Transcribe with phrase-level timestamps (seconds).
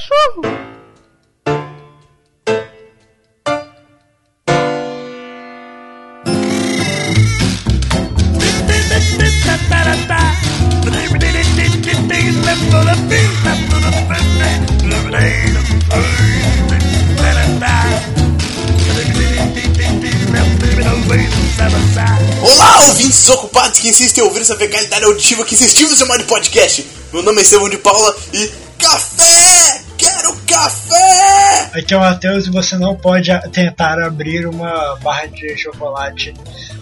[0.00, 0.60] cachorro.
[22.42, 26.86] Olá, ouvintes desocupados que insistem em ouvir essa vegalidade auditiva que insistimos chamar de podcast.
[27.12, 28.59] Meu nome é Estevão de Paula e
[31.80, 36.34] Aqui é o Matheus e você não pode tentar abrir uma barra de chocolate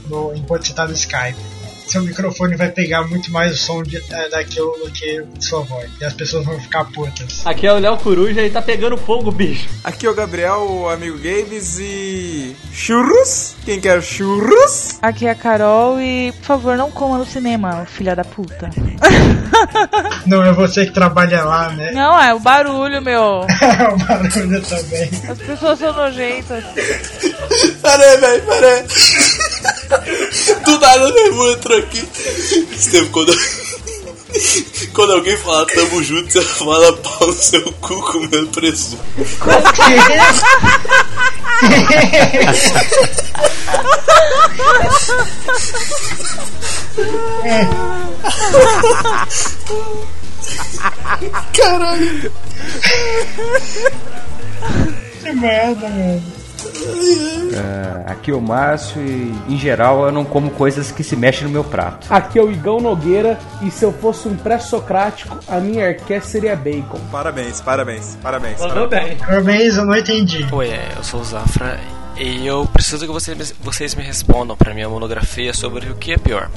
[0.09, 1.39] no- enquanto você está no Skype.
[1.89, 5.91] Seu microfone vai pegar muito mais o som de, é, daquilo do que sua voz.
[6.01, 7.47] E as pessoas vão ficar putas.
[7.47, 9.67] Aqui é o Léo Coruja e tá pegando fogo, bicho.
[9.83, 12.55] Aqui é o Gabriel, o amigo Gabes e.
[12.73, 13.55] Churros?
[13.65, 14.99] Quem quer churros?
[15.01, 18.69] Aqui é a Carol e, por favor, não coma no cinema, filha da puta.
[20.27, 21.91] Não é você que trabalha lá, né?
[21.93, 23.47] Não, é o barulho, meu.
[23.61, 25.11] É o barulho também.
[25.29, 26.65] As pessoas são nojentas.
[27.83, 28.87] Pera aí, velho, pera aí.
[30.65, 32.07] Do nada meu irmão entrou aqui.
[32.73, 33.33] Esteve quando.
[34.93, 39.03] Quando alguém fala tamo junto, você fala pau no seu cu comendo presunto.
[51.55, 52.33] Caralho.
[55.23, 56.38] Que merda, mano.
[57.55, 61.45] É, aqui é o Márcio e, em geral, eu não como coisas que se mexem
[61.45, 62.07] no meu prato.
[62.11, 66.57] Aqui é o Igão Nogueira e se eu fosse um pré-socrático, a minha orquestra seria
[66.57, 66.99] bacon.
[67.11, 68.61] Parabéns, parabéns, parabéns.
[68.61, 69.17] Mandou bem.
[69.17, 70.47] Parabéns, eu não entendi.
[70.53, 71.79] Oi, é, eu sou o Zafra
[72.17, 76.13] e eu preciso que vocês, me- vocês me respondam para minha monografia sobre o que
[76.13, 76.49] é pior,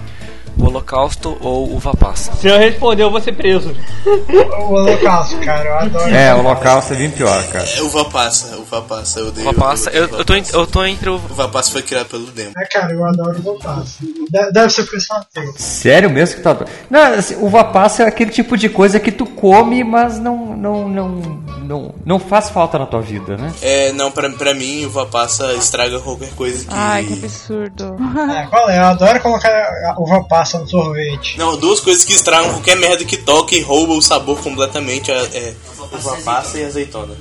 [0.57, 2.31] o Holocausto ou uva passa.
[2.33, 3.75] Se eu responder, eu vou ser preso.
[4.05, 6.13] O holocausto, cara, eu adoro.
[6.13, 7.65] É, o holocausto é bem pior, cara.
[7.67, 9.49] É uva passa, uva passa, eu odeio.
[9.49, 11.19] Uva passa, eu, eu, tô, uva eu tô entre o.
[11.19, 11.33] passa.
[11.33, 12.51] Uva passa foi criado pelo Demo.
[12.57, 14.03] É, cara, eu adoro o holocausto.
[14.03, 15.07] De- Deve ser por isso.
[15.57, 16.57] Sério mesmo que tá.
[16.89, 20.87] Não, assim, uva passa é aquele tipo de coisa que tu come, mas não, não,
[20.89, 21.07] não,
[21.63, 23.51] não, não faz falta na tua vida, né?
[23.61, 26.73] É, não, pra, pra mim, uva passa estraga qualquer coisa que.
[26.73, 27.95] Ai, que absurdo.
[28.35, 28.77] É, qual é?
[28.77, 31.37] Eu adoro colocar uva passa no sorvete.
[31.37, 35.15] Não, duas coisas que estragam qualquer merda que toca e rouba o sabor completamente é,
[35.33, 35.53] é
[35.93, 37.13] uva passa e azeitona.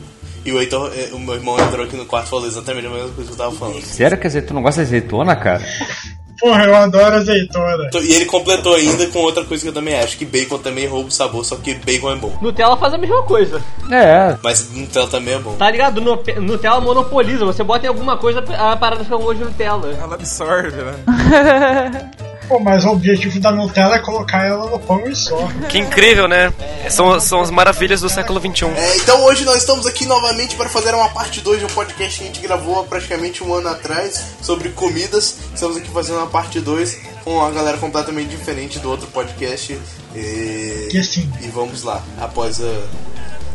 [0.45, 2.91] E o, Heitor, é, o meu irmão entrou aqui no quarto e falou exatamente a
[2.91, 3.83] mesma coisa que eu tava falando.
[3.83, 5.63] Sério que azeitona- não gosta de azeitona, cara?
[6.41, 7.91] Porra, eu adoro azeitona.
[8.03, 11.11] E ele completou ainda com outra coisa que eu também acho, que bacon também rouba
[11.11, 12.35] o sabor, só que bacon é bom.
[12.41, 13.63] Nutella faz a mesma coisa.
[13.91, 14.39] É.
[14.43, 15.53] Mas Nutella também é bom.
[15.57, 16.01] Tá ligado?
[16.01, 17.45] Nu- Nutella monopoliza.
[17.45, 19.93] Você bota em alguma coisa, a parada fica um gosto de Nutella.
[19.93, 22.11] Ela absorve, né?
[22.51, 25.39] Pô, mas o objetivo da Nutella é colocar ela no pão e só.
[25.69, 26.53] Que incrível, né?
[26.91, 28.65] São, são as maravilhas do século XXI.
[28.77, 32.19] É, então hoje nós estamos aqui novamente para fazer uma parte 2 de um podcast
[32.19, 35.37] que a gente gravou há praticamente um ano atrás sobre comidas.
[35.55, 39.79] Estamos aqui fazendo uma parte 2 com uma galera completamente diferente do outro podcast.
[40.17, 41.31] E, Que sim.
[41.41, 42.83] e vamos lá, após a,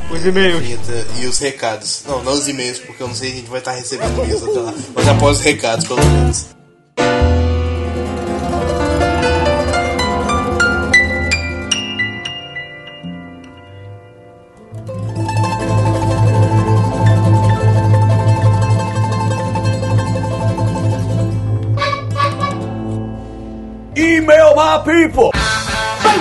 [0.09, 0.63] Os e-mails.
[1.19, 2.03] e os recados.
[2.07, 4.41] Não, não os e-mails, porque eu não sei se a gente vai estar recebendo e-mails
[4.41, 4.73] até lá.
[4.95, 6.45] Mas após os recados, pelo menos.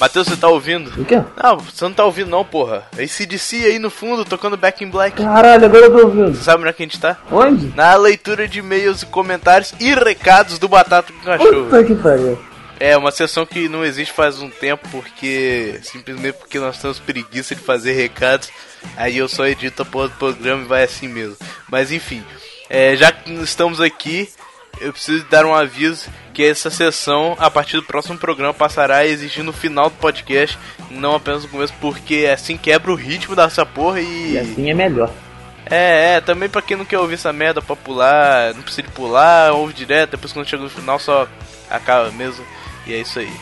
[0.00, 0.90] Matheus, você tá ouvindo?
[0.98, 1.22] O quê?
[1.42, 2.84] Não, você não tá ouvindo não, porra.
[2.98, 5.22] ACDC aí no fundo, tocando Back in Black.
[5.22, 6.34] Caralho, agora eu tô ouvindo.
[6.34, 7.18] Você sabe onde é que a gente tá?
[7.30, 7.70] Onde?
[7.76, 11.64] Na leitura de e-mails e comentários e recados do Batata com Cachorro.
[11.64, 12.38] Puta que pariu.
[12.80, 17.54] É uma sessão que não existe faz um tempo porque simplesmente porque nós temos preguiça
[17.54, 18.48] de fazer recados.
[18.96, 21.36] Aí eu só edito a porra do programa e vai assim mesmo.
[21.68, 22.24] Mas enfim,
[22.70, 24.30] é, já que estamos aqui,
[24.80, 29.06] eu preciso dar um aviso que essa sessão, a partir do próximo programa, passará a
[29.06, 30.58] exigir no final do podcast,
[30.90, 34.32] não apenas no começo, porque assim quebra o ritmo dessa porra e.
[34.32, 35.10] E assim é melhor.
[35.66, 38.92] É, é, também pra quem não quer ouvir essa merda pra pular, não precisa de
[38.92, 41.28] pular, ouve direto, depois quando chega no final só
[41.68, 42.44] acaba mesmo.
[42.86, 43.32] E é isso aí.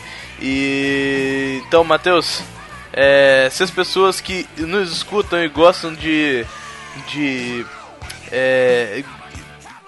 [0.41, 2.41] E então, Matheus,
[2.93, 6.45] é, se as pessoas que nos escutam e gostam de
[7.07, 7.65] de.
[8.31, 9.03] É,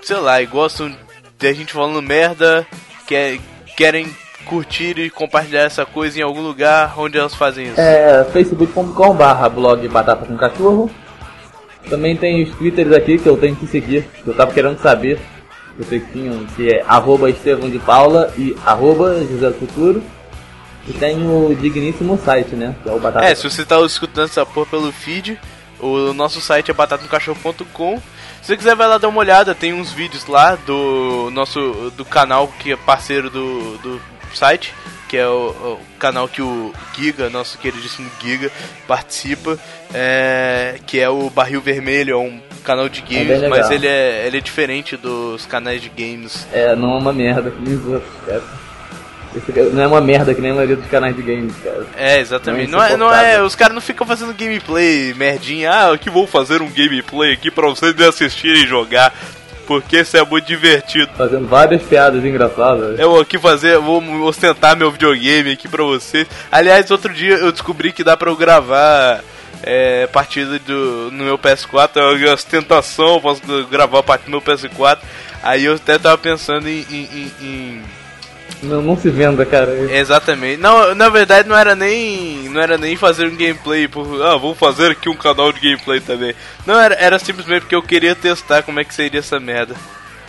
[0.01, 0.95] sei lá, e gostam
[1.41, 2.65] de a gente falando merda,
[3.07, 3.39] quer,
[3.75, 4.07] querem
[4.45, 7.81] curtir e compartilhar essa coisa em algum lugar onde elas fazem isso?
[7.81, 10.89] É facebook.com barra blog Batata com Cachorro.
[11.89, 15.19] Também tem os twitters aqui que eu tenho que seguir, que eu tava querendo saber.
[15.75, 20.03] Que vocês tinham, que é arroba Estevão de Paula e arroba José do Futuro.
[20.87, 22.75] E tem o digníssimo site, né?
[22.83, 23.25] Que é o Batata.
[23.25, 25.39] É, se você tá escutando essa porra pelo feed,
[25.79, 27.99] o nosso site é batatacachorro.com.
[28.41, 32.03] Se você quiser vai lá dar uma olhada, tem uns vídeos lá do nosso do
[32.03, 34.01] canal que é parceiro do, do
[34.33, 34.73] site,
[35.07, 38.51] que é o, o canal que o Giga, nosso queridíssimo Giga,
[38.87, 39.59] participa,
[39.93, 43.49] é, que é o Barril Vermelho, é um canal de bem games, legal.
[43.49, 46.47] mas ele é, ele é diferente dos canais de games.
[46.51, 48.43] É, não é uma merda que nem os outros, cara.
[49.73, 51.85] Não é uma merda que nem a maioria dos canais de games, cara.
[51.97, 52.69] É, exatamente.
[52.69, 55.71] Não Não é é, não é, os caras não ficam fazendo gameplay merdinha.
[55.71, 59.13] Ah, que vou fazer um gameplay aqui pra vocês me assistirem jogar.
[59.67, 61.09] Porque isso é muito divertido.
[61.17, 62.99] Fazendo várias piadas engraçadas.
[62.99, 66.27] Eu vou aqui fazer, vou ostentar meu videogame aqui pra vocês.
[66.51, 69.21] Aliás, outro dia eu descobri que dá pra eu gravar
[69.63, 71.91] é, partida do, no meu PS4.
[71.95, 74.97] É uma ostentação, posso gravar a partida no meu PS4.
[75.41, 77.81] Aí eu até tava pensando em- em- em- em
[78.61, 79.71] Não, não se venda, cara.
[79.91, 80.61] Exatamente.
[80.61, 84.57] Não, na verdade não era nem não era nem fazer um gameplay por, ah, vamos
[84.57, 86.35] fazer aqui um canal de gameplay também.
[86.65, 89.75] Não era era simplesmente porque eu queria testar como é que seria essa merda.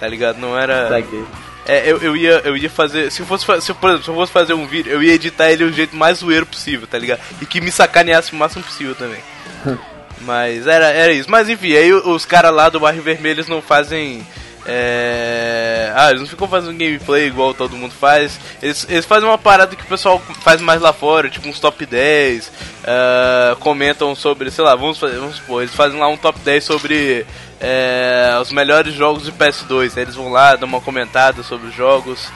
[0.00, 0.38] Tá ligado?
[0.38, 1.24] Não era Saquei.
[1.66, 4.10] é, eu, eu ia eu ia fazer, se eu fosse se, eu, por exemplo, se
[4.10, 6.98] eu fosse fazer um vídeo, eu ia editar ele do jeito mais zoeiro possível, tá
[6.98, 7.20] ligado?
[7.40, 9.20] E que me sacaneasse o máximo possível também.
[10.22, 11.30] Mas era, era isso.
[11.30, 14.26] Mas enfim, aí os caras lá do Barrio Vermelho eles não fazem.
[14.66, 15.92] É...
[15.94, 18.38] Ah, eles não ficam fazendo gameplay igual todo mundo faz.
[18.62, 21.84] Eles, eles fazem uma parada que o pessoal faz mais lá fora, tipo uns top
[21.84, 22.50] 10.
[22.84, 27.26] ah, comentam sobre, sei lá, vamos, vamos supor, eles fazem lá um top 10 sobre
[27.60, 29.92] é, os melhores jogos de PS2.
[29.96, 32.28] Aí eles vão lá, dão uma comentada sobre os jogos.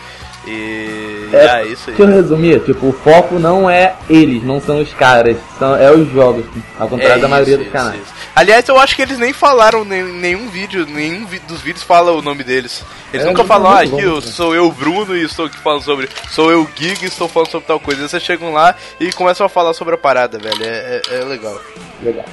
[0.47, 1.29] E.
[1.33, 1.97] É, ah, isso aí.
[1.97, 5.91] Deixa eu resumir, tipo, o foco não é eles, não são os caras, são, é
[5.91, 6.45] os jogos,
[6.79, 8.01] ao contrário É da maioria isso, dos canais.
[8.01, 8.15] isso.
[8.35, 12.23] Aliás, eu acho que eles nem falaram em nenhum vídeo, nenhum dos vídeos fala o
[12.23, 12.85] nome deles.
[13.13, 14.33] Eles É, nunca falam, ah, aqui eu, cara.
[14.33, 16.09] sou eu, Bruno, e estou aqui falando sobre.
[16.31, 18.07] Sou eu, Gig, e estou falando sobre tal coisa.
[18.07, 20.63] Vocês chegam lá e começam a falar sobre a parada, velho.
[20.63, 21.61] É, é- é legal.
[22.03, 22.25] Legal.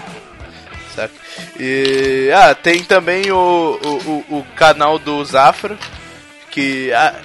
[0.96, 1.14] Saca?
[1.60, 2.30] E.
[2.36, 5.78] Ah, tem também o, o, o, o canal do Zafra,
[6.52, 6.92] que.
[6.94, 7.16] ah,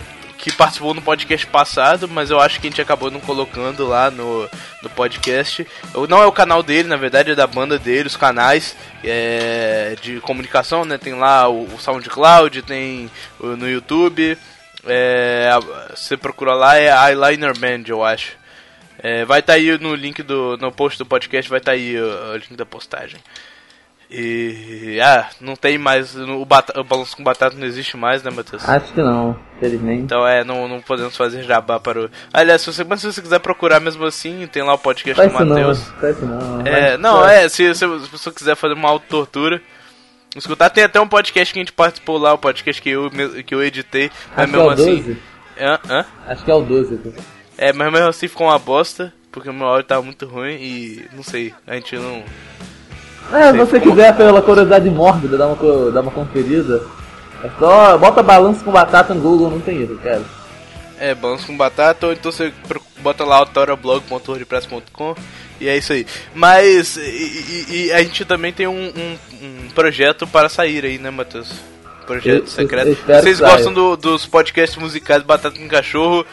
[0.48, 4.10] que participou no podcast passado, mas eu acho que a gente acabou não colocando lá
[4.10, 4.48] no,
[4.82, 5.66] no podcast.
[6.08, 8.74] Não é o canal dele, na verdade é da banda dele, os canais
[9.04, 10.96] é, de comunicação, né?
[10.98, 14.36] Tem lá o, o SoundCloud, tem o- no YouTube.
[14.86, 15.50] É,
[15.94, 18.36] você procura lá, é Eyeliner Band, eu acho.
[19.00, 20.56] É, vai estar aí no link do.
[20.56, 23.18] No post do podcast, vai estar aí o, o link da postagem.
[24.10, 24.98] E.
[25.02, 26.16] Ah, não tem mais.
[26.16, 26.44] O, o
[26.84, 28.66] balanço com batata não existe mais, né, Matheus?
[28.66, 30.02] Acho que não, felizmente.
[30.02, 32.10] Então é, não, não podemos fazer jabá para o.
[32.32, 35.30] Aliás, se você, mas se você quiser procurar mesmo assim, tem lá o podcast Faz
[35.30, 35.82] do não, Matheus.
[36.00, 36.60] faz isso não.
[36.62, 39.60] É, Mas, não, é, se, se, se você quiser fazer uma autotortura,
[40.34, 43.10] escutar, tem até um podcast que a gente participou lá, o podcast que eu,
[43.44, 44.96] que eu editei, mas Acho que é mesmo o assim.
[44.96, 45.18] 12.
[45.60, 45.80] Hã?
[45.90, 46.06] Hã?
[46.28, 46.96] Acho que é o 12.
[46.96, 47.12] pô.
[47.58, 51.04] É, mas mesmo assim ficou uma bosta, porque o meu áudio tava muito ruim e
[51.12, 52.22] não sei, a gente não.
[53.32, 56.82] É, se você quiser pela curiosidade mórbida dar uma, dar uma conferida,
[57.44, 60.22] é só bota balanço com batata no Google, não tem isso, cara.
[60.98, 62.52] É, balanço com batata, ou então você
[63.00, 65.14] bota lá autorablog.wordpress.com
[65.60, 66.06] e é isso aí.
[66.34, 71.10] Mas e, e- a gente também tem um, um- um projeto para sair aí, né,
[71.10, 71.52] Matheus?
[72.06, 72.96] Projeto Eu- secreto.
[73.08, 76.24] eu vocês gostam do- dos podcasts musicais Batata com Cachorro?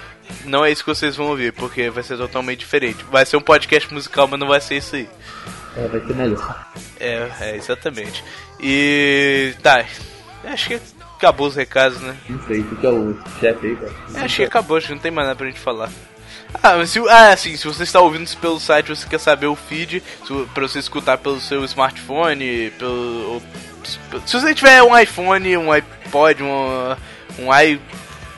[0.45, 3.05] Não é isso que vocês vão ouvir, porque vai ser totalmente diferente.
[3.11, 5.07] Vai ser um podcast musical, mas não vai ser isso aí.
[5.75, 6.65] É, vai ser melhor.
[6.99, 8.23] É, é, exatamente.
[8.59, 9.53] E.
[9.61, 9.83] tá.
[10.45, 10.79] Acho que
[11.17, 12.15] acabou os recados, né?
[12.29, 13.91] Não sei, fica o chefe aí, cara.
[14.15, 15.89] É, acho que acabou, acho que não tem mais nada pra gente falar.
[16.63, 19.47] Ah, mas se, ah, assim, se você está ouvindo isso pelo site, você quer saber
[19.47, 23.33] o feed, se, pra você escutar pelo seu smartphone, pelo.
[23.33, 23.43] ou-
[24.25, 26.95] se você tiver um iPhone, um iPod, um,
[27.39, 27.79] um i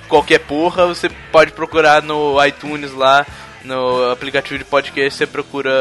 [0.09, 3.25] qualquer porra, você pode procurar no iTunes lá,
[3.67, 5.71] no aplicativo de podcast, você procura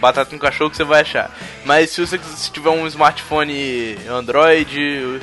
[0.00, 1.30] Batata com Cachorro que você vai achar.
[1.64, 5.20] Mas se você se tiver um smartphone Android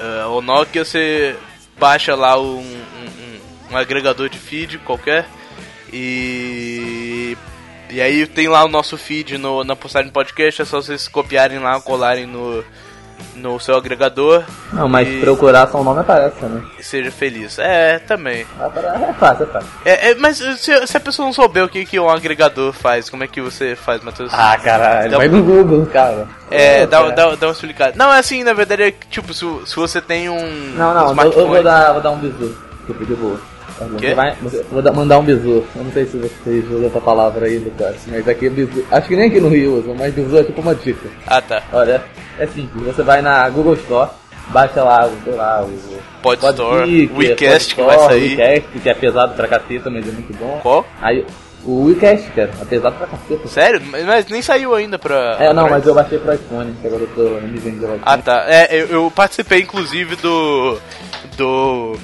[0.00, 1.36] eh, ou Nokia, você
[1.78, 5.26] baixa lá um, um- um- um agregador de feed qualquer
[5.92, 7.36] e
[7.90, 11.06] e aí tem lá o nosso feed no, na postagem do podcast, é só vocês
[11.06, 12.64] copiarem lá, colarem no
[13.36, 14.44] no seu agregador.
[14.72, 16.62] Não, mas e procurar só o nome aparece, né?
[16.80, 17.58] seja feliz.
[17.58, 18.46] É, também.
[18.60, 19.68] É fácil, é fácil.
[19.84, 23.08] É, é, mas se, se a pessoa não souber o que, que um agregador faz,
[23.08, 24.30] como é que você faz, Matheus?
[24.32, 26.26] Ah, caralho, Dá vai um- no Google, cara.
[26.50, 27.12] É, dá, cara.
[27.12, 27.92] dá, dá uma explicada.
[27.96, 30.40] Não, é assim, na verdade, é tipo, se, se você tem um.
[30.76, 31.42] Não, não, eu, smartphone.
[31.46, 32.56] eu vou, dar, vou dar um bisu.
[32.86, 33.40] Tipo, de boa.
[33.98, 35.64] Você vai, você- vou dar- mandar um bisu.
[35.74, 38.84] Eu não sei se vocês usam essa palavra aí, Lucas, mas aqui é bisu.
[38.90, 41.08] Acho que nem aqui no Rio usam, mas bisu é tipo uma dica.
[41.26, 41.60] Ah, tá.
[41.72, 42.04] Olha,
[42.38, 42.84] é simples.
[42.86, 44.10] Você vai na Google Store,
[44.48, 48.14] baixa lá, o- sei lá, o Pod Store, Podkick, o WeCast que Pod vai Store,
[48.20, 48.36] sair.
[48.36, 50.58] WeCast, que é pesado pra caceta, mas é muito bom.
[50.62, 50.86] Qual?
[51.00, 51.24] Aí,
[51.64, 53.48] o WeCast, cara, é pesado pra caceta.
[53.48, 53.82] Sério?
[54.06, 55.36] Mas, nem saiu ainda pra.
[55.40, 58.00] É, não, pra- mas eu baixei pro iPhone, que agora eu tô me vendendo.
[58.04, 58.44] Ah, tá.
[58.48, 60.78] É, eu, eu participei, inclusive, do.
[61.36, 61.96] Do.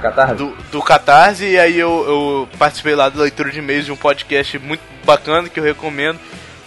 [0.00, 0.34] Catarse?
[0.34, 3.96] Do, do Catarse, e aí eu, eu participei lá da leitura de e-mails de um
[3.96, 6.18] podcast muito bacana que eu recomendo,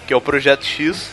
[0.08, 1.12] que é o Projeto X.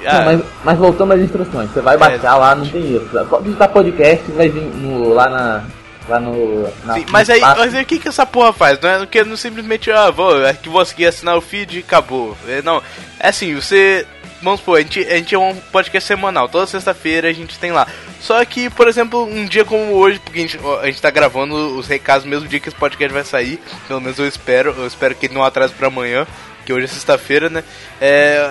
[0.00, 0.04] E.
[0.04, 3.26] Não, Ah, mas, mas voltando às instruções, você vai baixar lá, não tem isso.
[3.28, 5.64] Pode digitar podcast, vai vir no, lá na.
[6.08, 6.62] Lá no.
[6.84, 8.80] Na, Sim, mas aí, mas aí o que, que essa porra faz?
[8.80, 11.80] Não é que não simplesmente, ah, vou, é que vou seguir assinar o feed e
[11.80, 12.36] acabou.
[12.48, 12.82] É, não,
[13.18, 14.06] é assim, você.
[14.42, 17.72] Vamos supor, a gente, a gente é um podcast semanal, toda sexta-feira a gente tem
[17.72, 17.86] lá.
[18.20, 21.54] Só que, por exemplo, um dia como hoje, porque a gente, a gente tá gravando
[21.78, 24.86] os recados no mesmo dia que esse podcast vai sair, pelo menos eu espero, eu
[24.86, 26.26] espero que ele não atrase pra amanhã,
[26.64, 27.62] que hoje é sexta-feira, né?
[28.00, 28.50] É,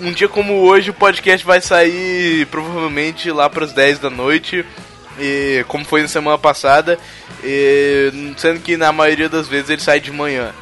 [0.00, 4.64] um dia como hoje o podcast vai sair provavelmente lá pras 10 da noite.
[5.18, 6.98] E como foi na semana passada,
[7.44, 10.52] e, sendo que na maioria das vezes ele sai de manhã.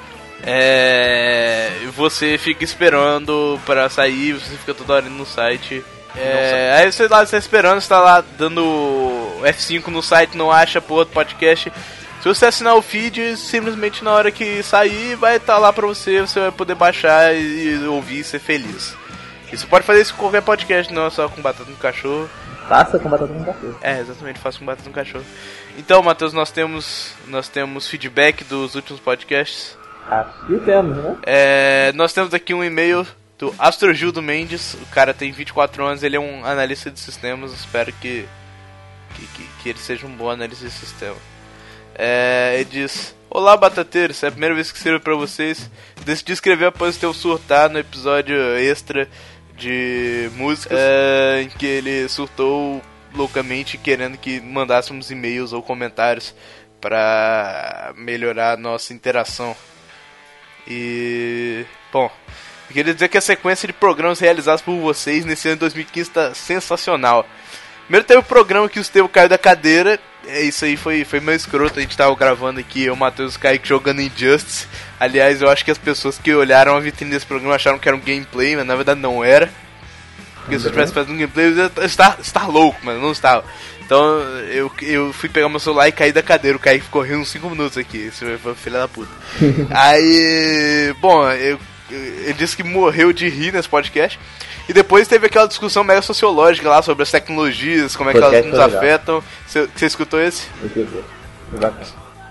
[0.42, 5.84] É, você fica esperando pra sair, você fica toda hora no site.
[6.16, 8.62] É, aí você lá você tá esperando, você tá lá dando
[9.42, 11.72] F5 no site, não acha pro outro podcast.
[12.20, 16.20] Se você assinar o feed, simplesmente na hora que sair, vai estar lá pra você,
[16.20, 18.94] você vai poder baixar e ouvir e ser feliz.
[19.52, 22.28] E você pode fazer isso com qualquer podcast, não é só com Batata no Cachorro.
[22.70, 23.66] Faça com batata com café.
[23.82, 25.24] É, exatamente, faço com batata no cachorro.
[25.76, 29.76] Então, Matheus, nós temos nós temos feedback dos últimos podcasts.
[30.46, 31.16] Que temos, né?
[31.24, 33.04] É, nós temos aqui um e-mail
[33.36, 34.74] do Astrogildo Mendes.
[34.74, 37.52] O cara tem 24 anos, ele é um analista de sistemas.
[37.52, 38.24] Espero que,
[39.16, 41.16] que, que, que ele seja um bom analista de sistema.
[41.96, 45.68] É, ele diz: Olá, batateiros, é a primeira vez que escrevo pra vocês.
[46.04, 49.08] Decidi escrever após ter o surtar no episódio extra
[49.60, 52.82] de músicas, é, em que ele surtou
[53.14, 56.34] loucamente querendo que mandássemos e-mails ou comentários
[56.80, 59.54] para melhorar a nossa interação.
[60.66, 61.64] E.
[61.92, 62.10] Bom,
[62.68, 66.08] eu queria dizer que a sequência de programas realizados por vocês nesse ano de 2015
[66.08, 67.26] está sensacional.
[67.82, 69.98] Primeiro teve o programa que o Estevão caiu da cadeira.
[70.26, 71.78] É, isso aí foi, foi meio escroto.
[71.78, 74.66] A gente tava gravando aqui, eu, Matheus e o Kaique jogando Injustice.
[74.98, 77.96] Aliás, eu acho que as pessoas que olharam a vitrine desse programa acharam que era
[77.96, 79.50] um gameplay, mas na verdade não era.
[80.36, 83.44] Porque se eu tivesse fazendo um gameplay, eu ia estar, estar louco, mas não estava.
[83.80, 84.20] Então
[84.52, 86.56] eu, eu fui pegar meu celular e caí da cadeira.
[86.56, 87.98] O Kaique ficou rindo uns 5 minutos aqui.
[87.98, 89.10] Esse foi filho da puta.
[89.70, 91.58] Aí, bom, eu,
[91.90, 94.18] ele disse que morreu de rir nesse podcast.
[94.68, 98.46] E depois teve aquela discussão mega sociológica lá sobre as tecnologias, como é que elas
[98.46, 99.22] nos afetam.
[99.46, 100.46] Você, você escutou esse?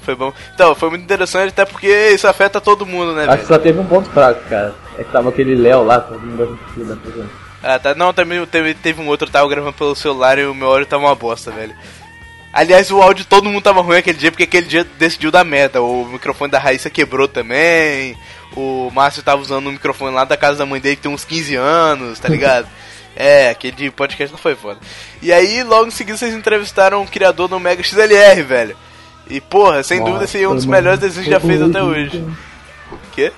[0.02, 0.34] Foi bom.
[0.54, 3.42] Então, foi muito interessante, até porque isso afeta todo mundo, né, Acho velho?
[3.42, 4.74] que só teve um ponto fraco, cara.
[4.98, 7.30] É que tava aquele Léo lá, todo mundo da coisa.
[7.62, 7.94] Ah, tá.
[7.94, 11.04] Não, também teve, teve um outro, tava gravando pelo celular e o meu áudio tava
[11.04, 11.76] uma bosta, velho.
[12.52, 15.82] Aliás, o áudio todo mundo tava ruim aquele dia, porque aquele dia decidiu dar merda.
[15.82, 18.18] O microfone da Raíssa quebrou também.
[18.56, 21.24] O Márcio tava usando um microfone lá da casa da mãe dele que tem uns
[21.24, 22.68] 15 anos, tá ligado?
[23.16, 24.80] é, aquele podcast não foi foda.
[25.22, 28.78] E aí, logo em seguida, vocês entrevistaram o criador do Mega XLR, velho.
[29.30, 31.84] E porra, sem Nossa, dúvida, esse é um dos melhores desenhos que já fez até
[31.84, 32.26] hoje.
[32.92, 33.32] O quê?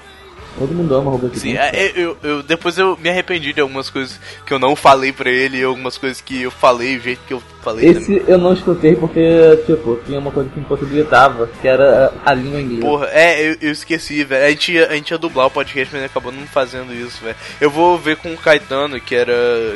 [0.57, 4.19] Todo mundo ama Robô Sim, é, eu, eu, depois eu me arrependi de algumas coisas
[4.45, 7.33] que eu não falei pra ele e algumas coisas que eu falei, o jeito que
[7.33, 8.01] eu falei também.
[8.17, 9.21] Esse eu não escutei porque,
[9.65, 12.81] tipo, tinha uma coisa que impossibilitava, que era a língua inglesa.
[12.81, 14.45] Porra, é, eu, eu esqueci, velho.
[14.45, 17.35] A gente, ia, a gente ia dublar o podcast, mas acabou não fazendo isso, velho.
[17.59, 19.33] Eu vou ver com o Caetano, que era.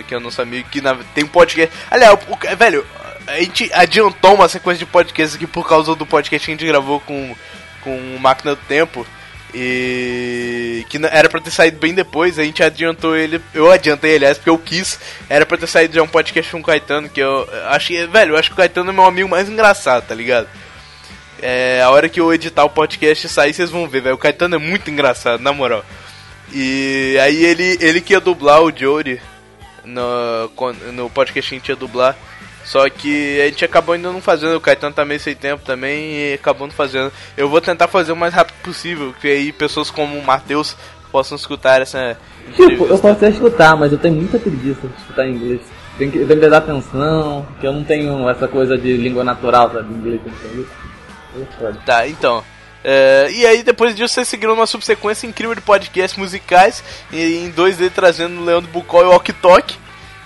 [0.07, 1.73] que é o nosso amigo, que na- tem um podcast.
[1.89, 2.85] Aliás, o, o- velho,
[3.27, 6.67] a gente adiantou uma sequência de podcasts aqui por causa do podcast que a gente
[6.67, 7.33] gravou com,
[7.81, 9.05] com o Máquina do Tempo.
[9.53, 13.41] E que era pra ter saído bem depois, a gente adiantou ele.
[13.53, 14.99] Eu adiantei, aliás, porque eu quis.
[15.29, 18.05] Era pra ter saído já um podcast com o Caetano, que eu achei.
[18.07, 20.47] Velho, eu acho que o Caetano é meu amigo mais engraçado, tá ligado?
[21.41, 24.15] É, a hora que eu editar o podcast e sair, vocês vão ver, velho.
[24.15, 25.85] O Caetano é muito engraçado, na moral.
[26.51, 29.21] E aí ele, ele que ia dublar o Jory
[29.83, 30.51] no,
[30.91, 32.15] no podcast que a gente ia dublar.
[32.65, 36.15] Só que a gente acabou ainda não fazendo, o Caetano tá meio sem tempo também
[36.15, 37.11] e acabou não fazendo.
[37.37, 40.75] Eu vou tentar fazer o mais rápido possível, que aí pessoas como o Matheus
[41.11, 42.17] possam escutar essa
[42.53, 45.61] Tipo, eu posso até escutar, mas eu tenho muita preguiça de escutar em inglês.
[45.97, 49.71] Tem que, tem que prestar atenção, que eu não tenho essa coisa de língua natural,
[49.71, 49.93] sabe?
[49.93, 50.21] Inglês,
[50.53, 50.67] isso.
[51.61, 51.71] É.
[51.85, 52.43] Tá, então.
[52.83, 57.51] É, e aí, depois disso, vocês seguiram uma subsequência incrível de podcasts musicais, e em
[57.51, 59.77] 2D trazendo o Leandro Bucol e o Ok Tok.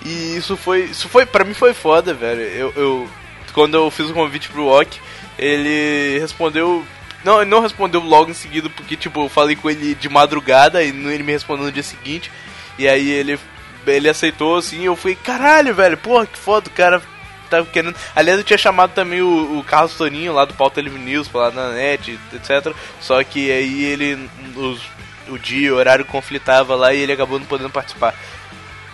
[0.04, 2.40] E isso foi, isso foi, pra mim foi foda, velho.
[2.40, 3.08] Eu, eu
[3.52, 5.00] quando eu fiz o convite pro Ok,
[5.38, 6.84] ele respondeu.
[7.24, 10.82] Não, ele não respondeu logo em seguida, porque, tipo, eu falei com ele de madrugada
[10.82, 12.30] e ele me respondeu no dia seguinte.
[12.78, 13.38] E aí ele,
[13.86, 17.02] ele aceitou, assim, eu fui, caralho, velho, porra, que foda, o cara
[17.50, 17.94] tava querendo.
[18.16, 21.50] Aliás, eu tinha chamado também o, o Carlos Toninho lá do Pauta Livre News, lá
[21.50, 22.72] na net, etc.
[23.00, 24.30] Só que aí ele.
[24.56, 24.80] Os,
[25.28, 28.14] o dia, o horário conflitava lá e ele acabou não podendo participar.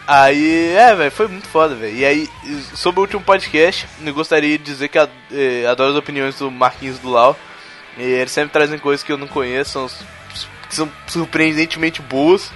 [0.07, 1.97] Aí, é, velho, foi muito foda, velho.
[1.97, 2.29] E aí,
[2.75, 6.99] sobre o último podcast, eu gostaria de dizer que eh, adoro as opiniões do Marquinhos
[7.01, 7.37] do Lau.
[7.99, 9.91] E eles sempre trazem coisas que eu não conheço, são,
[10.69, 12.53] são surpreendentemente boas.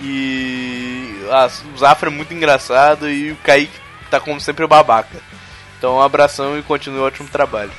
[0.00, 3.78] E ah, o Zafra é muito engraçado e o Kaique
[4.10, 5.18] tá como sempre o babaca.
[5.76, 7.72] Então um abração e continue o ótimo trabalho.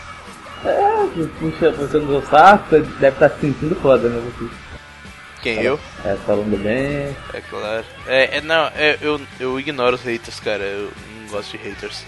[0.66, 4.22] É, puxa, você não sabe, deve estar se sentindo foda, né?
[4.38, 4.69] Você.
[5.42, 5.80] Quem, eu?
[6.04, 7.16] É, falando bem.
[7.34, 7.86] É claro.
[8.08, 10.64] É, é não, é, eu, eu ignoro os haters, cara.
[10.64, 10.90] Eu
[11.22, 12.04] não gosto de haters.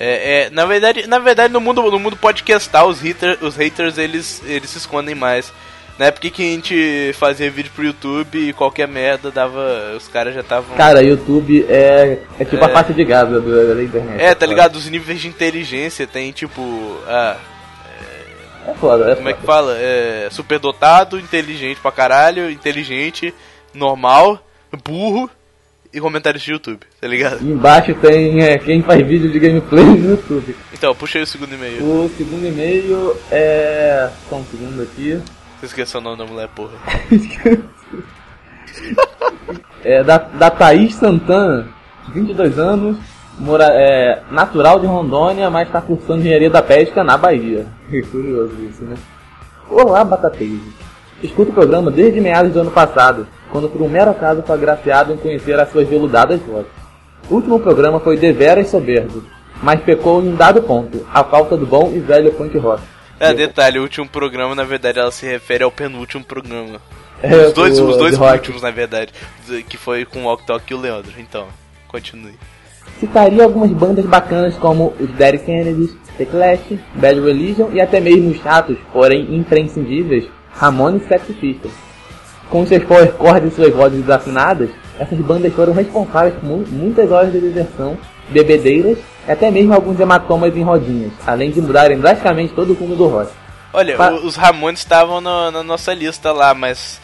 [0.00, 3.98] É, é, na verdade, na verdade no mundo no mundo podcastal os haters, os haters
[3.98, 5.52] eles eles se escondem mais.
[5.98, 10.32] Na época que a gente fazia vídeo pro YouTube e qualquer merda dava, os caras
[10.32, 12.72] já estavam Cara, YouTube é, é tipo a É.
[12.72, 14.22] parte de Gaza do- da internet.
[14.22, 14.76] É, tá ligado?
[14.76, 17.36] Os níveis de inteligência tem tipo, ah,
[18.68, 19.52] É foda, é como é que foda.
[19.52, 19.76] fala?
[19.78, 23.34] É, superdotado, inteligente pra caralho, inteligente,
[23.72, 24.38] normal,
[24.84, 25.30] burro
[25.92, 27.42] e comentários de YouTube, tá ligado?
[27.42, 30.54] Embaixo tem é, quem faz vídeo de gameplay no YouTube.
[30.72, 31.82] Então, puxa aí o segundo e-mail.
[31.82, 34.10] O segundo e-mail é.
[34.28, 35.18] Só um segundo aqui.
[35.58, 36.72] Você esqueceu o nome da mulher, porra.
[39.82, 41.68] É da, da Thaís Santana,
[42.12, 42.98] 22 anos,
[43.38, 47.66] mora, é, natural de Rondônia, mas está cursando engenharia da pesca na Bahia.
[48.10, 48.96] Curioso isso, né?
[49.70, 50.60] Olá, Batateiros.
[51.22, 55.12] Escuto o programa desde meados do ano passado, quando por um mero acaso fui agraciado
[55.12, 56.70] em conhecer as suas veludadas vozes.
[57.28, 59.24] O último programa foi deveras soberbo,
[59.62, 62.82] mas pecou em um dado ponto, a falta do bom e velho punk rock.
[63.20, 66.80] É, detalhe, o último programa, na verdade, ela se refere ao penúltimo programa.
[67.20, 68.34] É, os dois, o os dois de rock.
[68.34, 69.12] últimos, na verdade,
[69.68, 71.12] que foi com o Ok e o Leandro.
[71.18, 71.48] Então,
[71.88, 72.34] continue.
[73.00, 76.60] Citaria algumas bandas bacanas como os Dead Kennedys, The Clash,
[76.94, 81.74] Bad Religion e até mesmo os chatos, porém imprescindíveis, Ramones e Sex Pistols.
[82.50, 87.10] Com seus power chords e suas vozes desafinadas, essas bandas foram responsáveis por mu- muitas
[87.12, 87.96] horas de diversão,
[88.30, 88.98] bebedeiras
[89.28, 93.06] e até mesmo alguns hematomas em rodinhas, além de mudarem drasticamente todo o rumo do
[93.06, 93.30] rock.
[93.72, 97.00] Olha, Pa- os Ramones estavam na, na nossa lista lá, mas.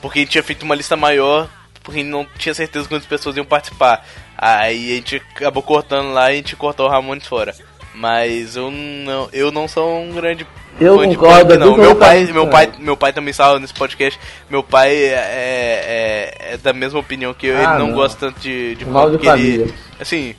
[0.00, 1.48] Porque a gente tinha feito uma lista maior,
[1.84, 4.04] porque a gente não tinha certeza quantas pessoas iam participar.
[4.36, 7.54] Aí a gente acabou cortando lá e a gente cortou o Ramones fora.
[7.94, 10.44] Mas eu não, eu não sou um grande
[10.80, 11.66] Eu fã de concordo, punk, não.
[11.68, 12.50] eu Meu pai, meu cara.
[12.66, 14.18] pai, meu pai também estava nesse podcast.
[14.50, 17.56] Meu pai é, é, é da mesma opinião que eu.
[17.56, 17.94] Ah, ele não, não.
[17.94, 19.20] gosta tanto de, de Mal punk.
[19.22, 20.34] de ele- assim,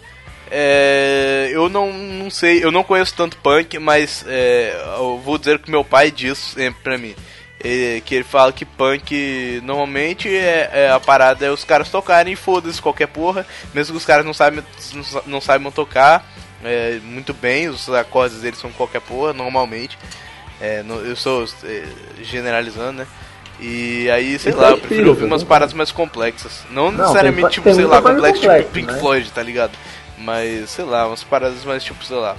[0.52, 5.60] é, eu não, não sei, eu não conheço tanto punk, mas é, eu vou dizer
[5.60, 7.16] que meu pai diz sempre pra mim.
[7.68, 12.34] É, que ele fala que punk normalmente é, é a parada é os caras tocarem
[12.34, 16.24] e foda-se qualquer porra, mesmo que os caras não saibam, não, sa- não saibam tocar
[16.64, 19.98] é, muito bem, os acordes deles são qualquer porra, normalmente.
[20.62, 21.84] É, não- eu sou é,
[22.22, 23.08] generalizando, né?
[23.60, 25.48] E aí, sei Isso lá, é eu prefiro ouvir umas né?
[25.50, 26.62] paradas mais complexas.
[26.70, 29.00] Não, Não, necessariamente, tem- tipo, tem sei lá, complexo, complexa, tipo Pink né?
[29.00, 29.72] Floyd, tá ligado?
[30.18, 32.36] Mas, sei lá, umas paradas mais tipo, sei lá,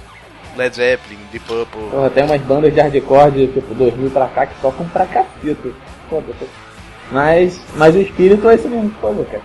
[0.57, 1.89] Led Zeppelin, Deep Purple.
[1.91, 5.05] Porra, tem umas bandas de hardcore de tipo 2000 pra cá que tocam pra
[6.09, 6.25] foda.
[7.11, 9.43] Mas, mas o espírito é esse mesmo que falou, cara.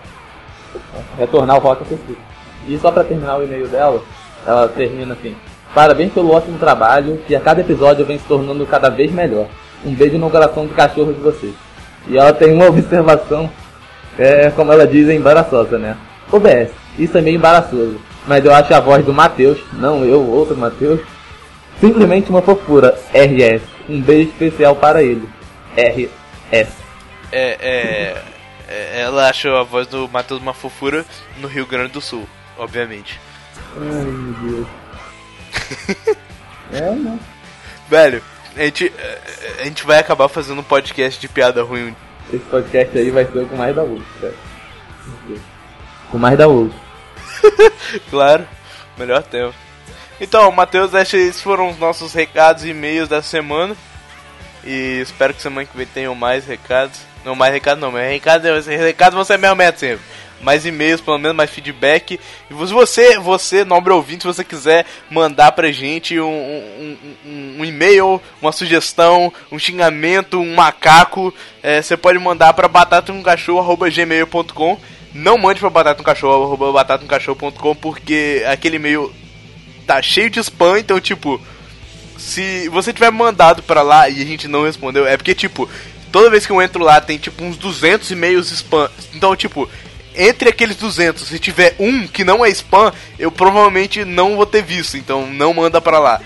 [1.19, 2.23] Retornar o rock ao espírito.
[2.67, 4.03] E só pra terminar o e-mail dela,
[4.47, 5.37] ela termina assim:
[5.75, 9.47] Parabéns pelo ótimo trabalho, que a cada episódio vem se tornando cada vez melhor.
[9.85, 11.55] Um beijo no coração do cachorro de vocês.
[12.09, 13.51] E ela tem uma observação,
[14.19, 15.97] é, como ela diz, é embaraçosa, né?
[16.31, 20.57] OBS, isso é meio embaraçoso, mas eu acho a voz do Matheus, não eu, outro
[20.57, 21.01] Matheus,
[21.81, 22.99] simplesmente uma fofura.
[23.13, 25.29] RS, um beijo especial para ele.
[25.77, 26.73] RS.
[27.33, 28.23] É, é,
[28.69, 31.05] é, ela achou a voz do Matheus uma fofura
[31.39, 33.19] no Rio Grande do Sul, obviamente.
[33.77, 34.67] Ai meu Deus.
[36.73, 37.19] é, né?
[37.89, 38.23] Velho,
[38.57, 38.93] a gente,
[39.61, 41.97] a gente vai acabar fazendo um podcast de piada ruim.
[42.33, 44.35] Esse podcast aí vai ser com mais da Wolf, cara.
[46.11, 46.73] Com mais da Wolf.
[48.11, 48.47] Claro,
[48.97, 49.55] melhor tempo.
[50.21, 53.77] Então, Matheus, esses foram os nossos recados e e-mails dessa semana.
[54.65, 57.01] E espero que semana que vem tenham mais recados.
[57.25, 60.05] Não, mais recados não, mas recado, recado vão ser meio metro sempre.
[60.41, 62.21] mais e-mails, pelo menos mais feedback.
[62.51, 67.65] E você, você, nobre ouvinte, se você quiser mandar pra gente um, um, um, um
[67.65, 74.79] e-mail, uma sugestão, um xingamento, um macaco, é, você pode mandar pra batatamcachorro.gmail.com
[75.15, 79.13] Não mande pra batatamcachorro.batatamcachorro.com porque aquele e-mail
[79.87, 81.41] tá cheio de spam, então tipo
[82.23, 85.69] se você tiver mandado pra lá e a gente não respondeu, é porque, tipo,
[86.13, 88.89] toda vez que eu entro lá tem, tipo, uns 200 e-mails spam.
[89.13, 89.69] Então, tipo,
[90.15, 94.63] entre aqueles 200, se tiver um que não é spam, eu provavelmente não vou ter
[94.63, 94.97] visto.
[94.97, 96.21] Então, não manda pra lá.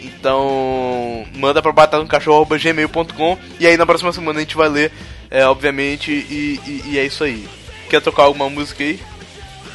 [0.00, 4.92] Então, manda pra batatamcachorro.gmail.com e aí na próxima semana a gente vai ler,
[5.30, 7.46] é, obviamente, e, e, e é isso aí.
[7.90, 9.00] Quer tocar alguma música aí?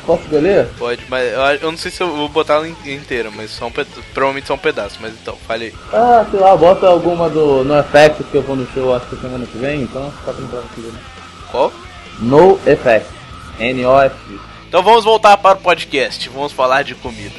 [0.05, 0.67] Posso escolher?
[0.77, 3.71] Pode, mas eu, não sei se eu vou botar ela in- inteira, mas só um
[3.71, 5.73] provavelmente só um pedaço, mas então, fale aí.
[5.91, 9.15] Ah, sei lá, bota alguma do No Effect que eu vou no show acho que
[9.17, 10.99] semana que vem, então entrar aqui, né?
[11.51, 11.73] Qual?
[12.19, 13.07] No Effect.
[13.59, 14.15] N-O-F.
[14.69, 17.35] Então vamos voltar para o podcast, vamos falar de comida.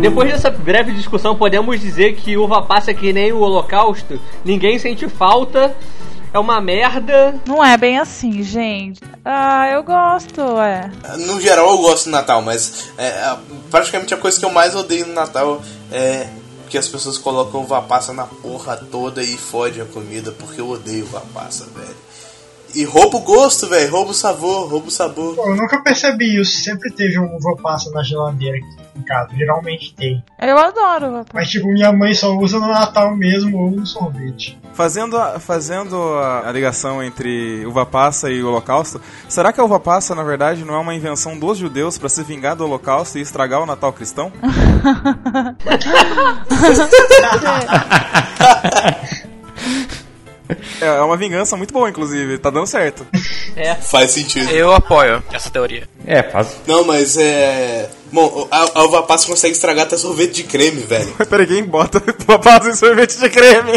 [0.00, 4.78] Depois dessa breve discussão, podemos dizer que uva passa é que nem o holocausto, ninguém
[4.78, 5.74] sente falta,
[6.32, 7.34] é uma merda.
[7.46, 9.00] Não é bem assim, gente.
[9.24, 10.90] Ah, eu gosto, é.
[11.18, 13.36] No geral eu gosto do Natal, mas é,
[13.70, 16.28] praticamente a coisa que eu mais odeio no Natal é
[16.68, 20.68] que as pessoas colocam uva passa na porra toda e fode a comida, porque eu
[20.68, 22.07] odeio uva passa, velho.
[22.74, 25.34] E rouba o gosto, velho, rouba o sabor, rouba o sabor.
[25.34, 26.62] Pô, eu nunca percebi isso.
[26.62, 29.30] Sempre teve um uva passa na geladeira aqui em casa.
[29.34, 30.22] Geralmente tem.
[30.38, 31.28] Eu adoro, rapaz.
[31.32, 34.58] Mas, tipo, minha mãe só usa no Natal mesmo ou no sorvete.
[34.74, 39.64] Fazendo, a, fazendo a, a ligação entre uva passa e o holocausto, será que a
[39.64, 43.18] uva passa, na verdade, não é uma invenção dos judeus para se vingar do holocausto
[43.18, 44.30] e estragar o Natal cristão?
[50.80, 52.38] É uma vingança muito boa, inclusive.
[52.38, 53.06] Tá dando certo.
[53.56, 53.74] É.
[53.74, 54.48] Faz sentido.
[54.52, 55.88] Eu apoio essa teoria.
[56.06, 56.54] É, faz.
[56.64, 57.90] Não, mas é.
[58.12, 61.12] Bom, a, a uva passa consegue estragar até sorvete de creme, velho.
[61.28, 63.72] Peraí, quem bota uva passa em sorvete de creme?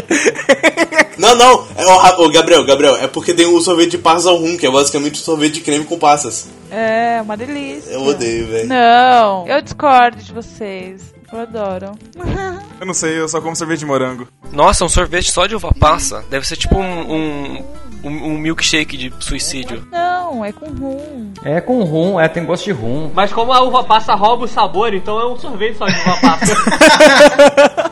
[1.17, 4.37] Não, não, é o, ô, Gabriel, Gabriel, é porque tem o sorvete de passas ao
[4.37, 6.47] rum, que é basicamente um sorvete de creme com passas.
[6.69, 7.89] É, uma delícia.
[7.91, 8.67] Eu odeio, velho.
[8.67, 11.01] Não, eu discordo de vocês.
[11.31, 11.91] Eu adoro.
[12.79, 14.27] Eu não sei, eu só como sorvete de morango.
[14.51, 16.25] Nossa, um sorvete só de uva passa.
[16.31, 17.65] Deve ser tipo um, um,
[18.03, 19.87] um, um milkshake de suicídio.
[19.91, 21.31] Não, é com rum.
[21.43, 23.11] É com rum, é, tem gosto de rum.
[23.13, 26.17] Mas como a uva passa rouba o sabor, então é um sorvete só de uva
[26.21, 26.55] passa.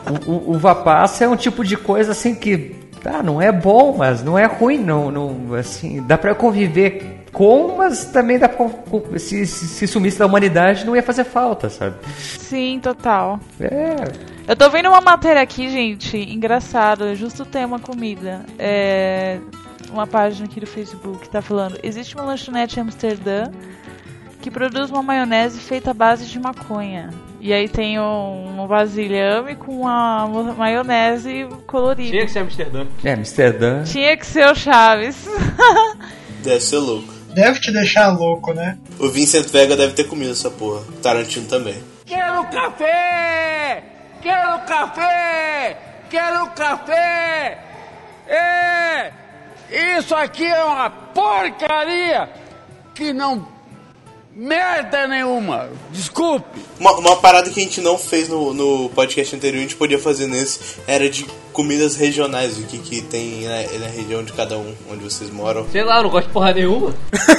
[0.26, 2.74] O, o, uva passa é um tipo de coisa assim que.
[3.00, 5.08] Tá, não é bom, mas não é ruim, não.
[5.08, 8.68] não assim, dá pra conviver com, mas também dá pra.
[9.18, 11.96] Se, se, se sumisse da humanidade, não ia fazer falta, sabe?
[12.18, 13.38] Sim, total.
[13.60, 13.96] É.
[14.48, 18.44] Eu tô vendo uma matéria aqui, gente, engraçado, justo o tema comida.
[18.58, 19.38] É
[19.92, 23.50] uma página aqui do Facebook tá falando: existe uma lanchonete em Amsterdã
[24.40, 27.10] que produz uma maionese feita à base de maconha.
[27.40, 32.10] E aí tem um, um vasilhame com uma maionese colorida.
[32.10, 32.86] Tinha que ser Amsterdã.
[33.04, 33.82] É, Amsterdã.
[33.84, 35.26] Tinha que ser o Chaves.
[36.42, 37.19] Deve ser louco.
[37.34, 38.78] Deve te deixar louco, né?
[38.98, 40.82] O Vincent Vega deve ter comido essa porra.
[41.02, 41.82] Tarantino também.
[42.04, 43.82] Quero café!
[44.20, 45.76] Quero café!
[46.10, 47.58] Quero café!
[48.26, 49.12] É!
[49.98, 52.28] Isso aqui é uma porcaria
[52.94, 53.46] que não
[54.34, 55.68] merda nenhuma.
[55.90, 56.60] Desculpe.
[56.78, 59.98] Uma, uma parada que a gente não fez no, no podcast anterior, a gente podia
[59.98, 64.56] fazer nesse, era de comidas regionais, o que, que tem na, na região de cada
[64.56, 65.66] um, onde vocês moram.
[65.70, 66.94] Sei lá, eu não gosto de porra nenhuma.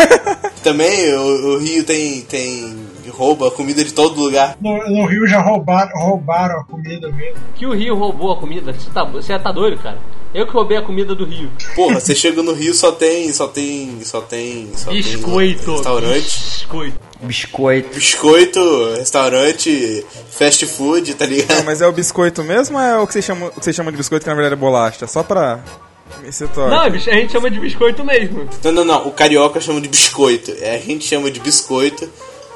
[0.64, 4.58] Também o, o Rio tem, tem rouba comida de todo lugar.
[4.62, 7.36] No, no Rio já roubaram, roubaram a comida mesmo.
[7.56, 8.74] Que o Rio roubou a comida.
[8.74, 9.98] Você tá, você tá doido, cara?
[10.34, 11.52] Eu que roubei a comida do Rio.
[11.76, 13.32] Porra, você chega no Rio só tem.
[13.34, 14.00] só tem.
[14.04, 14.72] só tem.
[14.76, 15.66] Só Biscoito.
[15.66, 16.24] Tem restaurante.
[16.24, 17.00] Biscoito.
[17.22, 17.96] Biscoito.
[17.96, 21.58] Biscoito, restaurante, fast food, tá ligado?
[21.58, 23.76] Não, mas é o biscoito mesmo ou é o que vocês chamam, o que vocês
[23.76, 25.06] chamam de biscoito que na verdade é bolacha?
[25.06, 25.60] Só pra.
[26.56, 28.48] Não, a gente chama de biscoito mesmo.
[28.64, 29.08] Não, não, não.
[29.08, 30.52] O carioca chama de biscoito.
[30.60, 32.10] É, A gente chama de biscoito.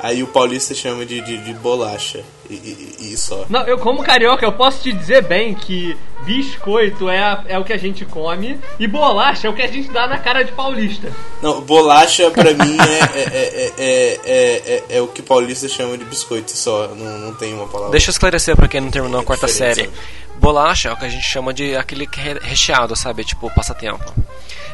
[0.05, 2.23] Aí o paulista chama de, de, de bolacha.
[2.47, 3.43] E, e- e só.
[3.49, 7.63] Não, eu como carioca, eu posso te dizer bem que biscoito é, a- é o
[7.63, 10.51] que a gente come e bolacha é o que a gente dá na cara de
[10.51, 11.11] paulista.
[11.41, 15.97] Não, bolacha pra mim é, é, é, é, é, é- é o que paulista chama
[15.97, 16.87] de biscoito só.
[16.89, 17.91] Não, não tem uma palavra.
[17.91, 19.81] Deixa eu esclarecer pra quem não terminou a quarta diferença.
[19.81, 19.91] série.
[20.37, 23.23] Bolacha é o que a gente chama de aquele que é recheado, sabe?
[23.23, 24.13] Tipo passatempo.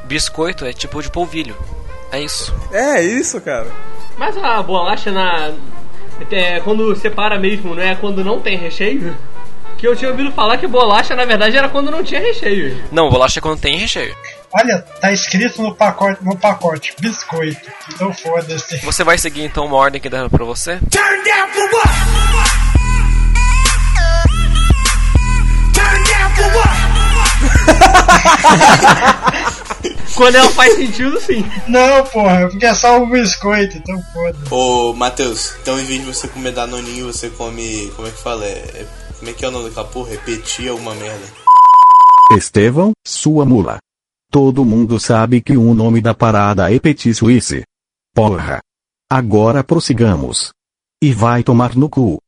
[0.06, 1.56] Biscoito é tipo de polvilho.
[2.12, 2.54] É isso.
[2.74, 3.68] É isso, cara.
[4.22, 5.52] Mas a bolacha na.
[6.30, 9.18] É, quando separa mesmo, não é quando não tem recheio?
[9.80, 12.80] Que eu tinha ouvido falar que bolacha na verdade era quando não tinha recheio.
[12.92, 14.16] Não, bolacha é quando tem recheio.
[14.54, 17.68] Olha, tá escrito no pacote, no pacote, biscoito.
[17.92, 18.78] Então foda-se.
[18.86, 20.78] Você vai seguir então uma ordem que deram pra você?
[20.92, 21.90] Turn down for what?
[25.74, 27.11] Turn down for what?
[30.16, 31.44] Quando ela faz sentido, sim.
[31.68, 34.54] Não, porra, porque é só um biscoito, então foda-se.
[34.54, 37.92] Ô, Matheus, então em vez de você comer danoninho, você come.
[37.96, 38.46] Como é que fala?
[38.46, 40.10] É, é- como é que é o nome daquela porra?
[40.12, 41.26] Repetir alguma merda.
[42.38, 43.78] Estevão, sua mula.
[44.32, 47.64] Todo mundo sabe que o nome da parada é Petit Suisse.
[48.16, 48.60] Porra.
[49.10, 50.52] Agora prossigamos.
[51.04, 52.20] E vai tomar no cu.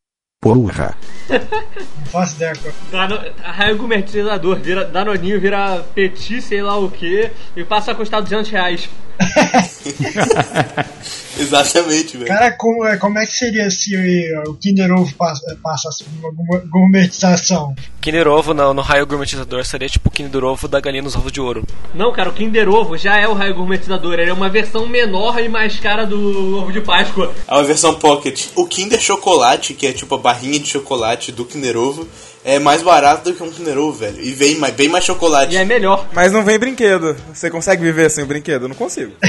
[0.44, 0.96] Porra.
[1.30, 2.54] Não faço ideia.
[2.92, 8.22] Dano, raio gourmetizador, vira, Danoninho vira petit, sei lá o que, e passa a custar
[8.22, 8.90] 200 reais.
[11.40, 12.28] Exatamente, velho.
[12.28, 16.30] Cara, como, é- como é que seria se uh, o Kinder Ovo passa- passasse por
[16.32, 17.76] uma gourmetização?
[18.02, 21.32] Kinder Ovo no, no raio gourmetizador seria tipo o Kinder Ovo da galinha nos ovos
[21.32, 21.66] de ouro.
[21.94, 25.40] Não, cara, o Kinder Ovo já é o raio gourmetizador, ele é uma versão menor
[25.40, 27.34] e mais cara do ovo de Páscoa.
[27.48, 28.48] É uma versão pocket.
[28.56, 32.08] O Kinder Chocolate, que é tipo a barrinha de chocolate do Kinder Ovo,
[32.44, 34.20] é mais barato do que um Kinder Ovo, velho.
[34.20, 35.54] E vem mais, bem mais chocolate.
[35.54, 36.08] E é melhor.
[36.12, 37.16] Mas não vem brinquedo.
[37.32, 38.64] Você consegue viver sem o brinquedo?
[38.64, 39.14] Eu não consigo.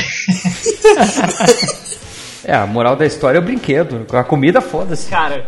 [2.46, 4.06] É, a moral da história é o brinquedo.
[4.12, 5.08] A comida, foda-se.
[5.08, 5.46] Cara,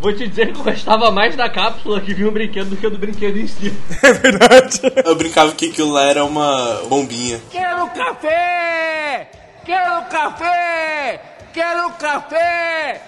[0.00, 2.88] vou te dizer que eu gostava mais da cápsula que vinha o brinquedo do que
[2.88, 3.70] do brinquedo em si.
[4.02, 4.80] É verdade.
[5.04, 7.38] Eu brincava que aquilo lá era uma bombinha.
[7.50, 9.28] Quero café!
[9.62, 11.20] Quero café!
[11.52, 13.02] Quero café!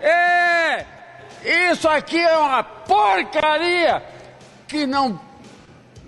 [0.00, 0.91] É!
[1.44, 4.02] Isso aqui é uma porcaria
[4.68, 5.20] que não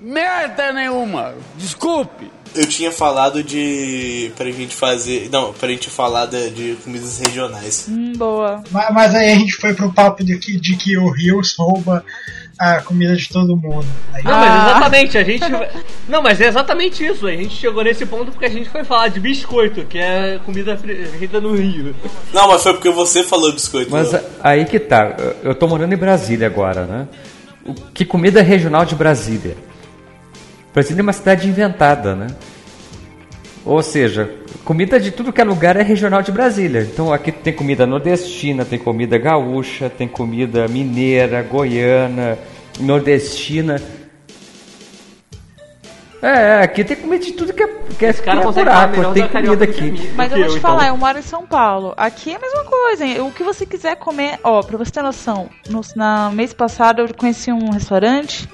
[0.01, 1.35] merda nenhuma.
[1.57, 2.31] Desculpe.
[2.55, 4.31] Eu tinha falado de.
[4.37, 5.29] pra gente fazer.
[5.31, 7.87] Não, pra gente falar de, de comidas regionais.
[7.89, 8.63] Hum, boa.
[8.71, 12.05] Mas, mas aí a gente foi pro papo de que, de que o Rios rouba
[12.59, 13.87] a comida de todo mundo.
[14.13, 15.45] Aí- Não, mas exatamente, a gente.
[16.09, 17.27] Não, mas é exatamente isso.
[17.27, 20.77] A gente chegou nesse ponto porque a gente foi falar de biscoito, que é comida
[20.77, 21.95] feita no Rio.
[22.33, 23.91] Não, mas foi porque você falou biscoito.
[23.91, 24.21] Mas não.
[24.43, 25.15] aí que tá.
[25.19, 27.09] eu- Eu tô morando em Brasília agora, né?
[27.67, 29.57] O- Que comida regional de Brasília?
[30.73, 32.27] Brasília é uma cidade inventada, né?
[33.65, 34.31] Ou seja,
[34.65, 36.83] comida de tudo que é lugar é regional de Brasília.
[36.83, 42.39] Então aqui tem comida nordestina, tem comida gaúcha, tem comida mineira, goiana,
[42.79, 43.81] nordestina.
[46.21, 49.13] É, aqui tem comida de tudo que é, que é, que cara é buraco, melhor
[49.13, 49.91] tem da comida aqui.
[49.91, 50.11] mim.
[50.15, 51.93] Mas eu vou te falar, eu moro em São Paulo.
[51.99, 53.05] Aqui é a mesma coisa.
[53.05, 53.21] hein?
[53.21, 57.15] O que você quiser comer, ó, pra você ter noção, no na mês passado eu
[57.15, 58.49] conheci um restaurante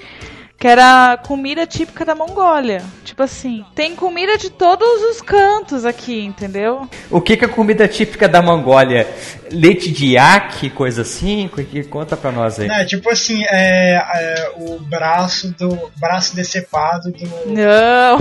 [0.60, 2.82] que era comida típica da Mongólia.
[3.02, 6.86] Tipo assim, tem comida de todos os cantos aqui, entendeu?
[7.10, 9.08] O que, que é comida típica da Mongólia?
[9.50, 11.48] Leite de iaque, coisa assim?
[11.52, 12.68] Que, que conta pra nós aí.
[12.68, 18.18] É, tipo assim, é, é, o braço do braço decepado do, Não.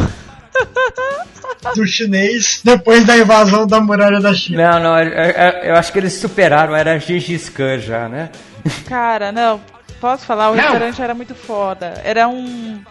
[1.76, 4.72] do chinês depois da invasão da muralha da China.
[4.72, 8.30] Não, não, é- é- eu acho que eles superaram, era Gengis Khan já, né?
[8.88, 9.60] Cara, não.
[10.00, 10.50] Posso falar?
[10.50, 10.62] O Não.
[10.64, 12.02] restaurante era muito foda.
[12.04, 12.82] Era um.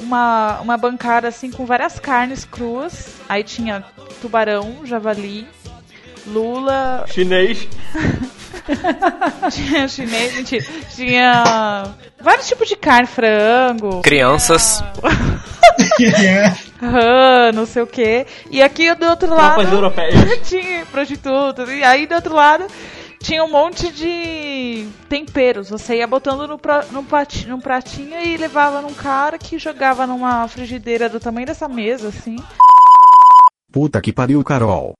[0.00, 3.14] Uma, uma bancada assim com várias carnes cruas.
[3.28, 3.82] Aí tinha
[4.20, 5.48] tubarão, javali,
[6.26, 7.66] lula, Chinês.
[9.50, 10.64] tinha chinês, mentira.
[10.94, 14.02] Tinha vários tipos de carne, frango.
[14.02, 14.84] Crianças.
[16.80, 18.26] rã, não sei o que.
[18.50, 19.56] E aqui do outro lado.
[20.44, 21.68] Tinha prostitutas.
[21.70, 22.66] E aí do outro lado
[23.20, 25.70] tinha um monte de temperos.
[25.70, 27.04] Você ia botando no, pra, no,
[27.48, 32.36] num pratinho e levava num cara que jogava numa frigideira do tamanho dessa mesa, assim.
[33.72, 34.94] Puta que pariu, Carol.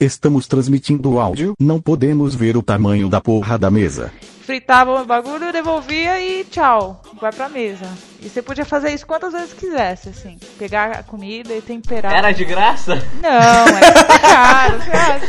[0.00, 4.12] Estamos transmitindo áudio, não podemos ver o tamanho da porra da mesa.
[4.42, 7.00] Fritava o bagulho, devolvia e tchau.
[7.20, 7.88] Vai pra mesa.
[8.20, 10.38] E você podia fazer isso quantas vezes quisesse, assim.
[10.58, 12.12] Pegar a comida e temperar.
[12.12, 12.96] Era de graça?
[13.22, 15.26] Não, era caro, você acha?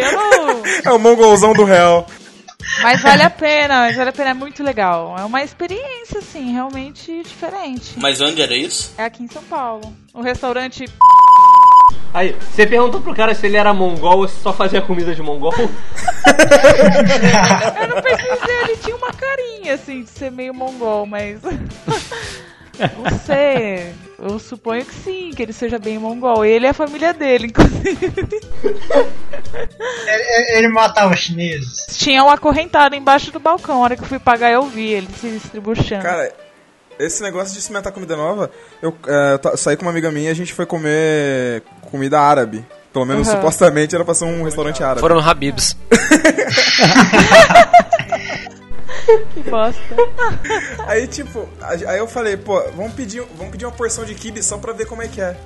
[0.00, 0.62] Eu não.
[0.84, 2.06] É o mongolzão do réu.
[2.82, 5.16] Mas vale a pena, mas vale a pena, é muito legal.
[5.18, 7.94] É uma experiência, assim, realmente diferente.
[7.98, 8.94] Mas onde era isso?
[8.96, 9.92] É aqui em São Paulo.
[10.14, 10.84] O restaurante.
[12.14, 15.22] Aí, você perguntou pro cara se ele era mongol ou se só fazia comida de
[15.22, 15.54] mongol?
[17.80, 21.40] Eu não pesquisei, ele tinha uma carinha assim de ser meio mongol, mas.
[22.78, 23.92] Não sei.
[24.18, 26.44] Eu suponho que sim, que ele seja bem mongol.
[26.44, 28.12] Ele e a família dele, inclusive.
[30.06, 31.86] Ele, ele matava chineses.
[31.98, 33.76] Tinha um acorrentado embaixo do balcão.
[33.76, 35.84] A hora que eu fui pagar, eu vi ele se distribuindo.
[36.00, 36.32] Cara,
[36.98, 38.50] esse negócio de experimentar comida nova,
[38.80, 42.64] eu é, saí com uma amiga minha e a gente foi comer comida árabe.
[42.92, 43.36] Pelo menos Aham.
[43.36, 45.00] supostamente era pra ser um restaurante árabe.
[45.00, 45.76] Foram Habibs.
[49.34, 49.82] Que bosta.
[50.86, 54.58] Aí, tipo, aí eu falei, pô, vamos pedir, vamos pedir uma porção de kibe só
[54.58, 55.36] pra ver como é que é.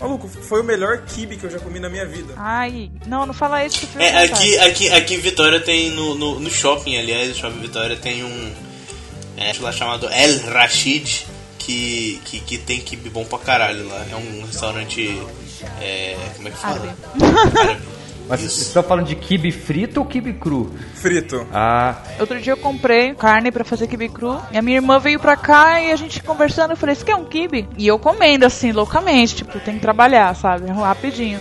[0.00, 2.34] Maluco, foi o melhor kibe que eu já comi na minha vida.
[2.36, 6.14] Ai, não, não fala isso que eu É, aqui, aqui, aqui em Vitória tem, no,
[6.14, 8.65] no, no shopping, aliás, no shopping Vitória tem um.
[9.36, 11.26] É, lá chamado El Rashid,
[11.58, 14.04] que, que, que tem kibe bom pra caralho lá.
[14.10, 15.20] É um restaurante.
[15.80, 16.96] É, como é que fala?
[17.20, 17.96] Árabe.
[18.28, 20.74] Mas vocês estão falando de kibe frito ou kibe cru?
[20.94, 21.46] Frito.
[21.52, 24.40] Ah, Outro dia eu comprei carne pra fazer kibe cru.
[24.50, 26.72] E a minha irmã veio pra cá e a gente conversando.
[26.72, 27.68] Eu falei, você quer um kibe?
[27.78, 29.36] E eu comendo assim, loucamente.
[29.36, 30.68] Tipo, tem que trabalhar, sabe?
[30.70, 31.40] Rapidinho.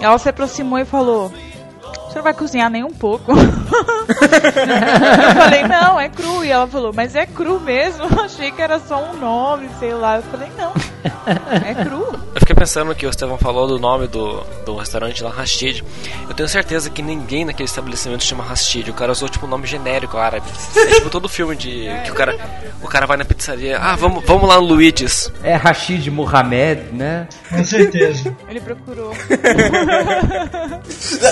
[0.00, 1.32] E ela se aproximou e falou:
[2.08, 3.32] Você não vai cozinhar nem um pouco?
[3.36, 3.42] eu
[5.42, 6.44] falei, não, é cru.
[6.44, 8.04] E ela falou, mas é cru mesmo?
[8.16, 10.16] Eu achei que era só um nome, sei lá.
[10.16, 10.72] Eu falei, não,
[11.64, 12.06] é cru.
[12.56, 15.84] Pensando que o Estevão falou do nome do, do restaurante lá, Rastid.
[16.26, 18.88] Eu tenho certeza que ninguém naquele estabelecimento chama Rastid.
[18.90, 20.46] O cara usou tipo um nome genérico árabe.
[20.74, 22.34] É tipo todo filme de que o cara,
[22.82, 23.78] o cara vai na pizzaria.
[23.78, 25.30] Ah, vamos, vamos lá no Luigi's.
[25.42, 27.28] é Rashid Mohamed, né?
[27.50, 28.34] Com certeza.
[28.48, 29.12] Ele procurou.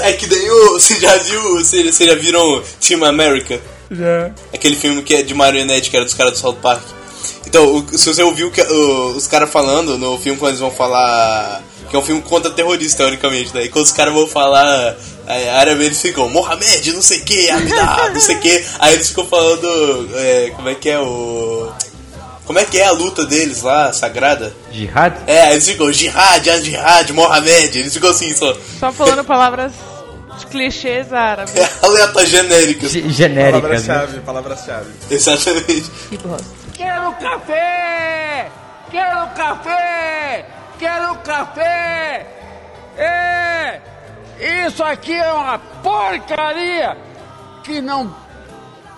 [0.03, 3.59] É que daí o, você já viu, você, você já viram Team America?
[3.91, 4.31] Já.
[4.53, 6.83] Aquele filme que é de marionete, que era dos caras do South Park.
[7.59, 11.63] Então, se você ouviu que, os caras falando no filme quando eles vão falar.
[11.89, 13.53] Que é um filme contra terrorista, teoricamente.
[13.53, 14.97] Daí quando os caras vão falar
[15.29, 18.65] é, árabe, eles ficam Mohamed, não sei o que, Abdá, não sei o que.
[18.81, 20.09] Aí eles ficam falando.
[20.17, 21.71] é, como é que é o.
[22.45, 24.53] Como é que é a luta deles lá, sagrada?
[24.73, 25.15] Jihad?
[25.27, 27.79] É, aí eles ficam Jihad, Al-Jihad, Mohamed.
[27.79, 28.53] Eles ficam assim só.
[28.81, 29.73] Só falando palavras
[30.41, 31.55] de clichês árabes.
[31.57, 32.91] É aleatório genéricas.
[32.91, 33.95] Ge- genéricas, né?
[33.95, 34.91] Palavras-chave, palavras-chave.
[35.11, 35.85] Exatamente.
[36.11, 36.64] Que bosta.
[36.75, 38.51] Quero café!
[38.91, 40.47] Quero café!
[40.79, 42.27] Quero café!
[42.97, 43.81] É!
[44.67, 46.97] Isso aqui é uma porcaria
[47.63, 48.15] que não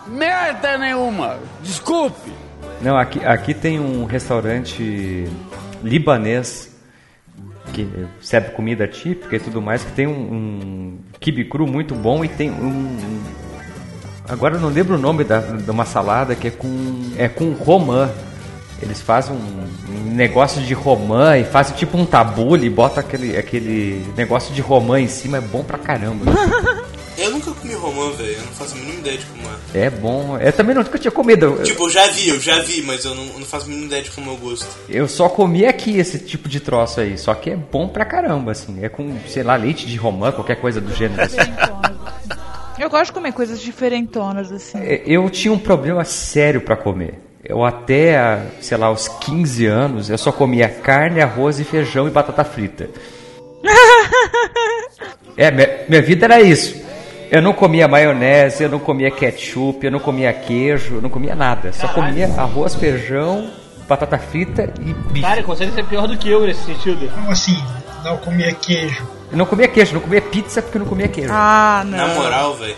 [0.07, 1.39] merda nenhuma.
[1.63, 2.33] Desculpe.
[2.81, 5.29] Não, aqui, aqui tem um restaurante
[5.83, 6.75] libanês
[7.73, 7.89] que
[8.21, 12.29] serve comida típica e tudo mais, que tem um, um quibe cru muito bom e
[12.29, 13.25] tem um, um-
[14.29, 17.53] agora eu não lembro o nome da, de uma salada que é com é com
[17.53, 18.11] romã.
[18.81, 24.05] Eles fazem um, negócio de romã e fazem tipo um tabule e bota aquele, aquele
[24.15, 26.27] negócio de romã em cima, é bom pra caramba.
[27.19, 28.33] Eu nunca comi romã, velho.
[28.33, 29.87] Eu não faço a mínima ideia de como é.
[29.87, 30.39] É bom.
[30.39, 31.59] Eu também nunca tinha comido.
[31.63, 33.87] Tipo, eu já vi, eu já vi, mas eu não, eu não faço a mínima
[33.87, 34.67] ideia de como eu gosto.
[34.89, 38.53] Eu só comi aqui esse tipo de troço aí, só que é bom pra caramba,
[38.53, 38.85] assim.
[38.85, 41.23] É com, sei lá, leite de romã, qualquer coisa do gênero.
[41.23, 41.39] Assim.
[42.79, 44.79] Eu gosto de comer coisas diferentonas, assim.
[44.79, 47.15] É, Eu tinha um problema sério pra comer.
[47.45, 52.11] Eu até, sei lá, aos 15 anos, eu só comia carne, arroz e feijão e
[52.11, 52.89] batata frita.
[55.39, 56.83] É, minha, minha vida era isso.
[57.31, 61.35] Eu não comia maionese, eu não comia ketchup, eu não comia queijo, eu não comia
[61.35, 61.75] nada.
[61.75, 63.51] Só comia arroz, feijão,
[63.87, 65.21] batata frita e bife.
[65.21, 67.07] Cara, consegue ser pior do que eu nesse sentido.
[67.13, 67.63] Como assim?
[68.03, 69.07] Não comia queijo.
[69.31, 71.31] Eu não comia queijo, não comia pizza porque eu não comia queijo.
[71.33, 71.99] Ah, não.
[71.99, 72.77] Na moral, velho.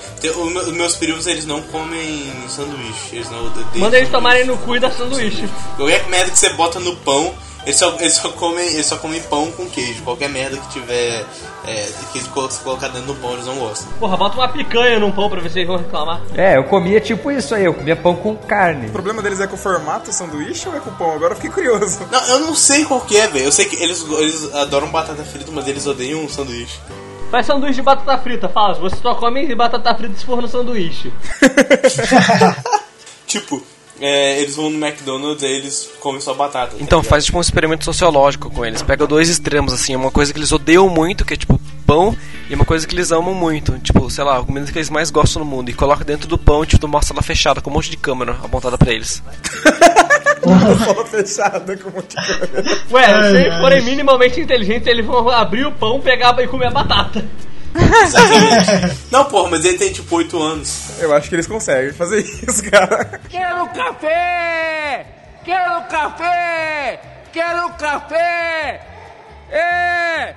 [0.66, 3.16] Os meus primos, eles não comem sanduíche.
[3.16, 5.48] Eles não odeiam Manda eles tomarem no cu e dar sanduíche.
[5.76, 7.34] Qualquer merda que você bota no pão,
[7.64, 10.03] eles só, eles só, comem, eles só comem pão com queijo.
[10.03, 11.25] Qualquer merda que tiver.
[11.66, 13.88] É, que eles colo- colocar dentro do pão, eles não gostam.
[14.01, 16.23] Porra, bota uma picanha num pão pra ver se eles vão reclamar.
[16.35, 18.87] É, eu comia tipo isso aí, eu comia pão com carne.
[18.87, 21.12] O problema deles é com o formato do sanduíche ou é com o pão?
[21.12, 22.01] Agora eu fiquei curioso.
[22.11, 23.44] Não, eu não sei qual que é, velho.
[23.47, 26.79] Eu sei que eles, eles adoram batata frita, mas eles odeiam um sanduíche.
[27.31, 28.73] Faz sanduíche de batata frita, fala.
[28.75, 31.12] Você só come batata frita se for no sanduíche.
[33.27, 33.62] Tipo,
[34.00, 36.72] é, eles vão no McDonald's e eles comem só batata.
[36.72, 37.11] tá Então ligado?
[37.11, 38.82] faz tipo um experimento sociológico com eles.
[38.82, 42.14] Pega dois extremos, assim, uma coisa que eles odeiam muito, que é tipo pão,
[42.50, 45.11] e uma coisa que eles amam muito, tipo, sei lá, a comida que eles mais
[45.11, 45.70] gostam no mundo.
[45.70, 48.32] E coloca dentro do pão e tipo, mostra ela fechada com um monte de câmera
[48.44, 49.22] apontada pra eles.
[50.84, 52.80] Só fechada com um monte de coisa.
[52.90, 56.70] Ué, se eles forem minimamente inteligentes, eles vão abrir o pão, pegar e comer a
[56.70, 57.24] batata.
[57.79, 58.99] Exatamente.
[59.11, 61.01] não, porra, mas ele tem tipo 8 anos.
[61.01, 63.20] Eu acho que eles conseguem fazer isso, cara.
[63.29, 65.07] Quero café!
[65.45, 67.01] Quero café!
[67.33, 68.81] Quero café!
[69.51, 70.35] É!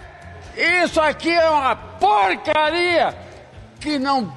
[0.83, 3.15] Isso aqui é uma porcaria
[3.79, 4.33] que não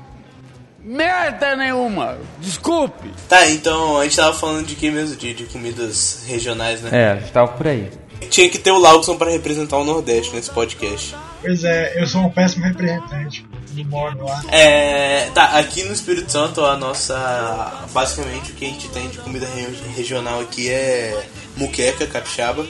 [0.85, 2.19] merda nenhuma.
[2.39, 3.11] Desculpe.
[3.29, 5.17] Tá, então a gente tava falando de que mesmo?
[5.17, 6.91] De, de comidas regionais, né?
[6.93, 7.91] É, a gente tava por aí.
[8.31, 11.15] Tinha que ter o Lawson pra representar o Nordeste nesse podcast.
[11.45, 14.43] Pois é, eu sou um péssimo representante do modo lá.
[14.51, 17.85] É, tá, aqui no Espírito Santo a nossa.
[17.93, 21.27] Basicamente o que a gente tem de comida re- regional aqui é
[21.57, 22.65] muqueca capixaba,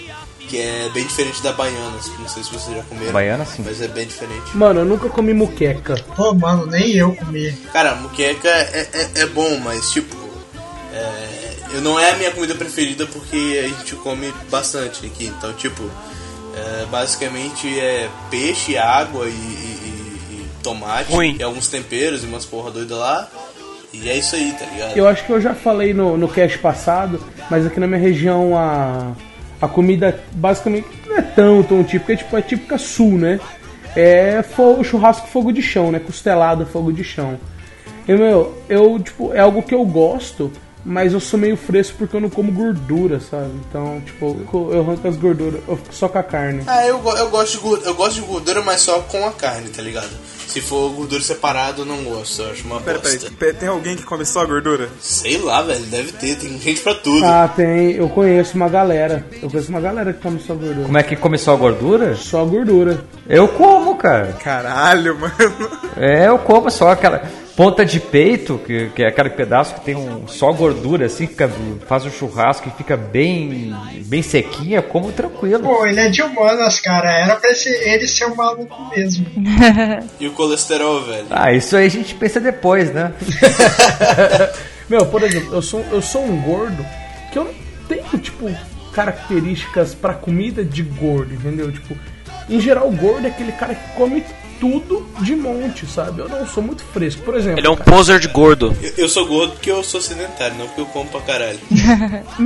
[0.49, 1.97] que é bem diferente da baiana.
[2.19, 3.13] Não sei se vocês já comeram.
[3.13, 3.63] Baiana, sim.
[3.65, 4.57] Mas é bem diferente.
[4.57, 5.95] Mano, eu nunca comi muqueca.
[6.17, 7.53] Pô, mano, nem eu comi.
[7.73, 10.17] Cara, muqueca é, é, é bom, mas tipo.
[10.93, 15.27] É, eu não é a minha comida preferida porque a gente come bastante aqui.
[15.27, 15.83] Então, tipo,
[16.57, 21.13] é, basicamente é peixe, água e, e- e- e tomate.
[21.13, 21.37] Ruim.
[21.39, 23.29] E alguns temperos e umas porra doida lá.
[23.93, 24.97] E é isso aí, tá ligado?
[24.97, 28.57] Eu acho que eu já falei no, no cast passado, mas aqui na minha região
[28.59, 29.13] a,
[29.61, 33.39] a comida basicamente não é tão, tão típica, é, tipo, é típica sul, né?
[33.95, 36.01] É fo- churrasco fogo de chão, né?
[36.01, 37.39] Costelada fogo de chão.
[38.09, 40.51] E, meu, eu, tipo, é algo que eu gosto,
[40.85, 43.51] mas eu sou meio fresco porque eu não como gordura, sabe?
[43.69, 46.63] Então, tipo, eu- eu arranco as gorduras, eu fico só com a carne.
[46.67, 49.69] Ah, eu, eu, gosto de, gor- eu gosto de gordura, mas só com a carne,
[49.71, 50.11] tá ligado?
[50.47, 53.31] Se for gordura separada, eu não gosto, eu acho uma Pera, pera, bosta.
[53.37, 54.89] pera, tem alguém que come só a gordura?
[55.01, 57.25] Sei lá, velho, deve ter, tem gente pra tudo.
[57.25, 57.93] Ah, tem.
[57.93, 59.27] Eu conheço uma galera.
[59.43, 60.85] Eu conheço uma galera que come só gordura.
[60.85, 62.15] Como é que come só a gordura?
[62.15, 63.03] Só a gordura.
[63.29, 64.33] Eu como, cara.
[64.35, 65.35] Caralho, mano.
[65.97, 67.23] É, eu como só aquela
[67.57, 71.51] ponta de peito, que, que é aquele pedaço que tem um, só gordura, assim, fica,
[71.87, 73.75] faz um churrasco e fica bem,
[74.07, 75.63] bem sequinha, como tranquilo.
[75.63, 77.11] Pô, ele é de humanas, cara.
[77.11, 79.27] Era pra esse, ele ser um maluco mesmo.
[80.21, 81.27] E o colesterol, velho?
[81.31, 83.13] Ah, isso aí a gente pensa depois, né?
[84.89, 86.85] Meu, por exemplo, eu sou, eu sou um gordo
[87.33, 87.55] que eu não
[87.89, 88.51] tenho, tipo,
[88.93, 91.71] características pra comida de gordo, entendeu?
[91.73, 91.97] Tipo,
[92.49, 94.23] em geral, o gordo é aquele cara que come
[94.65, 96.21] tudo de monte, sabe?
[96.21, 97.21] Eu não sou muito fresco.
[97.23, 98.75] Por exemplo, Ele é um poser de gordo.
[98.83, 101.59] Eu, eu sou gordo porque eu sou sedentário, não porque eu como pra caralho.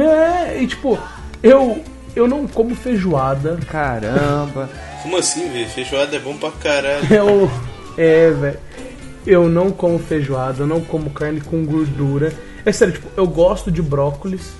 [0.00, 0.98] É, e tipo,
[1.42, 1.80] eu,
[2.16, 3.56] eu não como feijoada.
[3.68, 4.68] Caramba.
[5.02, 5.68] Como assim, velho?
[5.68, 7.06] Feijoada é bom pra caralho.
[7.14, 7.48] Eu.
[7.96, 8.58] É, velho.
[9.24, 12.32] Eu não como feijoada, eu não como carne com gordura.
[12.64, 14.50] É sério, tipo, eu gosto de brócolis.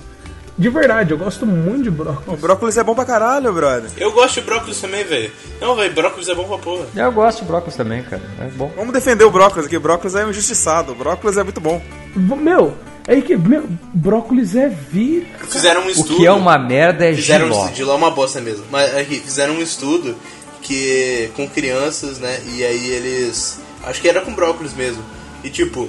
[0.59, 2.27] De verdade, eu gosto muito de brócolis.
[2.27, 3.89] O brócolis é bom pra caralho, brother.
[3.97, 5.31] Eu gosto de brócolis também, velho.
[5.61, 6.85] Não, velho, brócolis é bom pra porra.
[6.93, 8.21] Eu gosto de brócolis também, cara.
[8.41, 8.69] É bom.
[8.75, 9.77] Vamos defender o brócolis aqui.
[9.77, 10.91] O brócolis é um injustiçado.
[10.91, 11.81] O brócolis é muito bom.
[12.13, 12.75] Meu,
[13.07, 13.37] é aí que.
[13.37, 15.27] Meu, brócolis é vida.
[15.47, 16.17] Fizeram um O estudo.
[16.17, 17.61] que é uma merda é Fizeram um giló.
[17.61, 18.65] estudo, giló é uma bosta mesmo.
[18.69, 20.13] Mas aqui, fizeram um estudo
[20.61, 22.37] que com crianças, né?
[22.53, 23.59] E aí eles.
[23.85, 25.01] Acho que era com brócolis mesmo.
[25.41, 25.87] E tipo,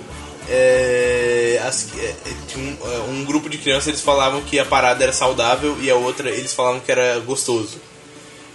[0.50, 2.14] é, as- é,
[2.48, 5.90] tinha um, é, um grupo de crianças eles falavam que a parada era saudável e
[5.90, 7.78] a outra eles falavam que era gostoso.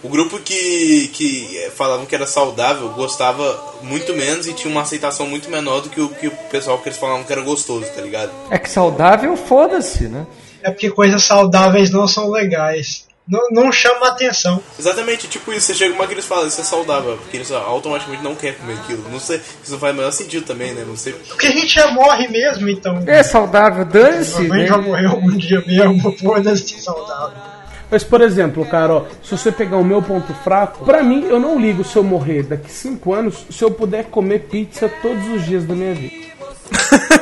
[0.04, 4.82] O grupo que, que é, falavam que era saudável gostava muito menos e tinha uma
[4.82, 7.86] aceitação muito menor do que o, que o pessoal que eles falavam que era gostoso,
[7.96, 8.32] tá ligado?
[8.52, 10.28] É que saudável, foda-se, né?
[10.62, 13.05] É porque coisas saudáveis não são legais.
[13.28, 14.62] Não, não chama atenção.
[14.78, 18.24] Exatamente, tipo isso, você chega uma que eles falam, isso é saudável, porque eles automaticamente
[18.24, 19.04] não querem comer aquilo.
[19.10, 20.84] Não sei, isso não faz o menor sentido também, né?
[20.88, 21.14] Não sei.
[21.14, 23.04] Porque a gente já morre mesmo, então.
[23.08, 24.68] É saudável, dane-se, Alguém né?
[24.68, 27.56] já morreu algum dia mesmo, foda-se saudável.
[27.90, 31.40] Mas, por exemplo, cara, ó, se você pegar o meu ponto fraco, pra mim, eu
[31.40, 35.46] não ligo se eu morrer daqui 5 anos se eu puder comer pizza todos os
[35.46, 36.35] dias da minha vida.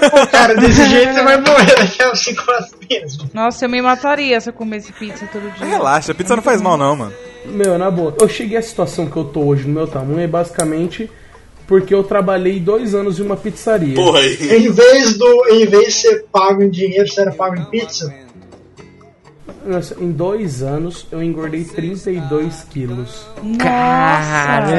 [0.09, 3.29] Pô, cara, desse jeito você vai morrer daqui a 5 anos mesmo.
[3.33, 5.65] Nossa, eu me mataria se eu comesse pizza todo dia.
[5.65, 7.13] Relaxa, pizza não faz mal não, mano.
[7.45, 10.27] Meu, na boa, eu cheguei à situação que eu tô hoje no meu tamanho é
[10.27, 11.09] basicamente
[11.67, 13.95] porque eu trabalhei dois anos em uma pizzaria.
[13.95, 14.21] Porra.
[14.21, 18.13] Em vez, do, em vez de ser pago em dinheiro, você era pago em pizza?
[19.65, 23.25] Nossa, em dois anos eu engordei 32 quilos.
[23.59, 24.73] Caramba.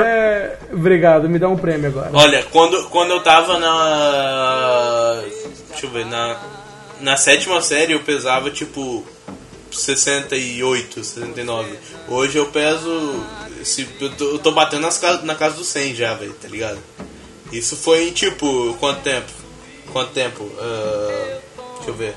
[0.00, 2.10] É, obrigado, me dá um prêmio agora.
[2.12, 5.22] Olha, quando, quando eu tava na.
[5.70, 6.36] Deixa eu ver, na.
[7.00, 9.04] Na sétima série eu pesava tipo
[9.70, 11.78] 68, 69.
[12.08, 13.24] Hoje eu peso.
[13.64, 16.78] Se, eu, tô, eu tô batendo nas, na casa do 100 já, velho, tá ligado?
[17.52, 18.74] Isso foi em tipo.
[18.78, 19.30] Quanto tempo?
[19.92, 20.48] Quanto tempo?
[20.58, 21.38] Ah,
[21.76, 22.14] deixa eu ver.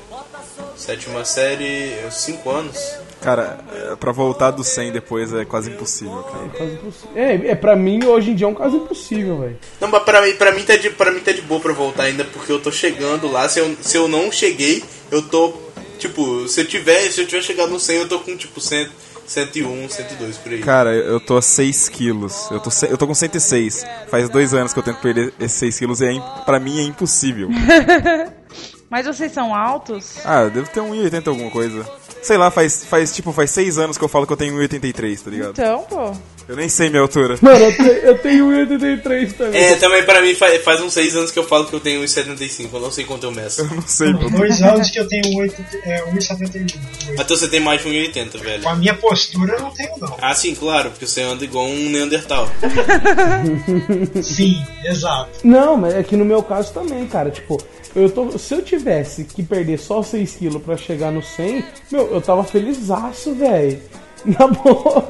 [0.78, 1.92] Sétima série.
[2.08, 2.78] 5 anos.
[3.20, 6.48] Cara, é, pra voltar do 100 depois é quase impossível, cara.
[6.56, 7.10] Quase impossível.
[7.16, 9.58] É, é, pra mim hoje em dia é um caso impossível, velho.
[9.80, 12.04] Não, mas pra mim, pra, mim tá de, pra mim tá de boa pra voltar
[12.04, 13.48] ainda, porque eu tô chegando lá.
[13.48, 15.52] Se eu, se eu não cheguei, eu tô.
[15.98, 18.88] Tipo, se eu tiver, se eu tiver chegado no 100, eu tô com tipo 100,
[19.26, 20.60] 101, 102 por aí.
[20.60, 22.48] Cara, eu tô a 6 quilos.
[22.52, 23.84] Eu tô, eu tô com 106.
[24.08, 26.84] Faz dois anos que eu tento perder esses 6 quilos e é, pra mim é
[26.84, 27.48] impossível.
[28.90, 30.18] Mas vocês são altos?
[30.24, 31.86] Ah, eu devo ter 1,80 alguma coisa.
[32.22, 35.22] Sei lá, faz, faz tipo, faz 6 anos que eu falo que eu tenho 1,83,
[35.22, 35.50] tá ligado?
[35.50, 36.12] Então, pô.
[36.48, 37.36] Eu nem sei minha altura.
[37.42, 39.60] Mano, eu, te- eu tenho 1,83 também.
[39.62, 42.02] É, também pra mim faz, faz uns 6 anos que eu falo que eu tenho
[42.02, 42.70] 1,75.
[42.72, 43.60] Eu não sei quanto eu meço.
[43.60, 46.74] Eu não sei, Tem dois anos que eu tenho 8, é, 1,71.
[47.12, 48.62] Então você tem mais de 1,80, velho.
[48.62, 50.16] Com a minha postura eu não tenho, não.
[50.22, 52.48] Ah, sim, claro, porque você anda igual um Neandertal.
[54.22, 55.30] Sim, exato.
[55.44, 57.30] Não, mas é que no meu caso também, cara.
[57.30, 57.58] Tipo,
[57.94, 62.06] eu tô, se eu tivesse que perder só 6 quilos pra chegar no 100, meu,
[62.12, 63.78] eu tava felizaço, velho.
[64.24, 65.06] Na boa.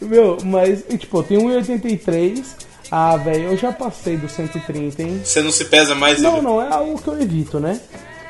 [0.00, 2.44] Meu, mas, tipo, eu tenho 1,83.
[2.90, 5.20] Ah, velho, eu já passei do 130, hein?
[5.24, 7.80] Você não se pesa mais, Não, não, é algo que eu evito, né?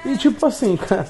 [0.04, 1.08] E tipo assim, cara,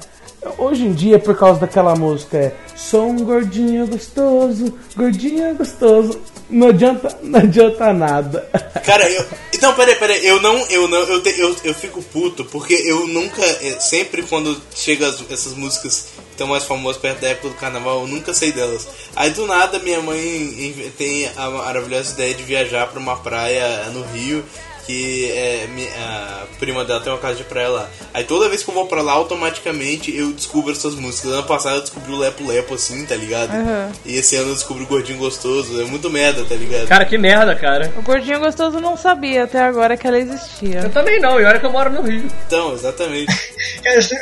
[0.58, 6.20] hoje em dia, por causa daquela música, é Sou um gordinho gostoso, gordinho gostoso.
[6.50, 8.40] Não adianta, não adianta nada.
[8.84, 9.24] Cara, eu.
[9.52, 10.56] Então, peraí, peraí, eu não.
[10.68, 10.98] Eu não.
[10.98, 13.42] Eu, te- eu, eu fico puto, porque eu nunca.
[13.42, 18.00] é, Sempre quando chega as- essas músicas estão mais famosas perto da época do carnaval,
[18.02, 18.86] eu nunca sei delas.
[19.14, 24.02] Aí do nada minha mãe tem a maravilhosa ideia de viajar pra uma praia no
[24.12, 24.44] Rio.
[24.86, 25.66] Que é,
[25.98, 27.88] a prima dela tem uma casa de praia lá.
[28.12, 31.32] Aí toda vez que eu vou pra lá, automaticamente eu descubro essas músicas.
[31.32, 33.50] Ano passado eu descobri o Lepo Lepo assim, tá ligado?
[33.50, 33.90] Aham.
[34.04, 35.80] E esse ano eu descobri o Gordinho Gostoso.
[35.80, 36.86] É muito merda, tá ligado?
[36.86, 37.92] Cara, que merda, cara.
[37.96, 40.80] O gordinho gostoso não sabia até agora que ela existia.
[40.80, 42.26] Eu também não, e olha que eu moro no Rio.
[42.46, 43.32] Então, exatamente.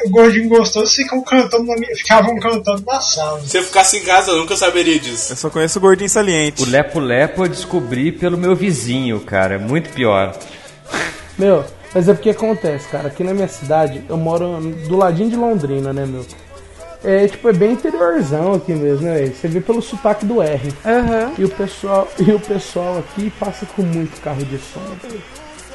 [0.05, 3.41] O gordinho gostoso ficam cantando na minha, ficavam cantando na sala.
[3.47, 5.33] Se eu ficasse em casa, eu nunca saberia disso.
[5.33, 6.63] Eu só conheço o gordinho saliente.
[6.63, 9.55] O Lepo Lepo eu descobri pelo meu vizinho, cara.
[9.55, 10.37] É muito pior.
[11.39, 11.65] Meu,
[11.95, 13.09] mas é porque acontece, cara.
[13.09, 16.25] Aqui na minha cidade, eu moro do ladinho de Londrina, né, meu?
[17.05, 19.15] É, tipo, é bem interiorzão aqui mesmo, né?
[19.15, 19.35] velho?
[19.35, 20.73] Você vê pelo sotaque do R.
[20.85, 21.33] Aham.
[21.37, 24.81] E o pessoal, e o pessoal aqui passa com muito carro de som.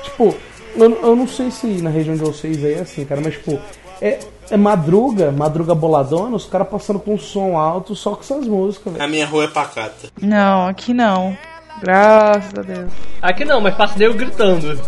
[0.04, 0.34] Tipo,
[0.76, 3.60] eu, eu não sei se na região de vocês aí é assim, cara, mas tipo,
[4.02, 8.94] é, é madruga, madruga boladona, os caras passando com som alto só com essas músicas,
[8.94, 9.04] velho.
[9.04, 10.08] A minha rua é pacata.
[10.22, 11.38] Não, aqui não.
[11.82, 12.92] Graças a Deus.
[13.22, 14.80] Aqui não, mas passa nego gritando.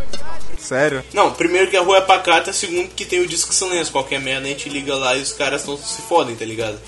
[0.58, 1.04] Sério?
[1.14, 3.92] Não, primeiro que a rua é pacata, segundo que tem o disco silêncio.
[3.92, 6.80] Qualquer merda a gente liga lá e os caras não se fodem, tá ligado?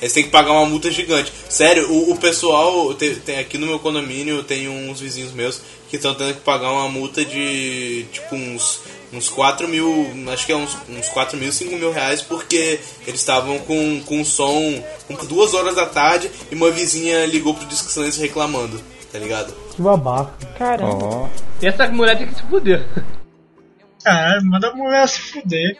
[0.00, 1.32] Eles têm que pagar uma multa gigante.
[1.48, 5.96] Sério, o, o pessoal tem, tem aqui no meu condomínio tem uns vizinhos meus que
[5.96, 8.80] estão tendo que pagar uma multa de tipo uns
[9.12, 13.20] uns 4 mil, acho que é uns, uns 4 mil, 5 mil reais, porque eles
[13.20, 17.88] estavam com, com som com duas horas da tarde e uma vizinha ligou pro Disco
[17.88, 18.82] Silêncio reclamando,
[19.16, 19.52] tá ligado?
[19.74, 20.32] Que babaca.
[20.58, 21.30] Caramba.
[21.62, 22.86] E essa mulher tem que se fuder.
[24.04, 25.78] É, manda a mulher se fuder.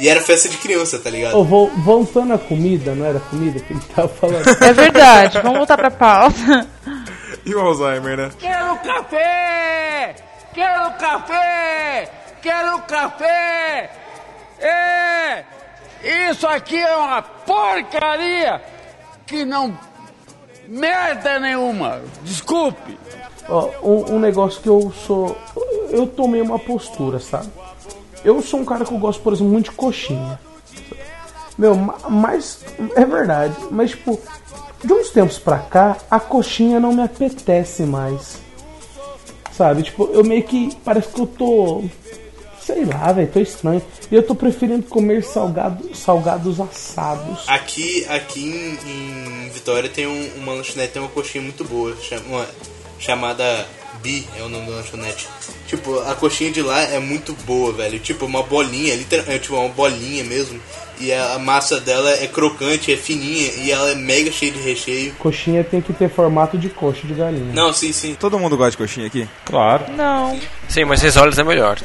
[0.00, 1.36] E era festa de criança, tá ligado?
[1.38, 4.48] Ô, vol- voltando à comida, não era comida que ele tava falando?
[4.64, 6.66] É verdade, vamos voltar pra pauta.
[7.44, 8.30] E o Alzheimer, né?
[8.38, 10.14] Quero café!
[10.54, 12.08] Quero café!
[12.40, 13.90] Quero café!
[14.60, 15.44] É!
[16.30, 18.62] Isso aqui é uma porcaria
[19.26, 19.76] que não
[20.68, 22.00] merda nenhuma.
[22.22, 22.98] Desculpe.
[23.48, 25.36] Ó, um, um negócio que eu sou.
[25.90, 27.48] Eu tomei uma postura, sabe?
[28.24, 30.38] Eu sou um cara que eu gosto, por exemplo, muito de coxinha.
[31.58, 32.64] Meu, ma- mas.
[32.96, 34.18] É verdade, mas tipo,
[34.82, 38.40] de uns tempos pra cá, a coxinha não me apetece mais.
[39.52, 39.82] Sabe?
[39.82, 40.74] Tipo, eu meio que.
[40.84, 41.84] Parece que eu tô.
[42.64, 43.82] Sei lá, velho, tô estranho.
[44.10, 47.40] E eu tô preferindo comer salgado, salgados assados.
[47.48, 48.40] Aqui, aqui
[48.86, 52.46] em, em Vitória tem um- uma lanchonete, tem uma coxinha muito boa, chama- uma-
[52.98, 53.66] chamada
[54.02, 55.28] Bi, é o nome da lanchonete.
[55.66, 57.98] Tipo, a coxinha de lá é muito boa, velho.
[57.98, 60.60] Tipo, uma bolinha, literal, é tipo uma bolinha mesmo.
[61.00, 64.58] E a, a massa dela é crocante, é fininha e ela é mega cheia de
[64.60, 65.12] recheio.
[65.18, 67.52] Coxinha tem que ter formato de coxa de galinha.
[67.52, 68.14] Não, sim, sim.
[68.14, 69.28] Todo mundo gosta de coxinha aqui?
[69.44, 69.84] Claro.
[69.92, 70.38] Não.
[70.68, 71.78] Sim, mas horas é melhor.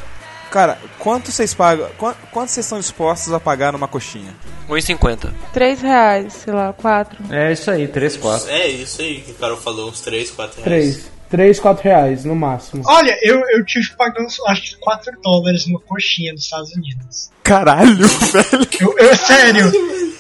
[0.58, 1.88] Cara, quanto vocês pagam?
[2.00, 4.34] Quanto, quanto vocês estão dispostos a pagar numa coxinha?
[4.68, 5.32] 1,50.
[5.54, 7.16] Três reais, sei lá, quatro.
[7.30, 8.50] É isso aí, 3, 4.
[8.50, 10.64] É isso aí que o Carol falou, uns 3, 4 reais.
[10.64, 11.12] Três.
[11.30, 12.82] Três, quatro reais no máximo.
[12.88, 17.30] Olha, eu, eu tive pagando acho que 4 dólares numa coxinha nos Estados Unidos.
[17.44, 18.68] Caralho, velho.
[18.80, 19.72] Eu, eu sério,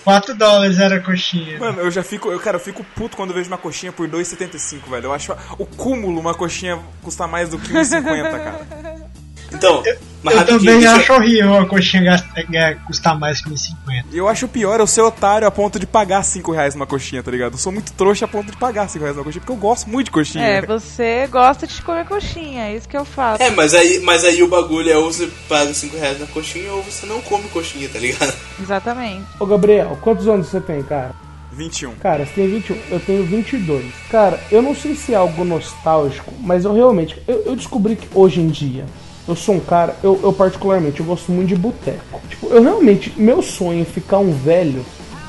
[0.03, 1.57] 4 dólares era a coxinha.
[1.57, 4.07] Mano, eu já fico, eu, cara, eu fico puto quando eu vejo uma coxinha por
[4.07, 5.05] 2,75, velho.
[5.05, 8.03] Eu acho o cúmulo uma coxinha custar mais do que 1,50,
[8.43, 9.06] cara.
[9.53, 9.81] Então,
[10.21, 14.05] mas Eu também deixa eu- acho horrível a coxinha gasta- é, custar mais que 1,50.
[14.11, 17.23] E eu acho pior eu ser otário a ponto de pagar 5 reais numa coxinha,
[17.23, 17.53] tá ligado?
[17.53, 19.89] Eu sou muito trouxa a ponto de pagar 5 reais numa coxinha, porque eu gosto
[19.89, 20.43] muito de coxinha.
[20.43, 23.41] É, você gosta de comer coxinha, é isso que eu faço.
[23.41, 26.71] É, mas aí, mas aí o bagulho é ou você paga 5 reais na coxinha
[26.73, 28.33] ou você não come coxinha, tá ligado?
[28.61, 29.23] Exatamente.
[29.39, 31.11] Ô Gabriel, quantos anos você tem, cara?
[31.53, 31.95] 21.
[31.95, 33.85] Cara, você tem 21, eu tenho 22.
[34.11, 37.19] Cara, eu não sei se é algo nostálgico, mas eu realmente.
[37.27, 38.85] Eu, eu descobri que hoje em dia.
[39.27, 42.21] Eu sou um cara, eu, eu particularmente, eu gosto muito de boteco.
[42.29, 44.85] Tipo, eu realmente, meu sonho é ficar um velho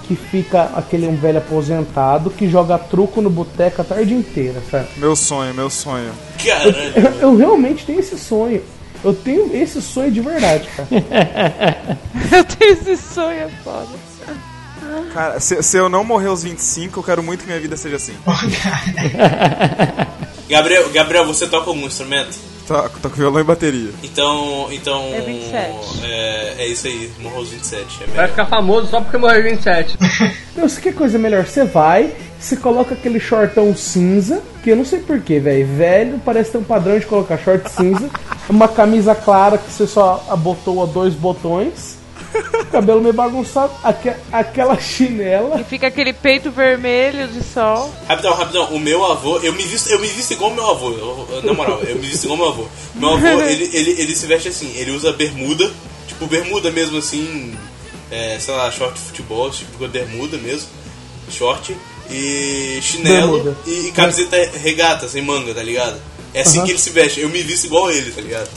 [0.07, 4.87] que fica aquele um velho aposentado que joga truco no boteco a tarde inteira, sabe?
[4.97, 6.11] Meu sonho, meu sonho.
[6.65, 8.63] Eu, eu- eu realmente tenho esse sonho.
[9.05, 10.89] Eu tenho esse sonho de verdade, cara.
[12.37, 13.87] Eu tenho esse sonho, é foda.
[15.15, 17.97] Cara, se, se eu não morrer aos 25, eu quero muito que minha vida seja
[17.97, 18.15] assim.
[20.49, 22.37] Gabriel, Gabriel, você toca algum instrumento?
[22.69, 23.91] Toco, toco violão e bateria.
[24.03, 24.69] Então.
[24.71, 25.03] Então.
[25.15, 26.05] É 27.
[26.05, 28.05] É, é isso aí, morreu aos 27.
[28.05, 29.97] É Vai ficar famoso só porque morreu em 27.
[30.55, 31.47] Não, você quer coisa melhor?
[31.47, 35.67] Você vai, você coloca aquele shortão cinza, que eu não sei porquê, velho.
[35.67, 38.11] Velho parece ter um padrão de colocar short cinza,
[38.49, 41.98] uma camisa clara que você só abotoa dois botões,
[42.71, 45.61] cabelo meio bagunçado, aque- aquela chinela.
[45.61, 47.93] E fica aquele peito vermelho de sol.
[48.07, 50.91] Rapidão, rapidão, o meu avô, eu me visto, eu me visto igual o meu avô,
[50.91, 52.67] eu- na moral, eu me visto igual meu avô.
[52.95, 55.71] Meu avô, ele, ele, ele se veste assim, ele usa bermuda,
[56.07, 57.57] tipo bermuda mesmo assim,
[58.11, 60.69] é, sei lá, short de futebol, tipo bermuda mesmo,
[61.31, 61.77] short,
[62.11, 63.57] e chinelo Bermuda.
[63.67, 65.97] e, e camiseta regata, sem manga, tá ligado?
[66.35, 66.67] É assim Aham.
[66.67, 68.49] que ele se veste, eu me visto igual ele, tá ligado?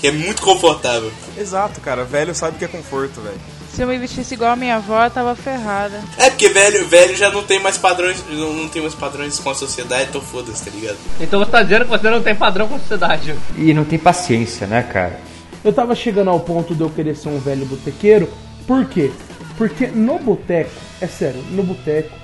[0.00, 1.10] Que é muito confortável.
[1.36, 2.04] Exato, cara.
[2.04, 3.40] Velho sabe o que é conforto, velho.
[3.72, 6.02] Se eu me vestisse igual a minha avó, eu tava ferrada.
[6.16, 9.50] É porque velho, velho já não tem mais padrões, não, não tem mais padrões com
[9.50, 10.96] a sociedade, então foda-se, tá ligado?
[11.20, 13.34] Então você tá dizendo que você não tem padrão com a sociedade.
[13.54, 15.20] E não tem paciência, né, cara?
[15.62, 18.30] Eu tava chegando ao ponto de eu querer ser um velho botequeiro,
[18.66, 19.10] por quê?
[19.58, 20.70] Porque no boteco,
[21.00, 22.16] é sério, no boteco,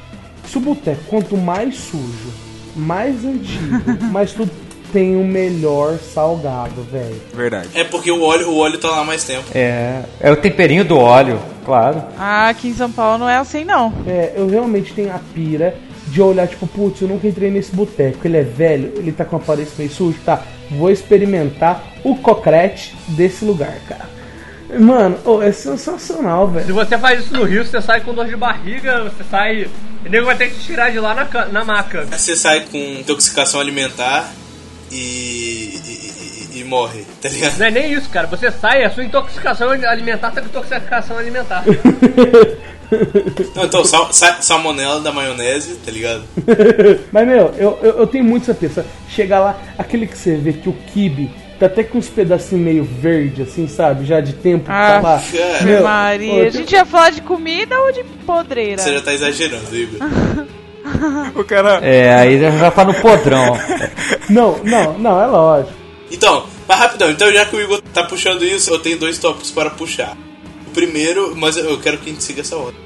[0.48, 2.32] se o boteco, quanto mais sujo,
[2.74, 4.50] mais antigo, mais tudo,
[4.92, 7.20] tem o melhor salgado, velho.
[7.34, 7.68] Verdade.
[7.74, 9.44] É porque o óleo, o óleo tá lá mais tempo.
[9.54, 12.02] É, é o temperinho do óleo, claro.
[12.18, 13.92] Ah, aqui em São Paulo não é assim, não.
[14.06, 15.74] É, eu realmente tenho a pira
[16.06, 18.18] de olhar, tipo, putz, eu nunca entrei nesse boteco.
[18.26, 20.42] Ele é velho, ele tá com a aparência meio sujo, tá?
[20.70, 24.12] Vou experimentar o cocrete desse lugar, cara.
[24.78, 26.74] Mano, oh, é sensacional, Se velho.
[26.74, 29.68] você faz isso no Rio, você sai com dor de barriga, você sai.
[30.04, 32.06] O nego vai ter que te tirar de lá na, na maca.
[32.10, 34.30] Você sai com intoxicação alimentar
[34.92, 37.58] e, e, e- e morre, tá ligado?
[37.58, 38.26] Não é nem isso, cara.
[38.26, 41.64] Você sai, a sua intoxicação alimentar tá com intoxicação alimentar.
[43.56, 46.24] Não, então, sal, sa- salmonela da maionese, tá ligado?
[47.10, 48.84] Mas, meu, eu, eu, eu tenho muito essa peça.
[49.08, 52.84] Chegar lá, aquele que você vê que o kibe tá até com uns pedacinhos meio
[52.84, 54.04] verde, assim, sabe?
[54.04, 55.22] Já de tempo que tá Ah, lá.
[55.32, 55.62] cara.
[55.64, 58.82] Meu, Maria, ô, a gente ia falar de comida ou de podreira?
[58.82, 59.98] Você já tá exagerando, Igor.
[61.34, 61.80] O cara.
[61.82, 63.56] É, aí já tá no podrão.
[64.28, 65.74] Não, não, não, é lógico.
[66.10, 69.50] Então, mas rapidão, então já que o Igor tá puxando isso, eu tenho dois tópicos
[69.50, 70.16] para puxar.
[70.66, 72.80] O primeiro, mas eu quero que a gente siga essa ordem.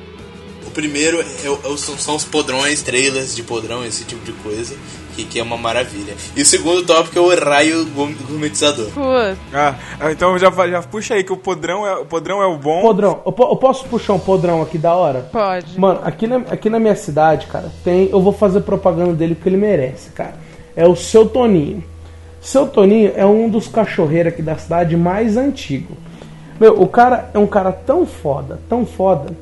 [0.67, 4.75] O primeiro é, é são, são os podrões, trailers de podrão, esse tipo de coisa,
[5.17, 6.15] que, que é uma maravilha.
[6.37, 8.87] E o segundo tópico é o raio gourm- gourmetizador.
[8.91, 9.75] Putz, Ah,
[10.13, 12.83] então já, já puxa aí que o podrão é o, podrão é o bom.
[12.83, 15.29] Podrão, eu, eu posso puxar um podrão aqui da hora?
[15.33, 15.79] pode.
[15.81, 18.09] Mano, aqui na, aqui na minha cidade, cara, tem.
[18.13, 20.35] Eu vou fazer propaganda dele porque ele merece, cara.
[20.77, 21.83] É o seu Toninho.
[22.41, 25.97] Seu Toninho é um dos cachorreiros aqui da cidade mais antigo.
[26.61, 29.35] Meu, o cara é um cara tão foda, tão foda,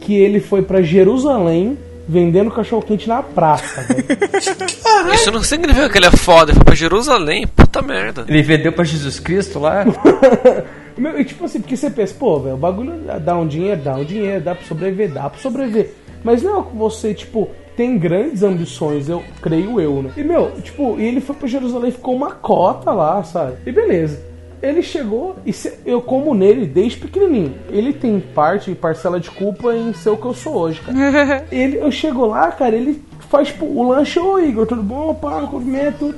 [0.00, 1.76] que ele foi pra Jerusalém
[2.08, 5.14] vendendo cachorro quente na praça, velho.
[5.14, 8.24] Isso não significa que ele é foda, ele foi pra Jerusalém, puta merda.
[8.28, 9.84] Ele vendeu pra Jesus Cristo lá?
[10.96, 13.96] Meu, e tipo assim, porque você pensa, pô, velho, o bagulho dá um dinheiro, dá
[13.96, 15.92] um dinheiro, dá pra sobreviver, dá pra sobreviver.
[16.24, 20.10] Mas não é que você, tipo, tem grandes ambições, eu creio eu, né?
[20.16, 23.56] E, meu, tipo, e ele foi pra Jerusalém e ficou uma cota lá, sabe?
[23.66, 24.24] E beleza.
[24.62, 27.54] Ele chegou e se- eu como nele desde pequenininho.
[27.70, 31.44] Ele tem parte e parcela de culpa em ser o que eu sou hoje, cara.
[31.52, 35.14] ele, eu chego lá, cara, ele faz tipo, o lanche, ô Igor, tudo bom?
[35.14, 36.14] Pá, cumprimento.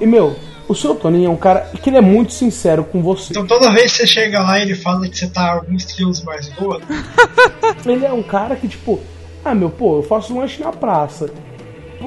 [0.00, 0.36] E, meu,
[0.68, 3.32] o seu Toninho é um cara que ele é muito sincero com você.
[3.32, 6.48] Então toda vez que você chega lá ele fala que você tá alguns quilos mais
[6.50, 6.84] gordo.
[7.86, 9.00] Ele é um cara que, tipo,
[9.44, 11.30] ah, meu, pô, eu faço lanche na praça.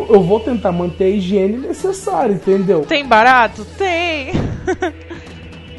[0.10, 2.82] Eu vou tentar manter a higiene necessária, entendeu?
[2.82, 3.66] Tem barato?
[3.78, 4.32] Tem.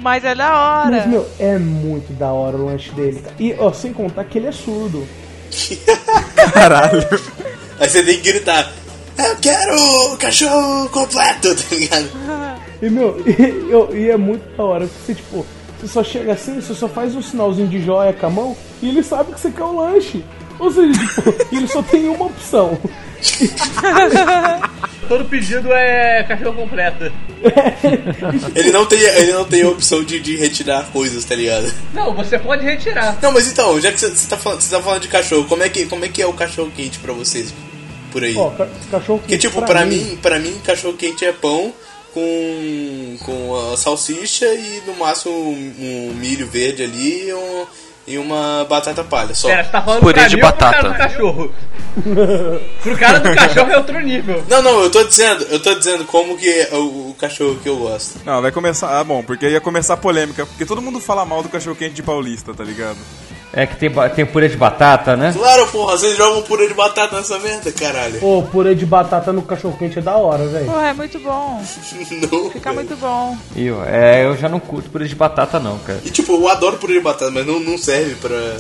[0.05, 0.91] Mas é da hora.
[0.91, 3.25] Mas, meu, é muito da hora o lanche dele.
[3.41, 5.09] E, ó, sem contar que ele é surdo.
[6.53, 7.03] Caralho.
[7.81, 8.71] Aí você tem que gritar:
[9.17, 9.75] Eu quero
[10.13, 12.09] o cachorro completo, tá ligado?
[12.83, 14.87] E, meu, e, eu- e é muito da hora.
[14.87, 15.47] Porque, você, tipo,
[15.81, 18.91] você só chega assim, você só faz um sinalzinho de joia com a mão e
[18.91, 20.23] ele sabe que você quer o lanche.
[20.59, 22.79] Ou seja, tipo, ele só tem uma opção.
[25.09, 27.13] Todo pedido é cachorro completo.
[28.55, 31.71] Ele não tem, ele não tem a opção de, de retirar coisas, tá ligado?
[31.93, 33.19] Não, você pode retirar.
[33.21, 35.69] Não, mas então, já que você tá falando, você tá falando de cachorro, como é
[35.69, 37.53] que, como é, que é o cachorro quente pra vocês
[38.11, 38.35] por aí?
[38.37, 41.73] Ó, ca- cachorro Porque, tipo, pra, mim, pra mim, cachorro quente é pão
[42.13, 47.67] com, com a salsicha e no máximo um, um milho verde ali e, um-
[48.07, 49.49] e uma batata palha só.
[49.49, 50.83] Pera, você tá falando Purê pra de mim ou pro batata.
[50.83, 51.55] cara do cachorro?
[52.83, 54.45] pro cara do cachorro é outro nível.
[54.49, 57.69] Não, não, eu tô dizendo, eu tô dizendo como que é o, o cachorro que
[57.69, 58.21] eu gosto.
[58.25, 58.99] Não, vai começar.
[58.99, 60.45] Ah, bom, porque ia começar a polêmica.
[60.45, 62.99] Porque todo mundo fala mal do cachorro quente de paulista, tá ligado?
[63.57, 65.33] É que tem, tem purê de batata, né?
[65.33, 68.19] Claro, porra, vocês jogam purê de batata nessa merda, caralho.
[68.19, 70.67] Pô, purê de batata no cachorro quente é da hora, velho.
[70.67, 71.63] Pô, é muito bom.
[72.33, 72.75] Não, Fica velho.
[72.75, 73.37] muito bom.
[73.55, 76.01] Eu, é, eu já não curto purê de batata, não, cara.
[76.05, 78.57] E tipo, eu adoro purê de batata, mas não, não serve pra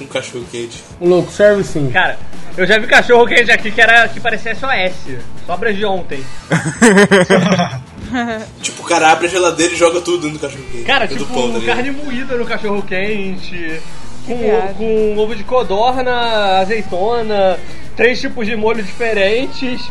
[0.00, 0.84] um cachorro quente.
[1.00, 1.90] O louco, serve sim.
[1.90, 2.16] Cara,
[2.56, 5.16] eu já vi cachorro quente aqui que, era, que parecia SOS.
[5.46, 6.24] Sobras de ontem.
[8.62, 10.84] Tipo, o cara abre a geladeira e joga tudo no cachorro quente.
[10.84, 13.80] Cara, tipo, pão, tá carne moída no cachorro quente.
[14.26, 17.58] Com, com ovo de codorna, azeitona,
[17.96, 19.88] três tipos de molho diferentes.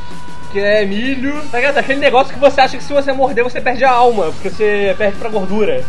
[0.52, 1.42] Que é milho.
[1.52, 1.78] Tá ligado?
[1.78, 4.96] Aquele negócio que você acha que se você morder você perde a alma, porque você
[4.98, 5.84] perde pra gordura.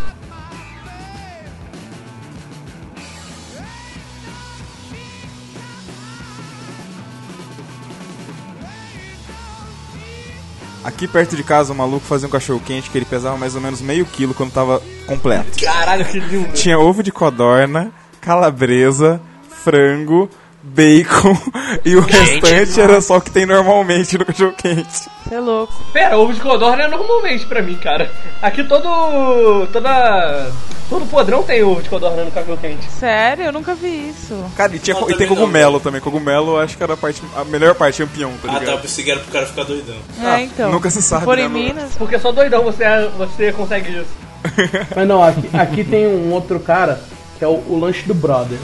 [10.87, 13.61] Aqui perto de casa, o maluco fazia um cachorro quente que ele pesava mais ou
[13.61, 15.59] menos meio quilo quando tava completo.
[15.61, 16.53] Caralho, que lindo.
[16.53, 19.21] Tinha ovo de codorna, calabresa,
[19.65, 20.31] frango,
[20.67, 21.37] bacon
[21.85, 25.09] e o restante era só o que tem normalmente no cachorro quente.
[25.25, 25.73] Você é louco.
[25.93, 28.11] Pera, ovo de codorna é normalmente pra mim, cara.
[28.43, 29.67] Aqui todo.
[29.73, 30.53] toda.
[30.89, 32.85] todo podrão tem ovo de codorna no cachorro quente.
[32.91, 33.45] Sério?
[33.47, 34.35] Eu nunca vi isso.
[34.57, 35.81] Cara, e, tinha, Não, e tem não, cogumelo velho.
[35.83, 36.01] também.
[36.01, 38.61] Cogumelo eu acho que era a, parte, a melhor parte, campeão, tá Ah, tá, eu
[38.61, 38.83] ligado?
[38.83, 39.97] pensei que era pro cara ficar doidão.
[40.23, 40.71] É, então.
[40.71, 41.93] nunca se sabe, For né, em Minas.
[41.97, 42.85] Porque só doidão você,
[43.17, 44.27] você consegue isso.
[44.95, 47.01] Mas não, aqui, aqui tem um outro cara
[47.39, 48.59] que é o, o lanche do brother.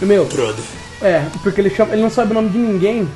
[0.00, 0.64] Meu, Brother.
[1.02, 3.08] É, porque ele, chama, ele não sabe o nome de ninguém,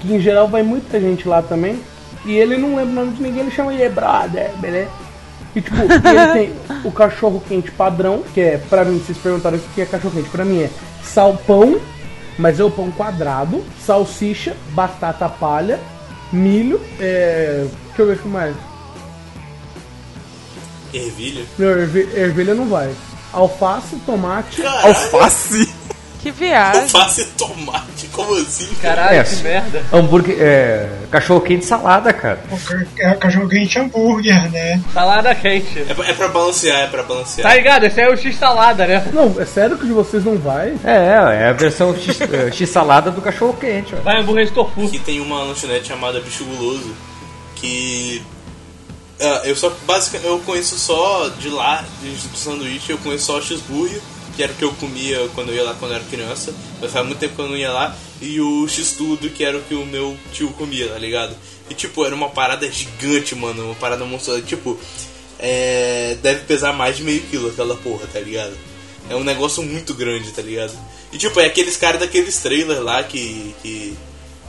[0.00, 1.78] que em geral vai muita gente lá também,
[2.24, 4.90] e ele não lembra o nome de ninguém, ele chama ele brother, beleza?
[5.54, 5.92] E tipo, ele
[6.32, 6.52] tem
[6.84, 10.28] o cachorro quente padrão, que é, pra mim, vocês perguntaram o que é cachorro quente,
[10.30, 10.70] pra mim é
[11.02, 11.78] salpão,
[12.38, 15.78] mas é o pão quadrado, salsicha, batata palha,
[16.32, 17.64] milho, é.
[17.86, 18.56] Deixa eu ver o que mais.
[20.92, 21.44] Ervilha.
[21.58, 22.90] Não, ervi- ervilha não vai.
[23.32, 24.64] Alface, tomate.
[24.64, 25.68] Alface?
[26.24, 26.80] Que viagem.
[26.84, 28.66] Alface e tomate, como assim?
[28.80, 29.84] Caralho, É, que merda.
[29.92, 32.40] Hambúrguer, é, cachorro quente salada, cara.
[32.98, 34.80] É o cachorro quente hambúrguer, né?
[34.94, 35.80] Salada quente.
[35.86, 37.46] É, pra- é pra balancear, é pra balancear.
[37.46, 37.84] Tá ligado?
[37.84, 39.06] Esse aí é o X-salada, né?
[39.12, 40.74] Não, é sério que de vocês não vai?
[40.82, 44.00] É, é a versão X, é, X-salada do cachorro quente, ó.
[44.00, 44.86] Vai hambúrguer de tofu.
[44.86, 46.94] Aqui tem uma lanchonete chamada Bicho Guloso
[47.56, 48.22] que
[49.20, 53.38] ah, eu só basicamente eu conheço só de lá, de, do sanduíche, eu conheço só
[53.38, 54.00] o cheeseburger,
[54.34, 56.92] que era o que eu comia quando eu ia lá quando eu era criança, mas
[56.92, 59.74] faz muito tempo que eu não ia lá, e o x-tudo, que era o que
[59.74, 61.36] o meu tio comia, tá ligado?
[61.68, 64.78] E tipo, era uma parada gigante, mano, uma parada monstruosa, tipo,
[65.38, 68.56] é, deve pesar mais de meio quilo aquela porra, tá ligado?
[69.08, 70.72] É um negócio muito grande, tá ligado?
[71.12, 73.96] E tipo, é aqueles caras daqueles trailers lá que, que,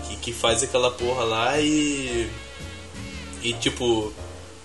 [0.08, 2.30] que, que faz aquela porra lá e.
[3.44, 4.12] E tipo,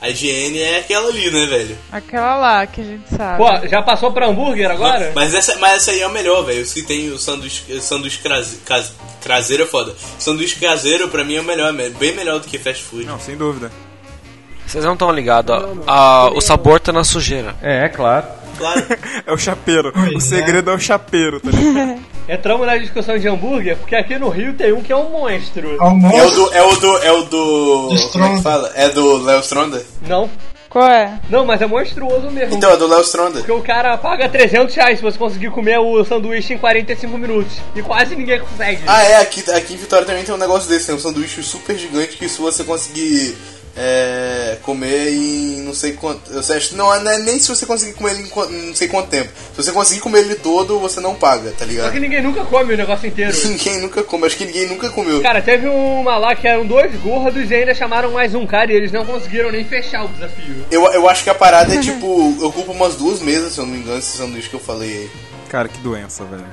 [0.01, 1.77] a higiene é aquela ali, né, velho?
[1.93, 3.37] Aquela lá que a gente sabe.
[3.39, 5.13] Pô, já passou pra hambúrguer agora?
[5.15, 6.63] Mas essa, mas essa aí é a melhor, velho.
[6.63, 8.93] Os que tem o sanduíche, sanduíche crase- cas-
[9.23, 9.95] caseiro é foda.
[10.19, 13.05] Sanduíche caseiro pra mim é o melhor, é bem melhor do que fast food.
[13.05, 13.71] Não, sem dúvida.
[14.67, 15.55] Vocês não estão ligados,
[16.35, 17.57] o sabor tá na sujeira.
[17.61, 18.27] É, claro.
[18.57, 18.83] Claro.
[19.27, 19.93] É o chapeiro.
[19.93, 20.21] Pois o é.
[20.21, 20.75] segredo é.
[20.75, 22.01] o chapeiro, tá ligado?
[22.31, 25.72] Entramos na discussão de hambúrguer, porque aqui no Rio tem um que é um monstro.
[25.72, 26.35] É o Almoço.
[26.37, 26.55] do.
[26.55, 26.99] É o do.
[26.99, 27.89] É o do.
[27.89, 28.37] Como é Stronda.
[28.37, 28.72] que fala?
[28.76, 29.85] É do Léo Stronda?
[30.07, 30.31] Não.
[30.68, 31.18] Qual é?
[31.28, 32.55] Não, mas é monstruoso mesmo.
[32.55, 33.41] Então, é do Léo Stronda.
[33.41, 37.57] Porque o cara paga 300 reais se você conseguir comer o sanduíche em 45 minutos.
[37.74, 38.81] E quase ninguém consegue.
[38.87, 41.76] Ah, é, aqui, aqui em Vitória também tem um negócio desse, tem um sanduíche super
[41.76, 43.37] gigante que se você conseguir
[43.77, 46.33] é, comer em não sei quanto.
[46.33, 48.89] Eu acho que não, não é nem se você conseguir comer ele em não sei
[48.89, 49.31] quanto tempo.
[49.55, 51.93] Se você conseguir comer ele todo, você não paga, tá Só ligado?
[51.93, 53.31] que ninguém nunca come o negócio inteiro.
[53.51, 55.21] Ninguém nunca come, acho que ninguém nunca comeu.
[55.21, 58.77] Cara, teve uma lá que eram dois gordos e ainda chamaram mais um cara e
[58.77, 60.64] eles não conseguiram nem fechar o desafio.
[60.71, 63.73] Eu, eu acho que a parada é tipo, ocupa umas duas mesas, se eu não
[63.73, 65.11] me engano, esse sanduíche que eu falei aí.
[65.49, 66.45] Cara, que doença, velho.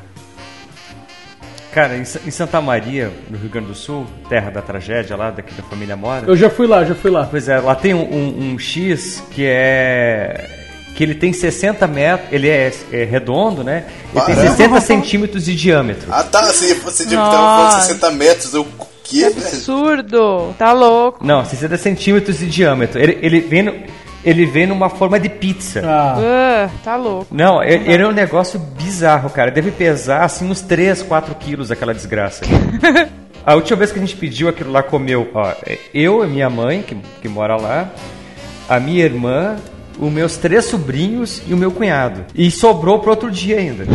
[1.77, 5.53] Cara, em, em Santa Maria, no Rio Grande do Sul, terra da tragédia lá, daqui
[5.53, 6.25] da família Mora.
[6.25, 7.27] Eu já fui lá, já fui lá.
[7.29, 10.49] Pois é, lá tem um, um- um X que é.
[10.95, 13.85] que ele tem 60 metros, ele é, é redondo, né?
[14.11, 14.55] Ele tem Caramba.
[14.57, 16.07] 60 centímetros de diâmetro.
[16.11, 18.63] Ah tá, você, você falando 60 metros, eu.
[18.63, 19.37] O quê, velho?
[19.47, 20.55] Absurdo.
[20.57, 21.23] Tá louco.
[21.23, 22.99] Não, 60 centímetros de diâmetro.
[22.99, 23.75] Ele, ele, vem, no-
[24.23, 25.81] ele vem numa forma de pizza.
[25.85, 27.27] Ah, Ah, tá louco.
[27.33, 29.51] Não, ele ele é um negócio bizarro, cara.
[29.51, 32.43] Deve pesar assim uns 3, 4 quilos aquela desgraça.
[33.45, 35.53] A última vez que a gente pediu aquilo lá comeu, ó,
[35.93, 37.89] eu e minha mãe, que, que mora lá,
[38.67, 39.55] a minha irmã
[39.97, 42.25] os meus três sobrinhos e o meu cunhado.
[42.35, 43.85] E sobrou pro outro dia ainda.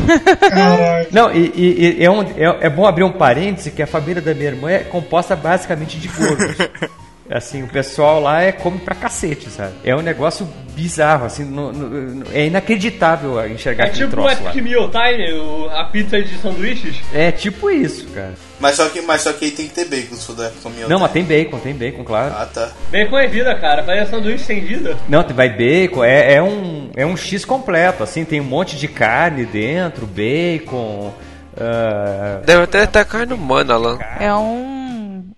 [0.51, 1.07] Caralho.
[1.13, 4.21] Não, e, e- e é, um- é- é bom abrir um parêntese que a família
[4.23, 6.57] da minha irmã é composta basicamente de gordos.
[7.33, 9.73] Assim, o pessoal lá é come pra cacete, sabe?
[9.83, 14.43] É um negócio bizarro, assim, no- no- é inacreditável enxergar É aquele tipo o troço
[14.43, 14.51] lá.
[14.51, 16.97] Epic Meal Time, o- a pizza de sanduíches.
[17.13, 18.35] É tipo isso, cara.
[18.61, 20.87] Mas só que, mas só que aí tem que ter bacon se for da cominha.
[20.89, 22.35] Não, mas tem bacon, tem bacon, claro.
[22.37, 22.71] Ah, tá.
[22.91, 23.83] Bacon é vida, cara.
[23.83, 24.97] Fazer sanduíche sem vida.
[25.09, 28.89] Não, vai bacon, é, é um, é um X completo, assim, tem um monte de
[28.89, 31.13] carne dentro, bacon.
[31.59, 33.99] ah, Deve até ter carne humana lá.
[34.21, 34.82] É um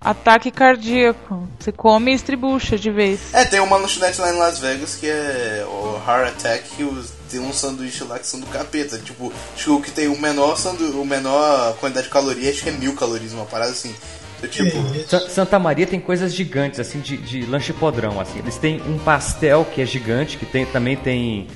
[0.04, 1.48] ataque cardíaco.
[1.58, 3.20] Você come e estribucha de vez.
[3.32, 7.12] É, tem uma lanchonete lá em Las Vegas que é o Heart Attack, que os-
[7.30, 8.98] tem um sanduíche lá que são do capeta.
[8.98, 12.62] Tipo, acho que o que tem o menor, sandu o menor quantidade de caloria, acho
[12.62, 13.94] que é mil calorias, uma parada assim.
[14.38, 18.38] Então, tipo, Sa- Santa Maria tem coisas gigantes, assim, de, de lanche podrão, assim.
[18.40, 21.46] Eles têm um pastel que é gigante, que tem, também tem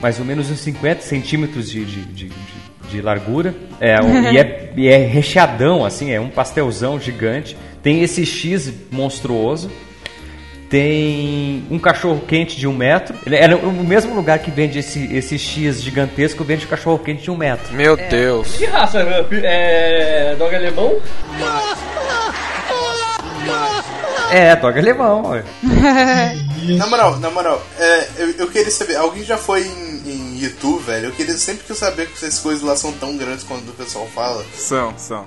[0.00, 3.52] mais ou menos uns 50 centímetros de, de, de, de- de largura.
[3.80, 7.56] É, um- e, é, e é recheadão, assim, é um pastelzão gigante.
[7.86, 9.70] Tem esse X monstruoso.
[10.68, 13.16] Tem um cachorro quente de um metro.
[13.24, 17.22] Ele é no mesmo lugar que vende esse, esse X gigantesco, vende o cachorro quente
[17.22, 17.72] de um metro.
[17.72, 18.56] Meu Deus.
[18.56, 18.98] Que raça?
[19.44, 20.34] É.
[20.36, 21.00] Dog alemão?
[24.32, 25.22] É, dog alemão.
[26.76, 30.82] na moral, na moral, é, eu, eu queria saber, alguém já foi em, em YouTube,
[30.82, 31.06] velho?
[31.06, 33.74] Eu queria sempre que eu saber que essas coisas lá são tão grandes quando o
[33.74, 34.44] pessoal fala.
[34.56, 35.24] São, são.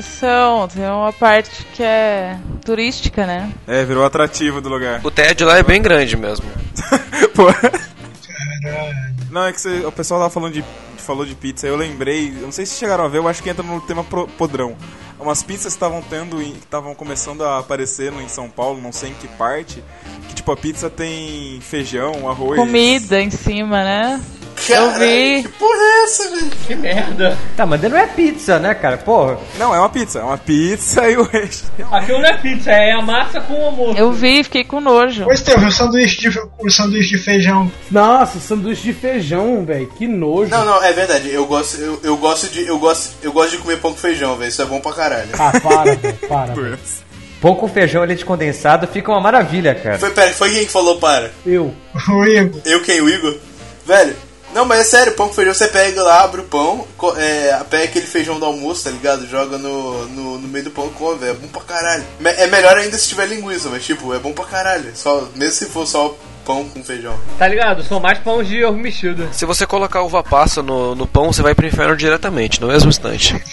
[0.00, 3.52] São, tem uma parte que é turística, né?
[3.66, 5.00] É, virou atrativo do lugar.
[5.04, 6.46] O TED lá é bem grande mesmo.
[7.34, 7.46] Pô.
[7.52, 9.12] Caralho.
[9.30, 10.64] Não, é que você- o pessoal tava falando de,
[10.98, 13.48] falou de pizza, eu lembrei, eu não sei se chegaram a ver, eu acho que
[13.50, 14.76] entra no tema pro- podrão.
[15.18, 18.80] Umas pizzas que estavam tendo, em- que estavam começando a aparecer no, em São Paulo,
[18.80, 19.82] não sei em que parte,
[20.28, 22.58] que tipo a pizza tem feijão, arroz.
[22.58, 24.20] Comida em cima, né?
[24.68, 25.42] Eu vi.
[25.42, 26.50] Que porra é essa, velho?
[26.66, 27.38] Que merda.
[27.56, 28.96] Tá, mas não é pizza, né, cara?
[28.96, 29.38] Porra.
[29.58, 31.70] Não, é uma pizza, é uma pizza e o resto.
[31.90, 33.98] Aquilo não é pizza, é a massa com o almoço.
[33.98, 35.24] Eu vi, fiquei com nojo.
[35.24, 37.70] Pois teve o sanduíche de, o sanduíche de feijão.
[37.90, 39.88] Nossa, sanduíche de feijão, velho.
[39.88, 40.50] Que nojo.
[40.50, 41.30] Não, não, é verdade.
[41.30, 44.36] Eu gosto, eu, eu gosto de, eu gosto, eu gosto de comer pão com feijão,
[44.36, 44.48] velho.
[44.48, 45.28] Isso é bom pra caralho.
[45.38, 46.14] Ah, para, velho.
[46.28, 46.54] Para.
[46.54, 46.78] velho.
[47.42, 49.98] Pão com feijão, leite condensado, fica uma maravilha, cara.
[49.98, 51.32] Foi, pera, foi quem que falou para?
[51.44, 51.74] Eu.
[52.08, 52.60] O Igor.
[52.64, 53.36] Eu quem, o Igor?
[53.84, 54.14] Velho,
[54.54, 56.86] não, mas é sério, pão com feijão, você pega lá, abre o pão,
[57.16, 59.26] é, pega aquele feijão do almoço, tá ligado?
[59.28, 61.32] Joga no, no, no meio do pão e come, velho.
[61.32, 62.04] É bom pra caralho.
[62.20, 64.92] Me- É melhor ainda se tiver linguiça, mas tipo, é bom pra caralho.
[64.94, 67.16] Só, mesmo se for só pão com feijão.
[67.38, 67.84] Tá ligado?
[67.84, 69.28] São mais pão de ovo mexido.
[69.32, 72.88] Se você colocar uva passa no, no pão, você vai pro inferno diretamente, no mesmo
[72.90, 73.40] instante.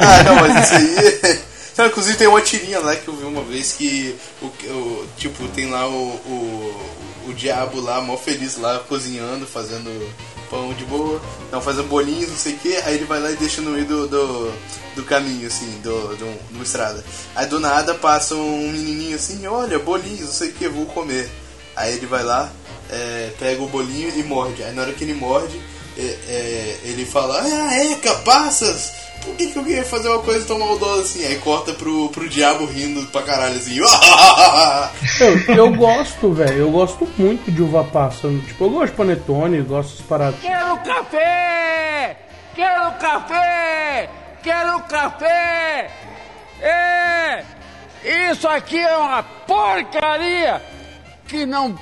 [0.00, 0.74] Ah, não, mas isso
[1.26, 1.40] aí.
[1.78, 5.48] Não, inclusive tem uma tirinha lá que eu vi uma vez que o, o- tipo,
[5.48, 6.74] tem lá o, o,
[7.30, 9.90] o diabo lá, mó feliz lá, cozinhando, fazendo
[10.50, 11.20] pão de boa,
[11.50, 13.86] não, fazendo bolinhos, não sei o que, aí ele vai lá e deixa no meio
[13.86, 14.52] do, do,
[14.96, 17.04] do caminho, assim, do, do, do estrada.
[17.34, 21.30] Aí do nada passa um menininho assim, olha, bolinhos, não sei o que, vou comer.
[21.76, 22.50] Aí ele vai lá,
[22.90, 24.62] é, pega o bolinho e morde.
[24.64, 25.60] Aí na hora que ele morde,
[25.96, 28.92] é, é, ele fala, ah, é, capaças!
[29.24, 31.24] Por que, que eu queria fazer uma coisa tão maldosa assim?
[31.26, 33.78] Aí corta pro, pro diabo rindo pra caralho assim.
[35.20, 36.58] Eu, eu gosto, velho.
[36.58, 38.28] Eu gosto muito de uva passa.
[38.46, 40.40] Tipo, eu gosto de panetone, gosto das paradas.
[40.40, 42.16] Quero café!
[42.54, 44.10] Quero café!
[44.42, 45.90] Quero café!
[46.60, 47.44] É!
[48.30, 50.62] Isso aqui é uma porcaria
[51.28, 51.78] que não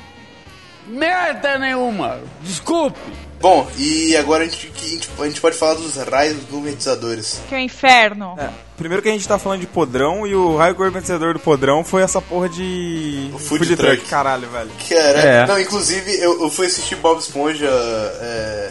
[0.86, 2.20] merda nenhuma.
[2.41, 3.28] Desculpe.
[3.41, 7.41] Bom, e agora a gente, que a gente, a gente pode falar dos raios gourmetizadores.
[7.49, 8.36] Que é o inferno.
[8.76, 12.03] Primeiro que a gente tá falando de podrão e o raio gourmetizador do podrão foi
[12.03, 13.30] essa porra de.
[13.32, 14.05] O food truck.
[14.07, 14.70] Caralho, velho.
[14.89, 15.47] Cara, É.
[15.47, 17.68] não, inclusive eu, eu fui assistir Bob Esponja.
[17.68, 18.70] É,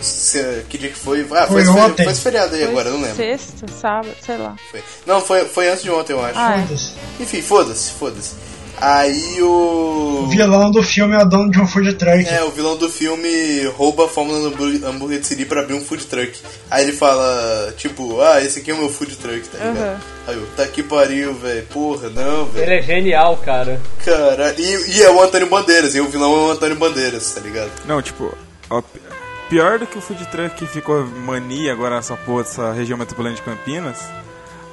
[0.00, 1.22] se- que dia que foi?
[1.32, 2.02] Ah, Foi foi, feri- ontem.
[2.04, 3.16] foi esse feriado aí Foi agora, não lembro.
[3.16, 4.56] Sexta, sábado, sei lá.
[4.70, 4.82] Foi.
[5.06, 6.38] Não, foi, foi antes de ontem, eu acho.
[6.38, 7.22] Ah, é.
[7.22, 8.34] Enfim, foda-se, foda-se.
[8.80, 10.22] Aí o.
[10.24, 12.28] O vilão do filme é o dono de um food truck.
[12.28, 15.80] É, o vilão do filme rouba a fórmula do hambúrguer- de Siri pra abrir um
[15.80, 16.38] food truck.
[16.70, 19.76] Aí ele fala, tipo, ah, esse aqui é o meu food truck, tá ligado?
[19.78, 20.00] Aham.
[20.26, 21.64] Aí eu, tá que pariu, velho.
[21.72, 22.64] Porra, não, velho.
[22.66, 23.80] Ele é genial, cara.
[24.04, 24.58] Caralho.
[24.58, 27.70] E, e é o Antônio Bandeiras, e o vilão é o Antônio Bandeiras, tá ligado?
[27.86, 28.36] Não, tipo,
[28.68, 29.00] ó, pi-
[29.48, 33.36] pior do que o food truck que ficou mania agora nessa porra dessa região metropolitana
[33.36, 33.98] de Campinas,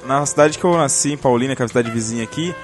[0.04, 2.54] na cidade que eu nasci, em Paulínia, que é a cidade vizinha aqui,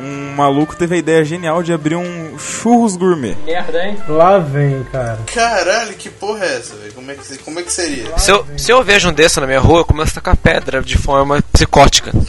[0.00, 3.36] um maluco teve a ideia genial de abrir um churros gourmet.
[3.44, 3.96] Merda, hein?
[4.08, 5.18] Lá vem, cara.
[5.32, 6.92] Caralho, que porra é essa, velho?
[6.94, 8.16] Como, é que se- como é que seria?
[8.18, 10.82] Se eu, se eu vejo um desse na minha rua, eu começo a tacar pedra
[10.82, 12.12] de forma psicótica.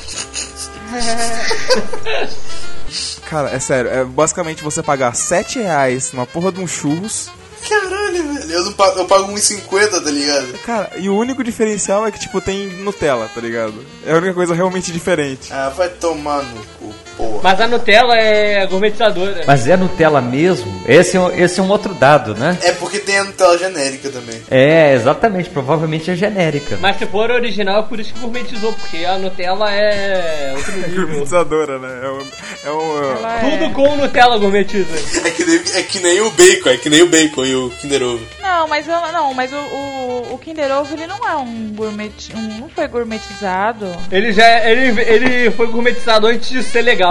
[3.29, 7.29] Cara, é sério, é basicamente você pagar 7 reais numa porra de um churros.
[7.67, 8.51] Caralho, velho.
[8.51, 10.47] Eu, não pago, eu pago 1,50, tá ligado?
[10.65, 13.73] Cara, e o único diferencial é que, tipo, tem Nutella, tá ligado?
[14.05, 15.53] É a única coisa realmente diferente.
[15.53, 17.39] Ah, vai tomar no cu, porra.
[17.43, 19.43] Mas a Nutella é gourmetizadora.
[19.45, 20.81] Mas é Nutella mesmo?
[20.87, 22.57] Esse é, um- esse é um outro dado, né?
[22.63, 24.41] É porque tem a Nutella genérica também.
[24.49, 25.49] É, exatamente.
[25.49, 26.77] Provavelmente é genérica.
[26.81, 31.07] Mas se for original, é por isso que gourmetizou, porque a Nutella é outro nível.
[31.07, 31.99] Gourmetizadora, né?
[32.03, 32.21] É um.
[32.63, 33.69] É um Tudo é...
[33.73, 34.87] com Nutella gourmetiza.
[35.25, 37.69] É que, nem, é que nem o bacon, é que nem o bacon e o
[37.81, 38.25] Kinder Ovo.
[38.41, 42.59] Não, mas não, mas o, o, o Kinder Ovo ele não é um gourmet, um,
[42.59, 43.87] não foi gourmetizado.
[44.11, 47.10] Ele já ele, ele foi gourmetizado antes de ser legal.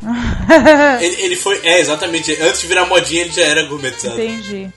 [1.00, 1.60] Ele, ele foi.
[1.64, 2.32] É, exatamente.
[2.40, 4.20] Antes de virar modinha, ele já era gourmetizado.
[4.20, 4.68] Entendi.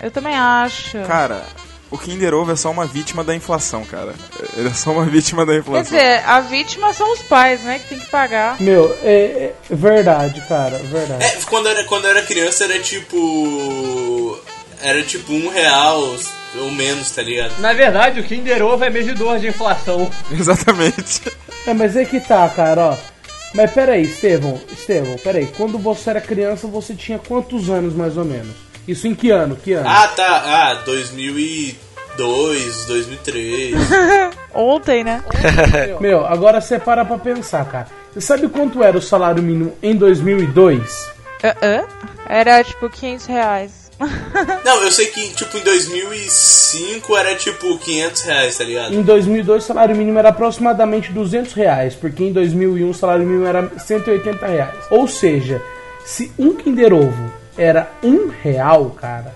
[0.00, 0.98] Eu também acho.
[1.06, 1.44] Cara,
[1.90, 4.14] o Kinder Ovo é só uma vítima da inflação, cara.
[4.56, 5.82] Ele é só uma vítima da Quer inflação.
[5.82, 7.80] dizer, a vítima são os pais, né?
[7.80, 8.60] Que tem que pagar.
[8.60, 11.24] Meu, é, é verdade, cara, verdade.
[11.24, 14.38] É, quando eu era, quando eu era criança era tipo.
[14.80, 16.16] Era tipo um real
[16.58, 17.58] ou menos, tá ligado?
[17.60, 20.10] Na verdade, o Kinder Ovo é medidor de inflação.
[20.30, 21.20] Exatamente.
[21.66, 23.11] É, mas é que tá, cara, ó.
[23.54, 25.46] Mas peraí, Estevão, Estevão, peraí.
[25.56, 28.54] Quando você era criança, você tinha quantos anos, mais ou menos?
[28.86, 29.56] Isso em que ano?
[29.56, 29.88] Que ano?
[29.88, 30.42] Ah, tá.
[30.44, 33.74] Ah, 2002, 2003.
[34.54, 35.22] Ontem, né?
[36.00, 37.86] Meu, agora você para pra pensar, cara.
[38.12, 41.12] Você sabe quanto era o salário mínimo em 2002?
[41.42, 41.84] Ah, ah.
[42.28, 43.81] Era tipo 500 reais.
[44.64, 48.94] Não, eu sei que tipo em 2005 era tipo 500 reais, tá ligado?
[48.94, 53.46] Em 2002 o salário mínimo era aproximadamente 200 reais, porque em 2001 o salário mínimo
[53.46, 54.74] era 180 reais.
[54.90, 55.62] Ou seja,
[56.04, 59.34] se um Kinder Ovo era um real, cara,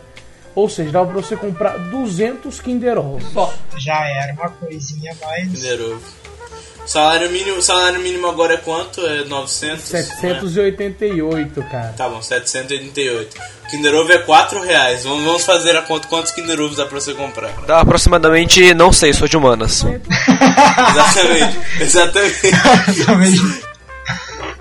[0.55, 3.21] ou seja, dava pra você comprar 200 Kinder Ovo.
[3.33, 3.53] Só.
[3.77, 5.53] Já era uma coisinha mais.
[5.53, 6.26] Kinder Ovo.
[6.87, 9.05] Salário mínimo, salário mínimo agora é quanto?
[9.05, 9.91] É 900?
[9.91, 10.03] né?
[10.03, 11.93] 788, cara.
[11.97, 13.37] Tá bom, 788.
[13.69, 15.05] Kinder Ovo é 4 reais.
[15.05, 17.51] Vamos, vamos fazer a conta quantos Kinder Ovos dá pra você comprar.
[17.67, 19.85] Dá aproximadamente, não sei, sou de humanas.
[20.91, 21.59] Exatamente.
[21.81, 22.47] Exatamente.
[22.89, 23.63] Exatamente.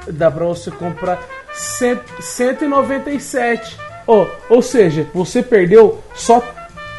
[0.08, 1.22] Dá pra você comprar
[1.54, 3.78] 100 197.
[4.08, 6.44] Ou, ou seja, você perdeu só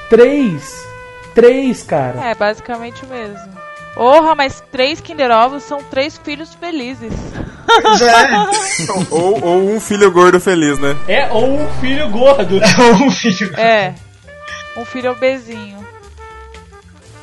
[0.08, 0.86] 3.
[1.34, 2.30] 3, cara.
[2.30, 3.55] É, basicamente o mesmo.
[3.96, 7.10] Porra, mas três Kinder Ovos são três filhos felizes.
[8.02, 9.02] É.
[9.10, 10.94] ou, ou um filho gordo feliz, né?
[11.08, 12.60] É, ou um filho gordo.
[13.02, 13.58] um filho.
[13.58, 13.94] É.
[14.76, 15.84] Um filho obesinho.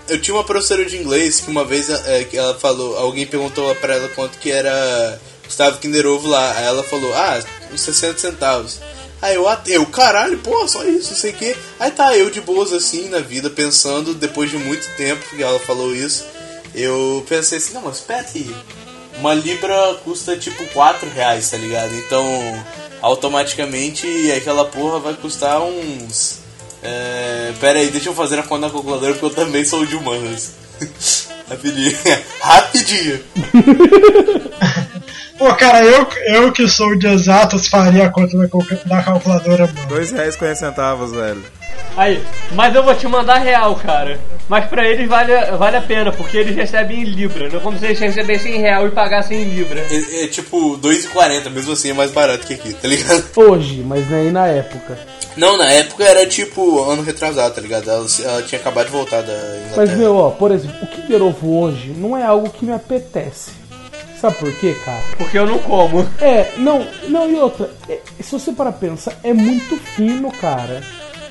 [0.10, 3.74] Eu tinha uma professora de inglês que uma vez é, que ela falou, alguém perguntou
[3.76, 6.58] pra ela quanto que era Gustavo Kinder Ovo lá.
[6.58, 7.40] Aí ela falou, ah,
[7.72, 8.80] uns 60 centavos.
[9.22, 11.56] Aí eu, ah, eu, caralho, pô, só isso, não sei o que.
[11.80, 15.60] Aí tá, eu de boas assim na vida, pensando, depois de muito tempo que ela
[15.60, 16.26] falou isso,
[16.74, 18.56] eu pensei assim, não, mas aí.
[19.18, 21.94] Uma libra custa tipo 4 reais, tá ligado?
[21.96, 22.26] Então,
[23.02, 26.40] automaticamente aquela porra vai custar uns.
[26.82, 29.96] É, pera aí, deixa eu fazer a conta na calculadora porque eu também sou de
[29.96, 30.52] humanas.
[31.48, 31.98] Rapidinho.
[32.42, 33.24] Rapidinho.
[35.38, 38.48] Pô, cara, eu, eu que sou de exatas faria a conta da,
[38.86, 39.88] da calculadora, mano.
[39.88, 41.44] Dois reais 40 centavos, velho.
[41.96, 42.24] Aí,
[42.54, 44.20] mas eu vou te mandar real, cara.
[44.50, 47.50] Mas pra eles vale, vale a pena, porque eles recebem em Libra.
[47.50, 49.86] Não é como se eles recebessem em real e pagassem em Libra.
[49.90, 53.24] É, é tipo 2,40, mesmo assim é mais barato que aqui, tá ligado?
[53.38, 54.98] Hoje, mas nem na época.
[55.38, 57.90] Não, na época era tipo ano retrasado, tá ligado?
[57.90, 59.74] Ela, ela tinha acabado de voltar da Inglaterra.
[59.78, 63.52] Mas, meu, ó, por exemplo, o Kinder Ovo hoje não é algo que me apetece.
[64.24, 65.04] Sabe por quê, cara?
[65.18, 66.00] Porque eu não como.
[66.22, 70.82] É, não, não, e outra, é, se você para pensar, é muito fino, cara.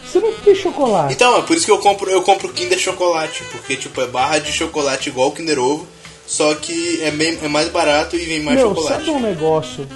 [0.04, 1.14] Você não tem chocolate.
[1.14, 4.40] Então, é por isso que eu compro, eu compro Kinder Chocolate, porque tipo é barra
[4.40, 5.86] de chocolate igual o Kinder Ovo,
[6.26, 9.06] só que é, bem, é mais barato e vem mais Meu, chocolate.
[9.06, 9.88] sabe um negócio?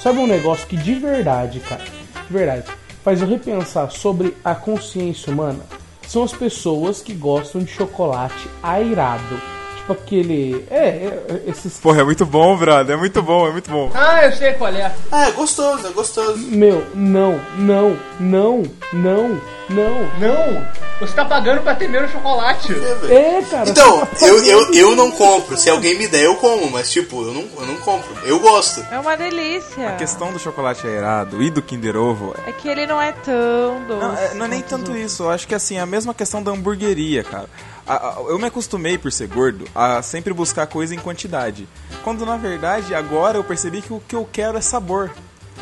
[0.00, 2.64] Sabe um negócio que de verdade, cara, de verdade,
[3.02, 5.66] faz eu repensar sobre a consciência humana?
[6.06, 9.55] São as pessoas que gostam de chocolate airado.
[9.86, 10.66] Tipo aquele.
[10.68, 11.78] É, é esses.
[11.78, 12.96] Porra, é muito bom, brother.
[12.96, 13.90] É muito bom, é muito bom.
[13.94, 14.92] Ah, eu sei qual é.
[15.12, 16.38] Ah, é gostoso, é gostoso.
[16.38, 18.62] Meu, não, não, não,
[18.92, 20.06] não, não.
[20.18, 20.66] Não!
[21.00, 22.72] Você tá pagando pra ter menos chocolate.
[23.10, 23.68] É, cara.
[23.68, 25.56] Então, tá eu, eu, eu não compro.
[25.56, 28.08] Se alguém me der, eu como, mas tipo, eu não, eu não compro.
[28.24, 28.84] Eu gosto.
[28.90, 29.88] É uma delícia.
[29.88, 33.82] A questão do chocolate aerado e do Kinder Ovo É que ele não é tão
[33.86, 34.00] doce.
[34.00, 35.24] Não, é- não é nem tanto isso.
[35.24, 37.46] Eu acho que assim, é a mesma questão da hamburgueria, cara.
[37.86, 41.68] A- a- eu me acostumei, por ser gordo, a sempre buscar coisa em quantidade.
[42.02, 45.10] Quando na verdade, agora eu percebi que o que eu quero é sabor.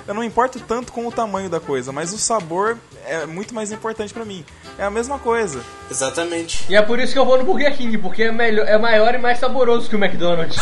[0.07, 3.73] Eu não importo tanto com o tamanho da coisa, mas o sabor é muito mais
[3.73, 4.45] importante pra mim.
[4.79, 5.61] É a mesma coisa.
[5.91, 6.65] Exatamente.
[6.69, 9.15] E é por isso que eu vou no Burger King, porque é, melhor, é maior
[9.15, 10.59] e mais saboroso que o McDonald's.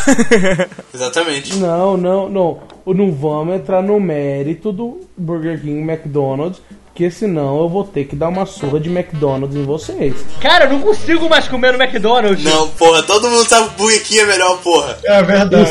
[0.95, 1.57] Exatamente.
[1.57, 2.61] Não, não, não.
[2.87, 6.61] não vamos entrar no mérito do Burger King e McDonald's,
[6.93, 10.15] porque senão eu vou ter que dar uma surra de McDonald's em vocês.
[10.43, 12.45] Cara, eu não consigo mais comer no McDonald's.
[12.45, 14.99] Não, porra, todo mundo sabe que o Burger King é melhor, porra.
[15.03, 15.71] É verdade.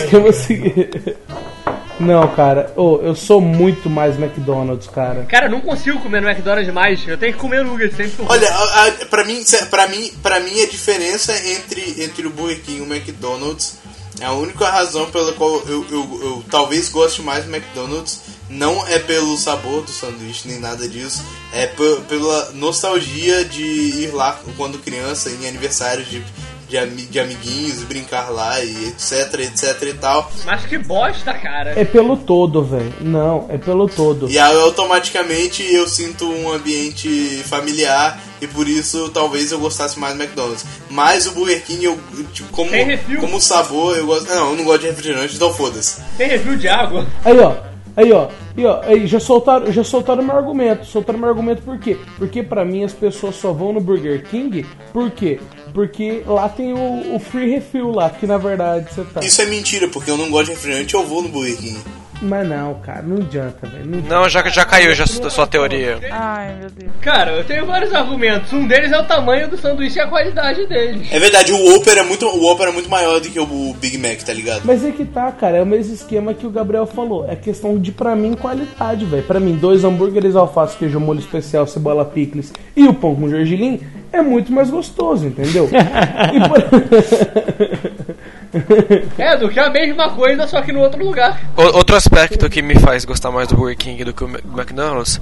[2.00, 5.24] Não, cara, ô, eu sou muito mais McDonald's, cara.
[5.26, 7.08] Cara, eu não consigo comer no McDonald's mais.
[7.08, 8.14] Eu tenho que comer nuggets sempre.
[8.14, 8.36] que eu vou.
[8.36, 12.64] Olha, a, a, pra, mim, pra, mim, pra mim a diferença entre, entre o Burger
[12.64, 13.78] King e o McDonald's
[14.20, 18.22] é a única razão pela qual eu, eu, eu talvez goste mais do McDonald's
[18.52, 21.24] não é pelo sabor do sanduíche nem nada disso,
[21.54, 26.22] é pe- pela nostalgia de ir lá quando criança em aniversários de,
[26.68, 30.32] de, ami- de amiguinhos, brincar lá e etc, etc e tal.
[30.46, 31.80] Mas que bosta, cara.
[31.80, 32.94] É pelo todo, velho.
[33.02, 34.30] Não, é pelo todo.
[34.30, 40.16] E aí automaticamente eu sinto um ambiente familiar e por isso talvez eu gostasse mais
[40.16, 40.66] do McDonald's.
[40.90, 42.00] Mas o Burger King, eu,
[42.34, 43.20] tipo, como, refil?
[43.20, 44.28] como sabor, eu gosto.
[44.28, 46.02] Não, eu não gosto de refrigerante, então foda-se.
[46.18, 47.08] Tem review de água.
[47.24, 47.71] Aí, ó.
[47.96, 48.28] Aí, ó.
[48.56, 48.82] Aí, ó.
[48.84, 50.86] Aí, já soltaram, já soltaram meu argumento.
[50.86, 51.98] Soltaram meu argumento por quê?
[52.18, 54.66] Porque pra mim as pessoas só vão no Burger King.
[54.94, 55.40] Por quê?
[55.74, 59.22] Porque lá tem o, o free refill lá, que na verdade você tá.
[59.22, 61.80] Isso é mentira, porque eu não gosto de refrigerante, eu vou no Burger King.
[62.22, 63.84] Mas não, cara, não adianta, velho.
[63.86, 65.98] Não, Não, já, já caiu já a sua teoria.
[66.12, 66.92] Ai, meu Deus.
[67.02, 68.54] Cara, eu tenho vários argumentos.
[68.54, 71.08] Um deles é o tamanho do sanduíche e a qualidade dele.
[71.12, 73.98] É verdade, o Whopper é muito, o Whopper é muito maior do que o Big
[73.98, 74.62] Mac, tá ligado?
[74.66, 77.26] Mas é que tá, cara, é o mesmo esquema que o Gabriel falou.
[77.28, 79.24] É questão de, pra mim, qualidade, velho.
[79.24, 83.80] Pra mim, dois hambúrgueres, alface, queijo, molho especial, cebola picles e o pão com gergelim
[84.14, 85.68] é muito mais gostoso, entendeu?
[86.34, 88.16] E por-
[89.18, 91.40] É, do que a mesma coisa, só que no outro lugar.
[91.56, 95.20] O- outro aspecto que me faz gostar mais do Burger King do que o McDonald's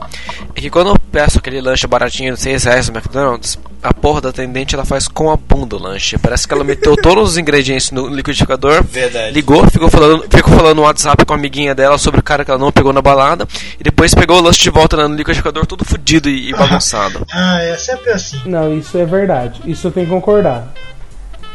[0.56, 4.22] é que quando eu peço aquele lanche baratinho de 6 reais no McDonald's, a porra
[4.22, 6.18] da atendente ela faz com a bunda o lanche.
[6.18, 9.32] Parece que ela meteu todos os ingredientes no liquidificador, Verdade.
[9.32, 12.52] ligou, ficou falando, ficou falando no WhatsApp com a amiguinha dela sobre o cara que
[12.52, 13.48] ela não pegou na balada,
[13.80, 17.26] e depois pegou o lanche de volta no liquidificador todo fudido e, e bagunçado.
[17.32, 18.42] Ah, é sempre assim.
[18.46, 19.62] Não, isso é verdade.
[19.66, 20.74] Isso eu tenho que concordar.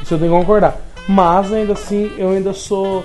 [0.03, 0.77] Isso eu tenho que concordar.
[1.09, 3.05] Mas ainda assim, eu ainda sou.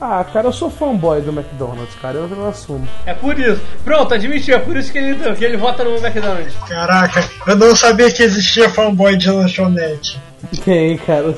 [0.00, 2.16] Ah, cara, eu sou fanboy do McDonald's, cara.
[2.18, 2.88] Eu não assumo.
[3.04, 3.60] É por isso.
[3.84, 6.54] Pronto, admiti, é por isso que ele, que ele vota no McDonald's.
[6.66, 10.18] Caraca, eu não sabia que existia fanboy de lanchonete.
[10.64, 11.34] Tem, cara.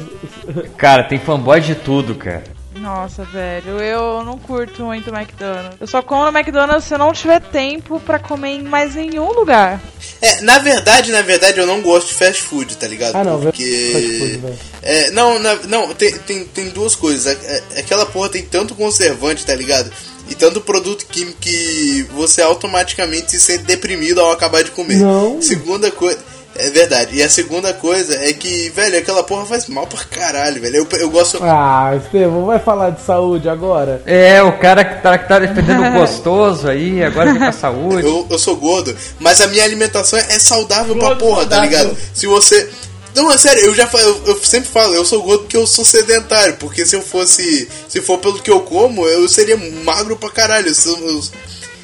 [0.76, 2.44] Cara, tem fanboy de tudo, cara.
[2.74, 5.76] Nossa, velho, eu não curto muito McDonald's.
[5.80, 9.30] Eu só como no McDonald's se eu não tiver tempo pra comer em mais nenhum
[9.32, 9.80] lugar.
[10.20, 13.14] É, na verdade, na verdade, eu não gosto de fast food, tá ligado?
[13.16, 14.38] Ah, não, Porque.
[14.40, 14.58] food.
[14.82, 17.26] É, não, na- não, tem, tem, tem duas coisas.
[17.26, 19.90] É- é- Aquela porra tem tanto conservante, tá ligado?
[20.28, 24.96] E tanto produto químico que você automaticamente se sente deprimido ao acabar de comer.
[24.96, 25.42] Não.
[25.42, 26.18] Segunda coisa.
[26.66, 27.16] É verdade.
[27.16, 30.76] E a segunda coisa é que, velho, aquela porra faz mal pra caralho, velho.
[30.76, 31.38] Eu, eu gosto.
[31.42, 34.02] Ah, Estevão, vai falar de saúde agora?
[34.06, 37.52] É, o cara que tá, que tá defendendo o gostoso aí, agora vem com a
[37.52, 38.06] saúde.
[38.06, 41.68] Eu, eu sou gordo, mas a minha alimentação é saudável pra Gordo porra, tá saudável.
[41.88, 41.96] ligado?
[42.14, 42.68] Se você.
[43.14, 45.84] Não, é sério, eu já eu, eu sempre falo, eu sou gordo porque eu sou
[45.84, 46.54] sedentário.
[46.58, 47.68] Porque se eu fosse.
[47.88, 50.68] Se for pelo que eu como, eu seria magro pra caralho.
[50.68, 51.20] Eu sou- eu-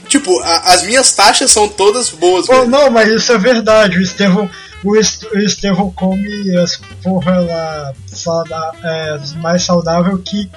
[0.08, 2.66] tipo, a- as minhas taxas são todas boas, velho.
[2.66, 3.98] não, mas isso é verdade.
[3.98, 4.48] O Estevão,
[4.84, 10.50] o, Est o Estevão come as porra lá sauda é, mais saudável que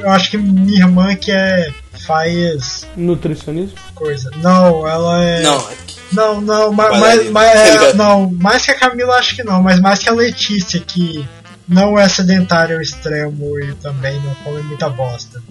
[0.00, 1.72] eu acho que minha irmã que é
[2.06, 3.76] faz Nutricionismo?
[3.94, 4.30] coisa.
[4.36, 5.42] Não, ela é.
[5.42, 5.68] Não,
[6.12, 7.96] Não, não, Bailarina, mas, mas- tá é, ligado?
[7.96, 11.28] não, mais que a Camila acho que não, mas mais que a Letícia, que
[11.68, 15.42] não é sedentária ao extremo e também não come muita bosta.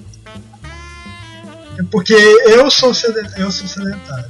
[1.77, 2.91] É Porque eu sou,
[3.37, 4.25] eu sou sedentário.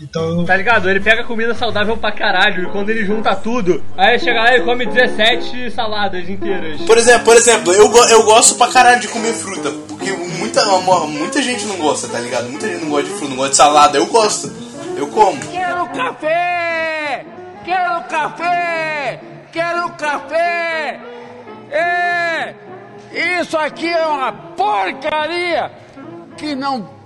[0.00, 0.44] Então.
[0.44, 0.88] Tá ligado?
[0.88, 4.56] Ele pega comida saudável pra caralho e quando ele junta tudo, aí ele chega lá
[4.56, 6.80] e come 17 saladas inteiras.
[6.82, 9.70] Por exemplo, por exemplo, eu, eu gosto pra caralho de comer fruta.
[9.88, 10.64] Porque muita,
[11.06, 12.48] muita gente não gosta, tá ligado?
[12.48, 13.98] Muita gente não gosta de fruta, não gosta de salada.
[13.98, 14.52] Eu gosto.
[14.96, 15.38] Eu como.
[15.40, 17.24] Quero café!
[17.64, 19.20] Quero café!
[19.52, 21.00] Quero café!
[21.70, 22.54] É!
[23.40, 25.70] Isso aqui é uma porcaria
[26.36, 26.97] que não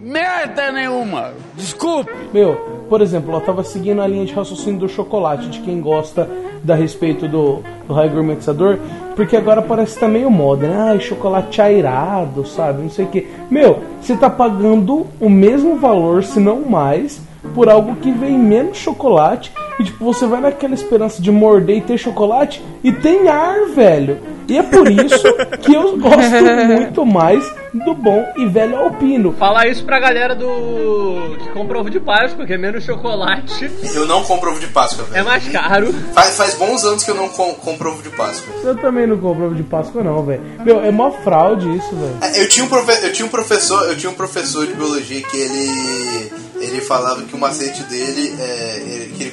[0.00, 1.32] merda nenhuma.
[1.54, 2.10] Desculpe.
[2.32, 2.54] Meu,
[2.88, 6.28] por exemplo, eu tava seguindo a linha de raciocínio do chocolate, de quem gosta
[6.62, 8.78] da respeito do, do raio gourmetizador,
[9.16, 10.90] porque agora parece que tá meio moda, né?
[10.90, 12.82] Ai, chocolate airado, sabe?
[12.82, 13.28] Não sei o que.
[13.50, 17.20] Meu, você tá pagando o mesmo valor, se não mais,
[17.54, 21.80] por algo que vem menos chocolate E tipo, você vai naquela esperança de morder e
[21.80, 24.18] ter chocolate e tem ar, velho.
[24.46, 25.22] E é por isso
[25.62, 29.32] que eu gosto muito mais do bom e velho alpino.
[29.38, 31.36] Falar isso pra galera do.
[31.38, 33.70] que compra ovo de Páscoa, que é menos chocolate.
[33.94, 35.20] Eu não compro ovo de Páscoa, velho.
[35.20, 35.92] É mais caro.
[36.14, 38.52] Faz, faz bons anos que eu não com- compro ovo de Páscoa.
[38.64, 40.42] Eu também não compro ovo de Páscoa, não, velho.
[40.64, 42.16] Meu, é mó fraude isso, velho.
[42.22, 45.22] É, Eu tinha, um profe- eu tinha um professor, eu tinha um professor de biologia
[45.22, 49.32] que ele ele falava que o macete dele é ele- que ele,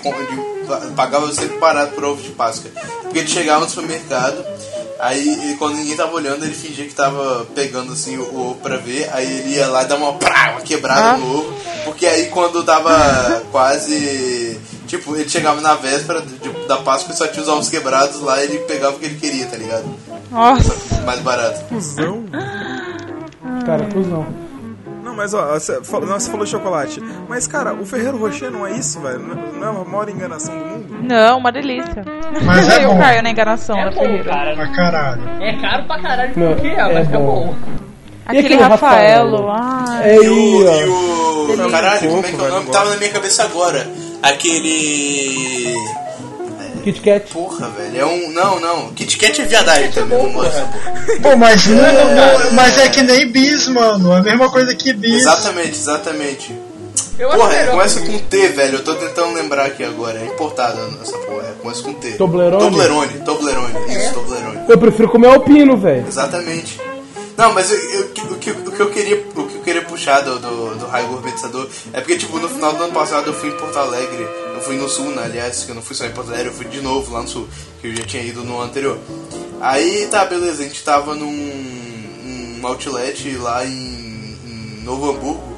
[0.95, 2.71] pagava sempre parado por ovo de Páscoa.
[3.03, 4.43] Porque ele chegava no supermercado,
[4.99, 8.77] aí e quando ninguém tava olhando, ele fingia que tava pegando assim o, ovo pra
[8.77, 11.17] ver, aí ele ia lá dar uma, prá, uma quebrada Ah.
[11.17, 11.53] no ovo,
[11.85, 17.27] porque aí quando tava quase Tipo, ele chegava na véspera de- da Páscoa e só
[17.27, 19.83] tinha os ovos quebrados lá ele pegava o que ele queria, tá ligado?
[20.31, 20.73] Nossa.
[21.03, 21.65] Mais barato.
[21.65, 22.23] Cusão.
[23.65, 24.25] Cara, cuzão.
[25.03, 27.01] Não, mas ó, você falou, não, você falou chocolate.
[27.27, 29.19] Mas, cara, o Ferreiro Rocher não é isso, velho?
[29.19, 30.76] Não é- não é a maior enganação do mundo?
[31.01, 32.03] Não, uma delícia.
[32.43, 32.97] Mas é eu bom.
[32.99, 34.23] caio na enganação É da bom, Ferreira.
[34.31, 34.55] cara.
[34.55, 35.21] Pra caralho.
[35.41, 36.67] É caro pra caralho Não, por quê?
[36.69, 37.25] é mas fica bom.
[37.47, 37.55] bom.
[38.25, 39.47] Aquele aquele Rafaelo.
[39.47, 39.51] Rafaelo?
[39.51, 40.09] Ai.
[40.09, 41.69] É E o, e o- Delícia.
[41.71, 42.69] Caralho, como é que é o nome?
[42.71, 43.87] Tava na minha cabeça agora.
[44.21, 45.73] Aquele.
[46.83, 47.31] Kit Kat.
[47.33, 47.99] Porra, velho.
[48.01, 48.31] É um.
[48.33, 48.89] Não, não.
[48.93, 50.61] Kit Kat é viadagem também, não gosto.
[51.21, 54.13] Pô, mas, não, não- mas é que nem bis, mano.
[54.13, 55.21] É a mesma coisa que bis.
[55.21, 56.53] Exatamente, exatamente.
[57.19, 58.75] Eu acho Porra, é, começa com T, velho.
[58.77, 60.19] Eu tô tentando lembrar aqui agora.
[60.19, 61.43] É importada essa porra.
[61.47, 62.11] É, começa com T.
[62.13, 62.63] Toblerone?
[62.63, 63.73] Toblerone, Toblerone.
[63.95, 64.59] Isso, Toblerone.
[64.69, 66.05] Eu prefiro comer alpino, velho.
[66.07, 66.79] Exatamente.
[67.37, 68.01] Não, mas eu- eu-
[68.31, 71.07] o, que, o que eu queria, o que eu queria puxar do, do, do raio
[71.09, 74.59] gourmetizador é porque, tipo, no final do ano passado eu fui em Porto Alegre, eu
[74.61, 76.65] fui no sul, né, aliás, que eu não fui só em Porto Alegre, eu fui
[76.65, 77.47] de novo lá no sul,
[77.79, 78.97] que eu já tinha ido no ano anterior.
[79.61, 81.29] Aí, tá, beleza, a gente tava num,
[82.23, 85.56] num outlet lá em, em Novo Hamburgo,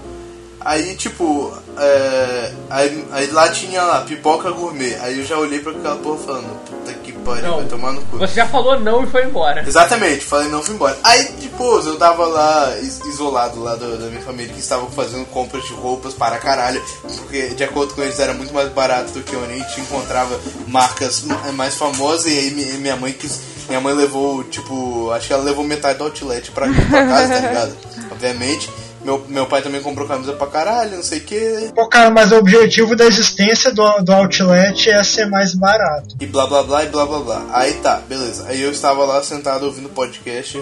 [0.61, 5.71] aí, tipo, é, aí, aí lá tinha lá, pipoca gourmet, aí eu já olhei pra
[5.71, 8.17] aquela porra falando, puta que pariu, vai tomar no cu.
[8.17, 9.63] Você já falou não e foi embora.
[9.67, 10.97] Exatamente, falei não, fui embora.
[11.03, 15.25] Aí depois eu tava lá is- isolado lá do- da minha família que estavam fazendo
[15.27, 16.83] compras de roupas para caralho,
[17.17, 20.39] porque de acordo com eles era muito mais barato do que onde a gente encontrava
[20.67, 23.39] marcas ma- mais famosas e aí mi- minha mãe quis.
[23.69, 27.39] Minha mãe levou, tipo, acho que ela levou metade do outlet pra, pra casa, tá
[27.47, 27.77] ligado?
[28.11, 28.67] Obviamente.
[29.03, 31.71] Meu, meu pai também comprou camisa pra caralho, não sei o que.
[31.73, 36.15] Pô, cara, mas o objetivo da existência do, do outlet é ser mais barato.
[36.19, 37.45] E blá blá blá e blá blá blá.
[37.53, 38.45] Aí tá, beleza.
[38.47, 40.61] Aí eu estava lá sentado ouvindo podcast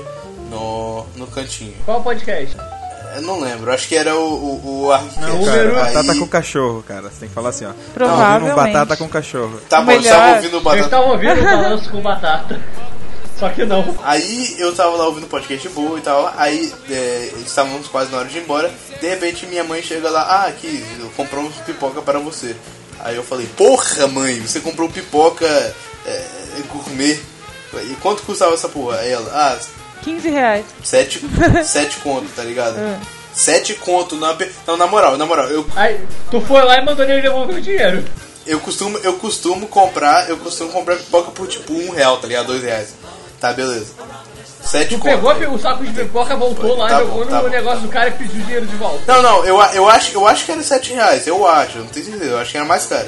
[0.51, 1.73] no, no cantinho.
[1.85, 2.55] Qual podcast?
[3.15, 5.19] Eu não lembro, acho que era o, o, o Arquicast.
[5.25, 5.33] Cara,
[5.63, 7.01] número- batata Aí- com cachorro, cara.
[7.09, 7.71] Você tem que falar assim, ó.
[7.93, 8.27] Provavelmente.
[8.29, 9.59] Tá ouvindo batata com cachorro.
[9.67, 10.03] Tá bom, Melhor.
[10.03, 10.83] eu estava ouvindo batata.
[10.85, 12.61] estavam ouvindo o balanço com batata.
[13.39, 13.95] Só que não.
[14.03, 16.33] Aí eu tava lá ouvindo podcast boa e tal.
[16.35, 18.71] Aí é, estávamos quase na hora de ir embora.
[18.99, 22.55] De repente minha mãe chega lá, ah, aqui, eu compramos pipoca para você.
[22.99, 25.45] Aí eu falei, porra mãe, você comprou pipoca
[26.05, 26.25] é,
[26.71, 27.19] gourmet.
[27.73, 28.97] E quanto custava essa porra?
[28.97, 29.59] Aí ela, ah,
[30.01, 30.65] 15 reais.
[30.83, 31.21] sete,
[31.63, 32.79] sete conto, tá ligado?
[32.79, 32.99] É.
[33.33, 34.35] Sete conto na.
[34.65, 35.99] Não, na moral, na moral, eu, Aí,
[36.31, 38.03] tu foi lá e mandou ele devolver o dinheiro.
[38.47, 42.47] eu costumo, eu costumo comprar, eu costumo comprar pipoca por tipo um real, tá ligado?
[42.47, 42.95] Dois reais.
[43.39, 43.93] Tá, beleza.
[44.63, 45.35] Sete Tu conto.
[45.37, 47.49] pegou o saco de pipoca, voltou lá, Tá jogou bom, tá no bom.
[47.49, 48.99] negócio do cara e pediu o dinheiro de volta.
[49.13, 51.89] Não, não, eu, eu, acho, eu acho que era 7 reais, eu acho, eu não
[51.89, 53.07] tenho certeza, eu acho que era mais caro.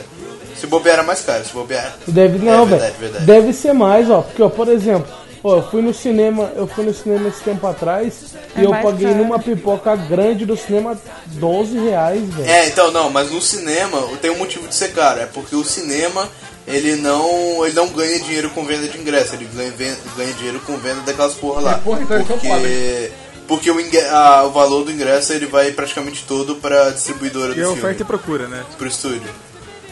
[0.56, 1.96] Se bobear era mais caro, se bobear.
[2.08, 3.00] Deve É não, verdade, velho.
[3.12, 3.26] verdade.
[3.26, 4.22] Deve ser mais, ó.
[4.22, 5.08] Porque, ó, por exemplo,
[5.44, 8.72] ó, eu fui no cinema, eu fui no cinema esse tempo atrás É e eu
[8.72, 9.18] paguei caro.
[9.18, 10.98] numa pipoca grande do cinema
[11.28, 12.50] 12 reais, velho.
[12.50, 15.64] É, então não, mas no cinema tem um motivo de ser caro, é porque o
[15.64, 16.28] cinema
[16.68, 19.74] ele não, ele não ganha dinheiro com venda de ingresso, ele ganha,
[20.16, 21.72] ganha dinheiro com venda daquelas porra lá.
[21.74, 23.12] É, porra, então são porque
[23.48, 27.60] porque o, ingre- a- o valor do ingresso ele vai praticamente todo pra distribuidora Que
[27.60, 28.64] do é filme, oferta e procura, né?
[28.78, 29.24] pro estúdio.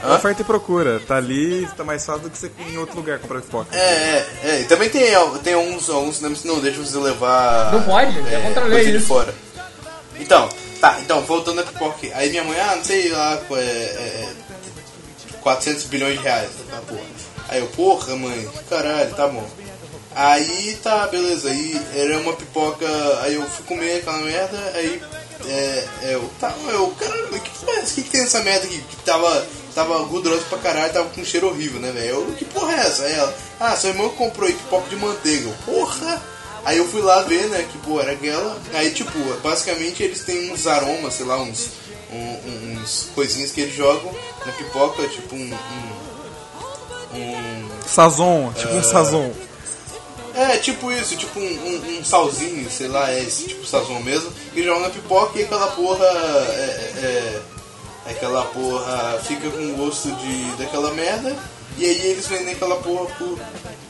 [0.02, 0.16] É Hã?
[0.16, 1.00] Oferta e procura.
[1.00, 3.76] Tá ali, tá mais fácil do que você ir em outro lugar comprar pipoca.
[3.76, 4.62] É, é, é.
[4.62, 5.04] E também tem,
[5.44, 7.74] tem alguns, alguns cinemas que não deixam você levar.
[7.74, 9.34] Não pode, é contra a lei de fora.
[10.20, 10.50] Então,
[10.80, 12.08] tá, então, voltando a pipoca.
[12.14, 14.30] Aí minha mãe, ah, não sei lá, é, é,
[15.42, 16.50] 400 bilhões de reais.
[16.70, 17.02] Tá, porra.
[17.50, 19.48] Aí eu, porra, mãe, caralho, tá bom.
[20.14, 22.88] Aí tá, beleza, aí era uma pipoca,
[23.22, 25.00] aí eu fui comer aquela merda, aí
[25.46, 27.94] é, é, eu, tá, eu, caralho, que porra é essa?
[27.94, 28.82] que, que tem essa merda aqui?
[28.82, 29.46] Que tava,
[29.78, 32.08] tava gorduroso pra caralho, tava com um cheiro horrível, né, velho?
[32.08, 33.04] Eu, que porra é essa?
[33.04, 35.52] Aí ela, ah, sua irmã comprou aí pipoca de manteiga.
[35.66, 36.20] Porra!
[36.66, 38.58] Aí eu fui lá ver, né, que porra era aquela.
[38.74, 39.12] Aí, tipo,
[39.44, 41.70] basicamente eles têm uns aromas, sei lá, uns,
[42.12, 44.12] um- uns coisinhas que eles jogam
[44.46, 45.54] na pipoca, tipo um.
[47.14, 49.32] um, um Sazon, tipo um sazon.
[50.36, 54.32] é, tipo isso, tipo um, um, um salzinho, sei lá, é esse tipo sazon mesmo,
[54.56, 57.42] e joga na pipoca e aquela porra é, é,
[58.10, 61.36] Aquela porra fica com gosto de daquela merda.
[61.78, 63.38] E aí eles vendem aquela porra por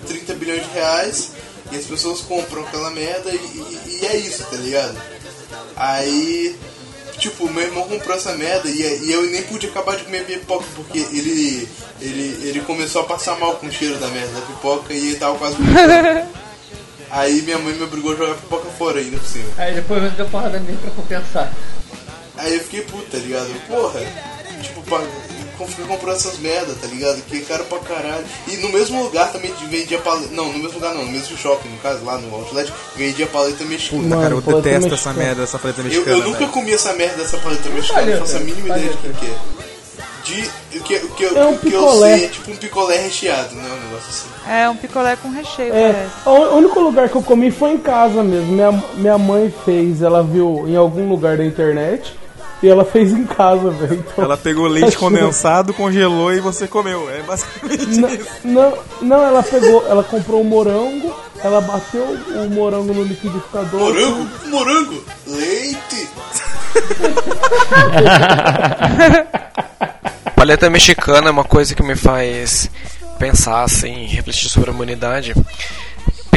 [0.08, 1.32] 30 bilhões de reais.
[1.72, 4.98] E as pessoas compram aquela merda e, e- e é isso, tá ligado?
[5.76, 6.56] Aí,
[7.20, 10.66] tipo, meu irmão comprou essa merda e, e eu nem pude acabar de comer pipoca
[10.76, 11.68] porque ele,
[12.00, 15.16] ele, ele começou a passar mal com o cheiro da merda da pipoca e ele
[15.18, 15.58] tava quase.
[17.10, 19.50] Aí minha mãe me obrigou a jogar pipoca fora ainda por cima.
[19.58, 21.54] Aí depois você deu porrada nele pra compensar.
[22.38, 23.48] Aí eu fiquei puto, tá ligado?
[23.68, 24.00] Porra,
[24.62, 24.82] tipo,
[25.58, 27.20] como fica comprando essas merda, tá ligado?
[27.24, 28.24] Que é caro pra caralho.
[28.48, 30.30] E no mesmo lugar também vendia paleta.
[30.32, 33.64] Não, no mesmo lugar não, no mesmo shopping, no caso, lá no Outlet, vendia paleta
[33.66, 34.04] mexicana.
[34.04, 34.96] Puta, cara, eu paleta detesto mexicana.
[35.16, 36.18] essa merda, essa paleta Eu, mexicana.
[36.18, 36.52] eu nunca velho.
[36.52, 39.58] comi essa merda dessa paleta mexicana, não faço a mínima ideia de que é.
[40.24, 42.56] De, o que, o que, eu- É um o que eu sei é tipo um
[42.58, 43.64] picolé recheado, né?
[43.64, 44.28] Um negócio assim.
[44.52, 46.12] É um picolé com recheio, É, parece.
[46.52, 48.52] o único lugar que eu comi foi em casa mesmo.
[48.52, 52.14] Minha, minha mãe fez, ela viu em algum lugar da internet
[52.62, 54.04] e ela fez em casa, velho.
[54.12, 57.10] Então, Ela pegou leite acho condensado, congelou e você comeu.
[57.10, 58.28] É basicamente Não, isso.
[58.44, 61.14] não, não, ela pegou, ela comprou um morango,
[61.44, 63.80] ela bateu o morango no liquidificador.
[63.80, 64.28] Morango?
[64.48, 65.04] Morango?
[65.28, 66.08] Leite?
[70.36, 72.70] Paleta mexicana é uma coisa que me faz
[73.18, 75.34] pensar, assim, refletir sobre a humanidade.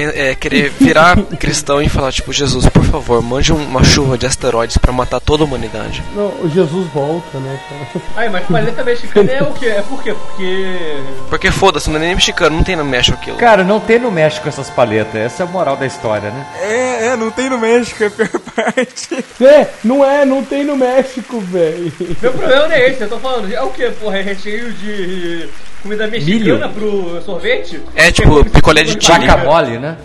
[0.04, 4.78] É, querer virar cristão e falar, tipo, Jesus, por favor, mande uma chuva de asteroides
[4.78, 6.02] pra matar toda a humanidade.
[6.14, 8.04] Não, o Jesus volta, né, cara?
[8.16, 9.66] Aí, mas paleta mexicana é o quê?
[9.66, 10.14] É por quê?
[10.14, 11.02] Porque.
[11.28, 13.36] Porque foda-se, não é nem mexicano, não tem no México aquilo.
[13.36, 15.14] Cara, não tem no México essas paletas.
[15.14, 16.46] Essa é a moral da história, né?
[16.62, 19.24] É, é, não tem no México, é a pior parte.
[19.40, 21.92] É, não é, não tem no México, velho.
[22.20, 23.52] Meu problema não é esse, eu tô falando.
[23.52, 24.18] É o quê, porra?
[24.18, 25.48] É recheio de
[25.82, 27.80] comida mexicana pro sorvete?
[27.94, 29.26] É tipo picolé de chile.
[29.26, 29.96] Guacamole, né?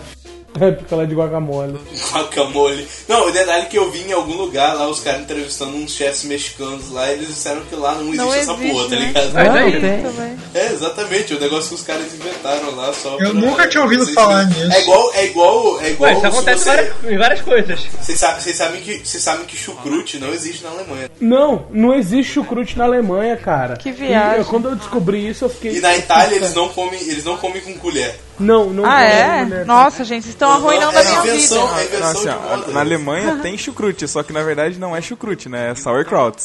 [0.60, 1.78] É, picolé de guacamole.
[2.12, 2.88] Guacamole.
[3.08, 6.24] Não, o detalhe que eu vi em algum lugar lá, os caras entrevistando uns chefs
[6.24, 9.06] mexicanos lá, eles disseram que lá não existe Não essa existe, porra, tá né?
[9.06, 9.32] ligado?
[9.32, 10.36] Mas Não, aí, tem.
[10.54, 14.06] É, exatamente, o negócio que os caras inventaram lá só Eu pra- nunca tinha ouvido
[14.12, 14.72] falar nisso.
[14.72, 17.80] É igual, é igual, é igual Ué, isso acontece você- várias- em várias coisas.
[18.00, 21.10] Vocês sabem, vocês sabem que vocês sabem que chucrute não existe na Alemanha.
[21.20, 23.76] Não, não existe chucrute na Alemanha, cara.
[23.76, 24.42] Que viagem.
[24.42, 25.76] E, quando eu descobri isso, eu fiquei.
[25.76, 28.14] E na Itália eles não comem, eles não comem com colher.
[28.38, 29.44] Não, não Ah, é?
[29.44, 29.64] mulher.
[29.66, 31.96] Nossa, gente, vocês estão arruinando é a minha invenção, vida.
[31.96, 35.48] é Não, assim, ó, na Alemanha tem chucrute, só que na verdade não é chucrute,
[35.48, 35.70] né?
[35.70, 36.42] É sauerkraut.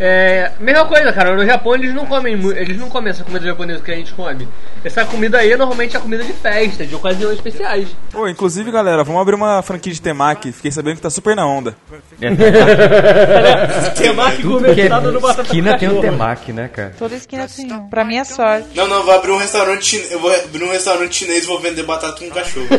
[0.00, 0.52] É.
[0.60, 1.34] Mesma coisa, cara.
[1.34, 4.48] No Japão eles não comem eles não comem essa comida japonesa que a gente come.
[4.84, 7.88] Essa comida aí normalmente é comida de festa, de ocasiões especiais.
[8.12, 10.52] Pô, inclusive, galera, vamos abrir uma franquia de temaki.
[10.52, 11.74] Fiquei sabendo que tá super na onda.
[13.96, 16.92] Temaki Tudo que é no batata esquina tem um temaki, né, cara?
[16.98, 17.88] Toda esquina tem um.
[17.88, 18.68] Pra minha sorte.
[18.74, 20.12] Não, não, vou abrir um restaurante chinês.
[20.12, 22.66] Eu vou abrir um restaurante chinês e vou vender batata com cachorro.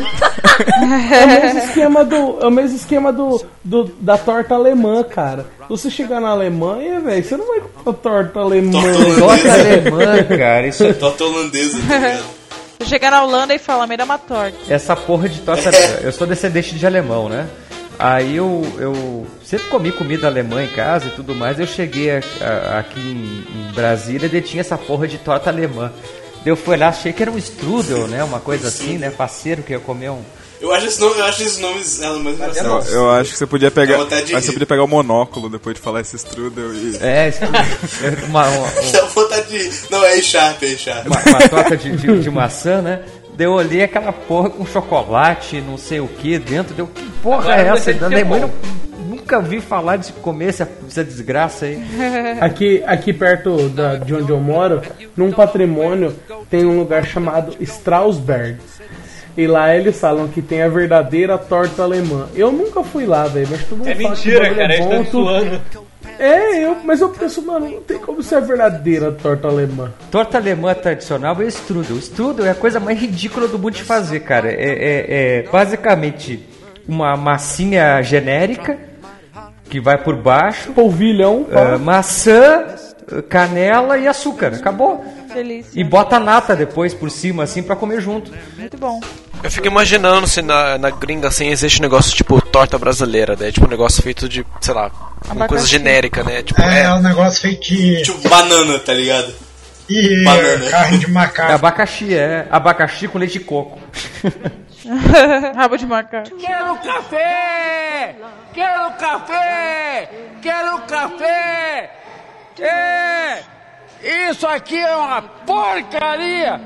[0.60, 2.38] É o mesmo esquema do.
[2.40, 5.46] É o mesmo esquema do, do- da torta alemã, cara.
[5.76, 8.82] Se você chegar na Alemanha, velho, você não vai comprar torta alemã.
[8.82, 10.66] Torta Torta alemã, cara.
[10.66, 12.24] Isso, é Torta holandesa, tá ligado?
[12.80, 14.56] Você chega na Holanda e fala, me dá uma torta.
[14.68, 15.70] essa porra de torta.
[16.02, 17.46] Eu sou descendente de alemão, né?
[17.98, 21.60] Aí eu, eu sempre comi comida alemã em casa e tudo mais.
[21.60, 25.92] Eu cheguei a- a- aqui em, em Brasília e tinha essa porra de torta alemã.
[26.36, 28.24] Daí eu fui lá, achei que era um strudel, né?
[28.24, 29.10] Uma coisa assim, né?
[29.10, 30.22] Parceiro que ia comer um.
[30.60, 32.92] Eu acho, esse nome, eu acho esses nomes alemães Eu, engraçados.
[32.92, 33.98] eu acho que você podia pegar.
[34.32, 36.98] Mas você podia pegar o monóculo depois de falar esse strudel e.
[37.00, 37.60] É, strudel.
[37.62, 39.70] É uma, uma, um- Dá vontade de.
[39.90, 41.06] Não, é Sharp, é Sharp.
[41.06, 43.00] uma, uma torta de, de, de maçã, né?
[43.36, 46.74] Daí eu olhei aquela porra com chocolate, não sei o que dentro.
[46.74, 47.72] Deu, que porra Agora é essa?
[47.86, 48.52] deixa de Da ser Alemanha bom.
[48.98, 51.82] não- nunca vi falar de comer essa, essa desgraça aí.
[52.40, 54.82] Aqui, aqui perto da, de onde eu moro,
[55.16, 56.14] num patrimônio,
[56.50, 58.58] tem um lugar chamado Strausberg.
[59.36, 62.26] E lá eles falam que tem a verdadeira torta alemã.
[62.34, 64.74] Eu nunca fui lá, velho, mas todo mundo É fala que o mentira, bagulho cara.
[64.74, 65.04] é bom.
[65.06, 65.60] suando.
[66.18, 69.90] É, eu, mas eu penso, mano, não tem como ser a verdadeira torta alemã.
[70.10, 71.96] Torta alemã tradicional é strudel.
[71.96, 74.50] Strudel é a coisa mais ridícula do mundo de fazer, cara.
[74.50, 75.06] É, é-
[75.38, 76.46] é basicamente
[76.86, 78.76] uma massinha genérica
[79.70, 81.78] que vai por baixo, Polvilhão, é, pá.
[81.78, 82.66] maçã,
[83.28, 84.52] canela e açúcar.
[84.54, 85.02] Acabou.
[85.34, 85.80] Delícia.
[85.80, 88.32] E bota nata depois por cima, assim, pra comer junto.
[88.56, 89.00] Muito bom.
[89.42, 93.50] Eu fico imaginando se na, na gringa assim existe um negócio tipo torta brasileira, né?
[93.50, 94.90] Tipo um negócio feito de, sei lá,
[95.26, 95.66] uma coisa Abacaxi.
[95.68, 96.42] genérica, né?
[96.42, 98.02] Tipo, É, é é, um negócio feito de.
[98.02, 99.32] Tipo banana, tá ligado?
[99.88, 100.68] E banana.
[100.70, 101.52] carne de É macaco.
[101.52, 102.46] abacaxi, é.
[102.50, 103.78] Abacaxi com leite de coco.
[105.56, 106.36] Rabo de macaco.
[106.36, 108.14] Quero café!
[108.54, 110.08] Quero café!
[110.42, 111.90] Quero café!
[112.60, 113.38] É!
[114.02, 116.60] Isso aqui é uma porcaria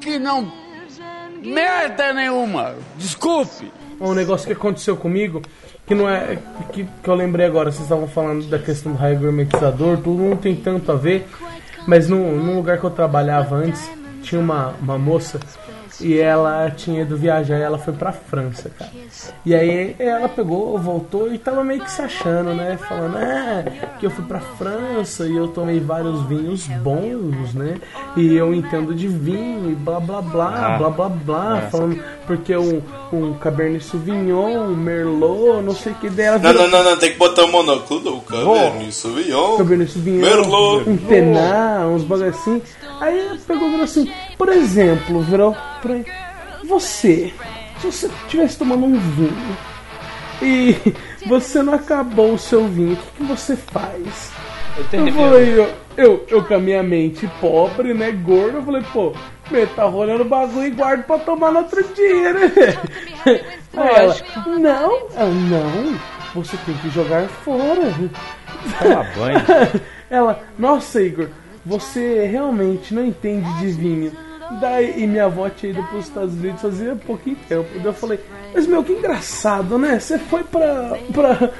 [0.00, 0.52] que não
[1.42, 2.74] merda nenhuma.
[2.96, 3.72] Desculpe.
[4.00, 5.40] Um negócio que aconteceu comigo,
[5.86, 6.38] que não é.
[6.72, 10.36] Que, que eu lembrei agora, vocês estavam falando da questão do raio gourmetizador, tudo não
[10.36, 11.28] tem tanto a ver,
[11.86, 13.88] mas no, num lugar que eu trabalhava antes,
[14.22, 15.38] tinha uma, uma moça
[16.00, 18.90] e ela tinha ido viajar e ela foi pra França, cara.
[19.44, 22.76] E aí ela pegou, voltou e tava meio que se achando, né?
[22.88, 23.64] Falando, é,
[23.98, 27.76] que eu fui pra França e eu tomei vários vinhos bons, né?
[28.16, 30.78] E eu entendo de vinho e blá blá blá, Ah.
[30.78, 31.70] blá blá blá, É.
[31.70, 32.80] falando porque um,
[33.12, 36.38] um Cabernet Sauvignon, um Merlot, não sei o que dela.
[36.38, 39.56] Não, não, não, não, tem que botar o monóculo do Cabernet Sauvignon.
[39.58, 40.88] Cabernet Sauvignon, Merlot.
[40.88, 42.62] um Tenar, uns bagulho assim.
[43.00, 45.54] Aí ela pegou e falou assim, por exemplo, virou
[46.64, 47.32] você,
[47.80, 49.56] se você estivesse tomando um vinho
[50.42, 50.94] e
[51.26, 54.32] você não acabou o seu vinho, o que, que você faz?
[54.92, 59.12] Eu falei, eu, eu, eu com a minha mente pobre, né, gordo, eu falei, pô,
[59.50, 62.52] me tá rolando o bagulho e guardo pra tomar no outro dia, né?
[63.76, 64.50] Aí ela, Lógico.
[64.50, 65.98] não, ah, não,
[66.34, 67.92] você tem que jogar fora.
[68.78, 69.38] Toma banho.
[70.10, 71.28] Ela, nossa Igor,
[71.64, 74.12] você realmente não entende de vinho.
[74.60, 77.68] Daí, e minha avó tinha ido para os Estados Unidos fazia pouquinho tempo.
[77.74, 78.20] Daí eu falei,
[78.54, 79.98] mas meu, que engraçado, né?
[79.98, 81.50] Você foi pra, pra,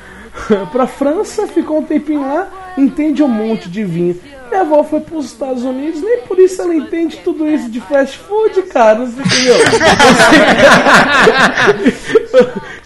[0.73, 4.20] pra França, ficou um tempinho lá, entende um monte de vinho.
[4.48, 7.81] Minha avó foi para os Estados Unidos, nem por isso ela entende tudo isso de
[7.81, 9.06] fast food, cara.
[9.06, 9.56] Você entendeu?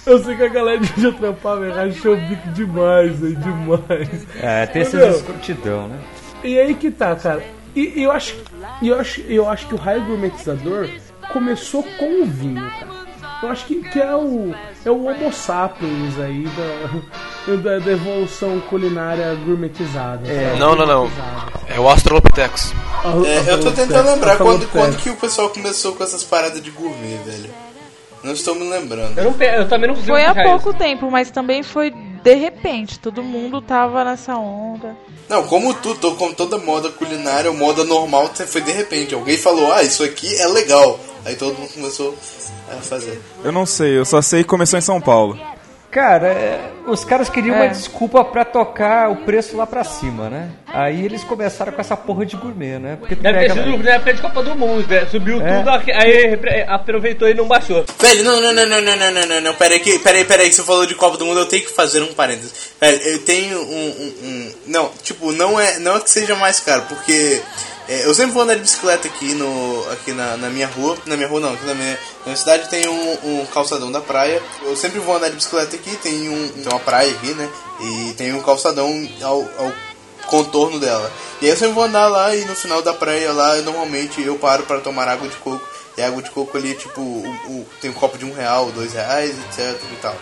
[0.07, 4.27] Eu sei que a galera de eu trampava e rachou o bico demais, aí, demais.
[4.41, 5.99] É, tem meu, escrotidão, né?
[6.43, 7.43] e aí que tá, cara.
[7.79, 8.35] E e eu acho,
[8.83, 10.89] e eu acho, eu acho que o raio gourmetizador
[11.33, 12.99] começou com o vinho, cara.
[13.41, 14.53] Eu acho que, que é o
[14.85, 20.27] é o Homo sapiens aí da, da, da evolução culinária gourmetizada.
[20.27, 20.59] sabe?
[20.59, 21.11] Não, não, não.
[21.69, 22.73] É o Australopithecus.
[23.25, 26.61] É, eu tô tentando lembrar Falou quando, quando que o pessoal começou com essas paradas
[26.61, 27.68] de gourmet, velho.
[28.23, 29.19] Não estou me lembrando.
[29.19, 32.99] Eu, não, eu também não consigo Foi há pouco tempo, mas também foi de repente.
[32.99, 34.97] Todo mundo tava nessa onda.
[35.29, 39.15] Não, como tudo, como toda moda culinária, moda normal foi de repente.
[39.15, 40.99] Alguém falou, ah, isso aqui é legal.
[41.25, 42.17] Aí todo mundo começou
[42.71, 43.21] a fazer.
[43.45, 45.39] Eu não sei, eu só sei que começou em São Paulo.
[45.91, 47.63] Cara, é, os caras queriam É.
[47.63, 50.51] uma desculpa pra tocar o preço lá pra cima, né?
[50.73, 52.97] Aí eles começaram com essa porra de gourmet, né?
[53.01, 53.65] Porque tu Deve ter pega...
[53.65, 55.07] sido na época de Copa do Mundo, né?
[55.11, 55.59] Subiu É.
[55.59, 57.85] tudo, aí repre- aproveitou e não baixou.
[57.99, 60.63] Velho, não, não, não, não, não, não, não, não, não, peraí, que, peraí, peraí, você
[60.63, 62.53] falou de Copa do Mundo, eu tenho que fazer um parênteses.
[62.81, 66.61] Velho, eu tenho um, um, um- não, tipo, não é, não é que seja mais
[66.61, 67.41] caro, porque
[67.89, 71.17] é, eu sempre vou andar de bicicleta aqui, no, aqui na, na minha rua, na
[71.17, 74.43] minha rua não, aqui na minha, na minha cidade tem um, um calçadão da praia,
[74.67, 77.49] eu sempre vou andar de bicicleta aqui, tem, um, tem uma praia aqui, né,
[77.81, 79.73] e tem um calçadão ao, ao
[80.29, 81.11] contorno dela.
[81.41, 84.37] E aí eu sempre vou andar lá e no final da praia lá, normalmente eu
[84.37, 85.67] paro para tomar água de coco.
[85.97, 88.71] E a água de coco ali, tipo, o, o- tem um copo de um real,
[88.71, 90.17] dois reais, etc e tal.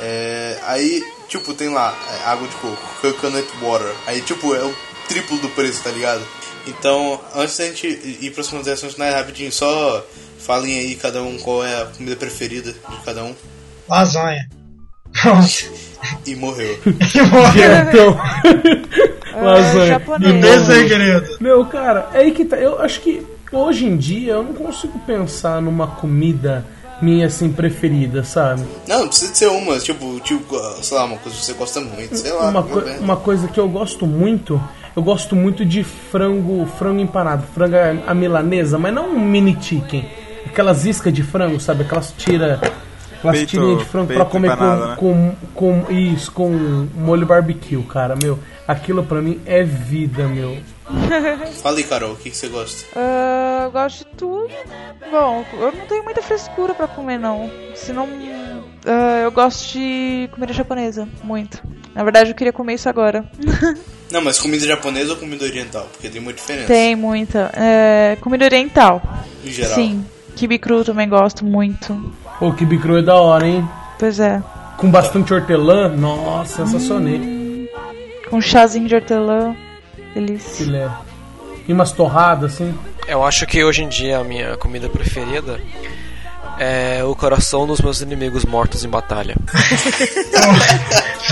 [0.00, 3.92] É, aí, tipo, tem lá, é, água de coco, coconut water.
[4.06, 4.74] Aí, tipo, é o
[5.08, 6.22] triplo do preço, tá ligado?
[6.66, 10.04] Então, antes da gente ir para as considerações finais, rapidinho, só
[10.38, 13.34] falem aí cada um qual é a comida preferida de cada um.
[13.88, 14.48] Lasanha.
[15.20, 15.48] Pronto.
[16.26, 16.78] E morreu.
[16.84, 18.18] Então,
[19.34, 19.86] É, lasanha.
[19.86, 20.34] japonês.
[20.34, 20.64] E Tem morro.
[20.66, 21.36] segredo.
[21.40, 22.56] Meu, cara, é aí que tá.
[22.56, 26.64] Eu acho que hoje em dia eu não consigo pensar numa comida
[27.00, 28.62] minha assim preferida, sabe?
[28.86, 31.80] Não, não precisa de ser uma, tipo, tipo, sei lá, uma coisa que você gosta
[31.80, 32.48] muito, sei lá.
[32.48, 34.62] Uma, co- uma coisa que eu gosto muito,
[34.94, 37.74] eu gosto muito de frango, frango empanado, frango
[38.06, 40.08] a milanesa, mas não um mini chicken.
[40.46, 41.82] Aquelas iscas de frango, sabe?
[41.82, 42.60] Aquelas tira
[43.28, 44.96] aquelas Peito- tirinhas de frango pra comer empanado, né?
[44.98, 46.50] com, com, com isso, com
[46.94, 48.38] molho barbecue, cara, meu.
[48.66, 50.56] Aquilo pra mim é vida, meu.
[51.62, 52.84] Fala aí, Carol, o que, que você gosta?
[52.96, 54.48] Ah, eu gosto de tudo.
[55.10, 57.50] Bom, eu não tenho muita frescura pra comer, não.
[57.74, 58.08] Senão.
[58.86, 61.62] ah, eu gosto de comida japonesa, muito.
[61.94, 63.24] Na verdade, eu queria comer isso agora.
[64.10, 65.88] Não, mas comida japonesa ou comida oriental?
[65.90, 66.66] Porque tem uma diferença.
[66.66, 67.50] Tem muita.
[67.56, 69.00] É, comida oriental.
[69.42, 69.74] Em geral.
[69.74, 70.04] Sim.
[70.36, 72.12] Kibe cru também gosto muito.
[72.40, 73.68] O kibe cru é da hora, hein?
[73.98, 74.42] Pois é.
[74.76, 77.20] Com bastante hortelã, nossa, sensacional.
[78.28, 79.54] Com chazinho de hortelã.
[80.14, 80.64] Delícia.
[80.64, 80.90] Filé.
[81.66, 82.74] E umas torradas, assim.
[83.06, 85.60] Eu acho que hoje em dia a minha comida preferida
[86.58, 89.36] é o coração dos meus inimigos mortos em batalha.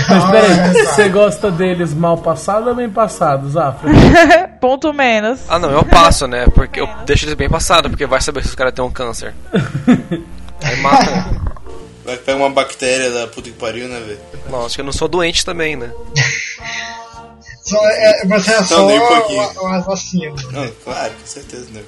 [0.09, 3.89] Mas peraí, você gosta deles mal passados ou bem passados, Afra?
[4.59, 5.41] Ponto menos.
[5.47, 6.45] Ah não, eu passo, né?
[6.53, 9.33] Porque eu deixo eles bem passados, porque vai saber se os caras têm um câncer.
[10.63, 11.51] Aí mata.
[12.03, 14.19] Vai pegar uma bactéria da puta que pariu, né, velho?
[14.49, 15.91] Não, acho que eu não sou doente também, né?
[17.63, 19.41] Só, é, você é Não, só nem um pouquinho.
[19.67, 20.35] assassino.
[20.51, 21.83] Não, claro, com certeza, né?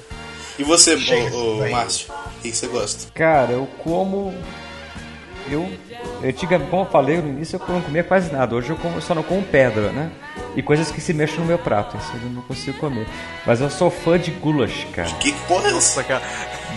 [0.56, 1.70] E você, Chega, ô, ô, vai.
[1.70, 3.06] Márcio, o que, que você gosta?
[3.12, 4.32] Cara, eu como
[5.50, 5.68] eu,
[6.24, 8.54] antiga, como eu falei no início, eu não comia quase nada.
[8.54, 10.12] Hoje eu, como- eu só não como pedra, né?
[10.56, 13.06] E coisas que se mexem no meu prato, isso eu não consigo comer.
[13.44, 15.10] Mas eu sou fã de goulash, cara.
[15.16, 16.04] Que que porra é essa?
[16.04, 16.22] cara.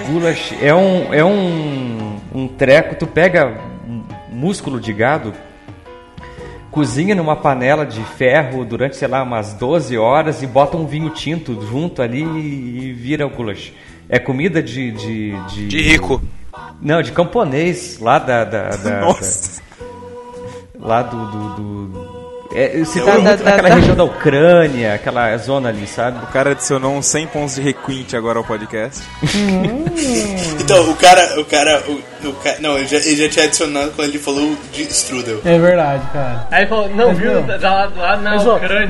[0.05, 3.57] Goulash é um, é um, um treco, tu pega
[4.31, 5.33] músculo de gado,
[6.71, 11.09] cozinha numa panela de ferro durante, sei lá, umas 12 horas e bota um vinho
[11.09, 13.73] tinto junto ali e, e vira o goulash.
[14.07, 14.91] É comida de...
[14.91, 16.21] De, de, De rico.
[16.81, 18.43] Não, de camponês, lá da...
[18.45, 19.61] da, da- Nossa.
[20.79, 21.25] da- lá do...
[21.25, 22.06] do, do-
[22.53, 26.23] é, se Da- tá naquela da- região da Ucrânia, aquela zona ali, sabe?
[26.23, 29.03] O cara adicionou uns 100 pontos de requinte agora ao podcast.
[30.59, 33.91] Então, o cara, o cara, o, o cara, não, ele já, ele já tinha adicionado
[33.95, 35.39] quando ele falou de strudel.
[35.45, 36.47] É verdade, cara.
[36.51, 38.87] Aí ele falou, não, Mas, viu, meu, lá, lá na Mas, ó, Ucrânia.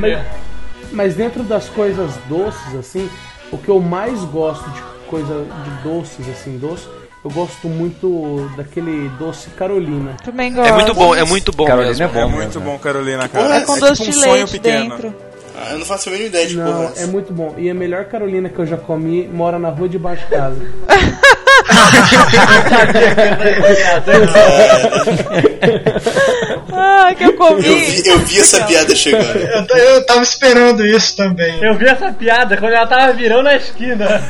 [0.81, 3.07] mas, mas dentro das coisas doces, assim,
[3.51, 6.87] o que eu mais gosto de coisa de doces, assim, doce,
[7.27, 10.15] eu gosto muito daquele doce Carolina.
[10.23, 10.69] Também gosto.
[10.69, 12.05] É muito bom, é muito bom Carolina mesmo.
[12.05, 12.65] é bom É mesmo, muito né?
[12.65, 13.55] bom, Carolina, cara.
[13.55, 14.89] é É com é doce tipo um de sonho leite pequeno.
[14.89, 15.15] dentro.
[15.59, 17.55] Ah, eu não faço a mínima ideia de porra é Não, é muito bom.
[17.57, 20.61] E a melhor Carolina que eu já comi mora na rua de baixo de casa.
[26.79, 27.65] Ah, que eu comi.
[27.65, 29.39] Eu vi, eu vi essa piada chegando.
[29.39, 31.63] Eu, eu tava esperando isso também.
[31.63, 34.21] Eu vi essa piada quando ela tava virando a esquina.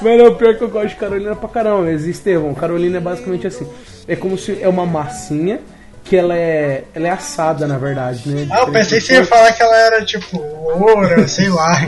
[0.00, 1.82] Mas não, pior que eu gosto de Carolina pra caramba.
[1.82, 3.68] Mas, Estevão, Carolina é basicamente assim.
[4.08, 5.60] É como se é uma massinha
[6.04, 8.48] que ela é, ela é assada, na verdade, né?
[8.50, 11.86] Ah, eu pensei que você ia falar que ela era tipo ouro, sei lá.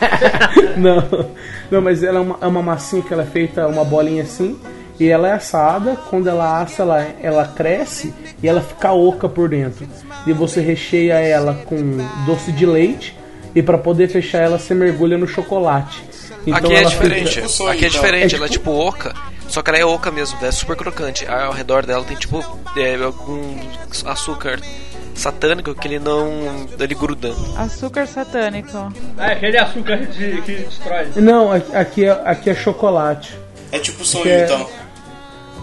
[0.76, 1.30] não,
[1.70, 4.58] não, mas ela é uma, é uma massinha que ela é feita uma bolinha assim
[5.04, 5.96] e ela é assada.
[6.08, 8.12] Quando ela assa, ela, ela cresce
[8.42, 9.86] e ela fica oca por dentro.
[10.26, 11.76] E você recheia ela com
[12.26, 13.16] doce de leite
[13.54, 16.02] e para poder fechar ela você mergulha no chocolate.
[16.46, 17.48] Então Aqui é diferente.
[17.50, 18.00] Sonho, Aqui é então.
[18.00, 19.14] diferente, É ela é tipo- tipo oca,
[19.48, 21.26] só que ela é oca mesmo, é super crocante.
[21.26, 22.38] Ao redor dela tem tipo
[22.76, 23.58] é, algum
[24.06, 24.58] açúcar
[25.14, 26.66] satânico que ele não.
[26.80, 27.32] ele gruda.
[27.56, 28.92] Açúcar satânico.
[29.18, 31.06] É aquele açúcar de, que destrói.
[31.16, 33.38] Não, aqui- aqui é, aqui é chocolate.
[33.70, 34.68] É tipo sonho, é- então.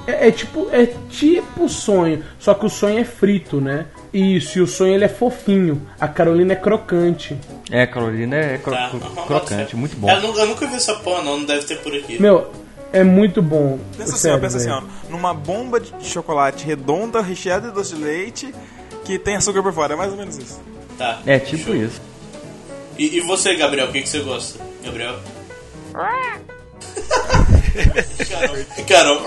[0.07, 3.85] É, é tipo é tipo sonho, só que o sonho é frito, né?
[4.13, 5.81] Isso, e o sonho ele é fofinho.
[5.99, 7.37] A Carolina é crocante.
[7.69, 8.89] É, Carolina é cro- Tá.
[8.89, 10.09] cro- crocante, muito bom.
[10.09, 11.37] Eu, nunca, eu nunca vi essa porra, não.
[11.37, 12.19] Não deve ter por aqui.
[12.19, 12.51] Meu,
[12.91, 13.77] é muito bom.
[13.95, 14.81] Pensa assim, ó, pensa assim, ó.
[15.11, 18.55] Numa bomba de chocolate redonda, recheada de doce de leite,
[19.05, 19.93] que tem açúcar por fora.
[19.93, 20.59] É mais ou menos isso.
[20.97, 21.19] Tá.
[21.25, 22.01] É tipo isso.
[22.97, 24.59] E, e você, Gabriel, o que, que você gosta?
[24.83, 25.19] Gabriel?
[28.29, 28.57] Carol.
[28.87, 29.21] Carol.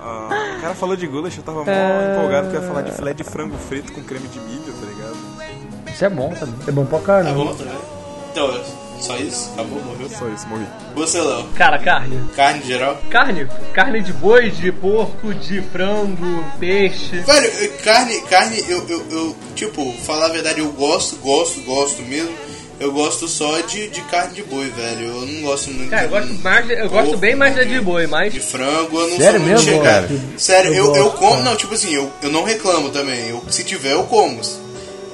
[0.00, 1.70] Ah, o cara falou de goulash, eu tava mó
[2.12, 4.86] empolgado que eu ia falar de filé de frango frito com creme de milho, tá
[4.86, 5.92] ligado?
[5.92, 6.54] Isso é bom também.
[6.66, 7.44] É bom pra Tá caramba.
[7.44, 7.74] bom também?
[8.32, 8.60] Então,
[8.98, 9.50] só isso?
[9.54, 10.08] Acabou, morreu?
[10.08, 10.64] Só isso, morri.
[10.94, 11.44] Você, Léo?
[11.56, 12.18] Cara, carne.
[12.34, 12.98] Carne em geral?
[13.10, 13.46] Carne.
[13.74, 17.18] Carne de boi, de porco, de frango, peixe.
[17.18, 22.32] Velho, carne, carne, eu, eu, eu, tipo, falar a verdade, eu gosto, gosto, gosto mesmo.
[22.82, 25.06] Eu gosto só de, de carne de boi, velho.
[25.06, 27.54] Eu não gosto muito Cara, eu de gosto, mais, de- eu gosto porco, bem mais
[27.54, 28.34] da de boi, de mas.
[28.44, 30.20] frango, eu não Sério sou muito mesmo, chegado.
[30.36, 31.42] Sério, Eu eu, eu, como, cara.
[31.44, 33.28] não, tipo assim, eu, eu não reclamo também.
[33.28, 34.40] Eu, se tiver, eu como.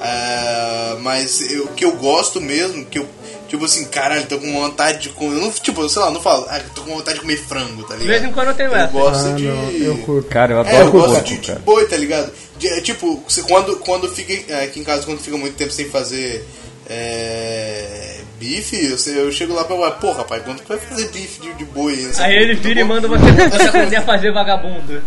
[0.01, 3.05] Ah, mas eu- o que eu gosto mesmo, que eu,
[3.47, 5.35] tipo assim, caralho, tô com vontade de comer.
[5.35, 7.95] Eu não, tipo, sei lá, não falo, ah, tô com vontade de comer frango, tá
[7.95, 8.19] De ligado?
[8.19, 8.91] vez em quando eu tenho Eu essa.
[8.91, 9.43] gosto Ah, de.
[9.43, 10.29] não, eu curto.
[10.29, 12.31] Cara, eu É, eu adoro gosto porco, de, de boi, tá ligado?
[12.57, 15.89] De- é, tipo, quando, quando fica é, aqui em casa, quando fica muito tempo sem
[15.89, 16.45] fazer
[16.89, 21.39] é, bife, eu, sei- eu chego lá pra pô, rapaz, quando que vai fazer bife
[21.41, 22.09] de, de boi?
[22.17, 25.01] Aí ele tá vira e bom?" manda você, você aprender a fazer vagabundo.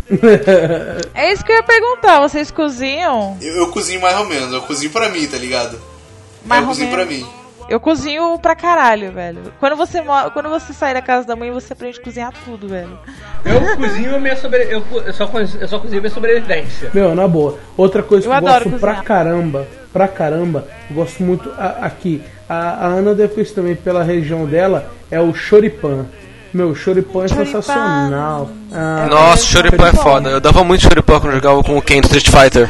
[1.14, 2.20] É isso que eu ia perguntar.
[2.20, 3.36] Vocês cozinham?
[3.40, 5.80] Eu, eu cozinho mais ou menos, eu cozinho pra mim, tá ligado?
[6.44, 7.04] Mais eu ou cozinho menos.
[7.06, 7.26] pra mim.
[7.72, 9.38] Eu cozinho pra caralho, velho.
[9.58, 10.02] Quando você,
[10.34, 12.98] quando você sai da casa da mãe, você aprende a cozinhar tudo, velho.
[13.46, 14.64] Eu cozinho minha sobre...
[14.70, 16.90] eu, co- eu, só, co- eu só cozinho minha sobrevivência.
[16.92, 17.58] Meu, na boa.
[17.74, 19.04] Outra coisa Eu que eu gosto pra cozinhar.
[19.04, 22.22] caramba, pra caramba, eu gosto muito a- aqui.
[22.46, 26.04] A, a Ana deve isso também pela região dela, é o choripan.
[26.52, 27.44] Meu, choripan é Choripan.
[27.62, 28.50] sensacional.
[28.70, 30.28] Ah, Nossa, choripan é foda.
[30.28, 32.68] Eu dava muito choripan quando jogava com o Ken do Street Fighter.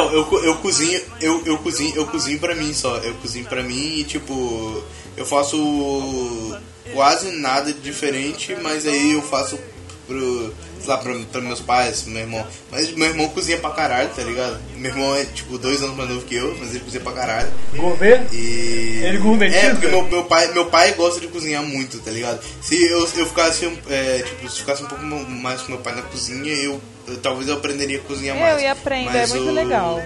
[0.00, 2.96] Então, eu, eu cozinho, eu, eu cozinho, eu cozinho pra mim só.
[2.98, 4.82] Eu cozinho pra mim e tipo,
[5.16, 6.58] eu faço
[6.94, 9.58] quase nada diferente, mas aí eu faço
[10.06, 12.46] pro, sei lá, pra, pra meus pais, pro meu irmão.
[12.70, 14.58] Mas meu irmão cozinha pra caralho, tá ligado?
[14.76, 17.52] Meu irmão é tipo dois anos mais novo que eu, mas ele cozinha pra caralho.
[17.76, 18.20] Gourmet?
[18.32, 19.00] E.
[19.04, 19.58] Ele gourmetiza?
[19.66, 22.40] É, porque meu, meu, pai, meu pai gosta de cozinhar muito, tá ligado?
[22.62, 25.94] Se eu, eu ficasse, um- é, tipo, se ficasse um pouco mais com meu pai
[25.94, 28.54] na cozinha, eu, eu- talvez eu aprenderia a cozinhar mais.
[28.54, 30.02] Eu ia aprender, é muito o- legal.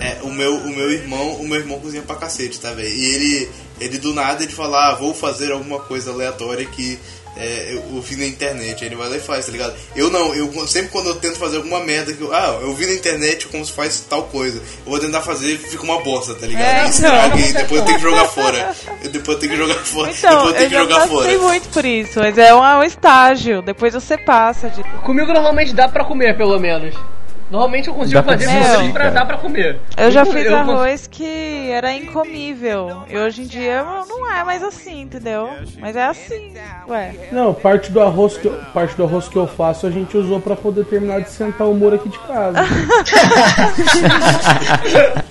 [0.00, 2.88] É, o meu, o meu irmão, o meu irmão cozinha pra cacete, tá, velho?
[2.88, 3.50] E ele,
[3.80, 6.98] ele do nada ele fala, ah, vou fazer alguma coisa aleatória que
[7.36, 9.74] é, eu ouvi na internet, ele vai lá e faz, tá ligado?
[9.94, 12.86] Eu não, eu sempre quando eu tento fazer alguma merda que eu, ah, eu vi
[12.86, 16.34] na internet como se faz tal coisa, eu vou tentar fazer e fica uma bosta,
[16.34, 16.64] tá ligado?
[16.64, 16.90] É, então.
[16.90, 18.74] estraga e depois eu tenho que jogar fora.
[19.02, 20.10] Eu depois eu tenho que jogar fora.
[20.10, 21.48] Então, depois eu tenho eu que jogar passei fora.
[21.48, 23.62] muito por isso, mas é um, um estágio.
[23.62, 24.82] Depois você passa de.
[25.02, 26.94] Comigo normalmente dá pra comer, pelo menos.
[27.50, 29.10] Normalmente eu consigo pra fazer pra cara.
[29.10, 29.80] dar pra comer.
[29.96, 33.02] Eu já fiz eu cons- arroz que era incomível.
[33.08, 35.50] E hoje em dia não é mais assim, entendeu?
[35.78, 36.54] Mas é assim,
[36.88, 37.14] ué.
[37.32, 40.40] Não, parte do arroz que eu, parte do arroz que eu faço a gente usou
[40.40, 42.58] pra poder terminar de sentar o muro aqui de casa.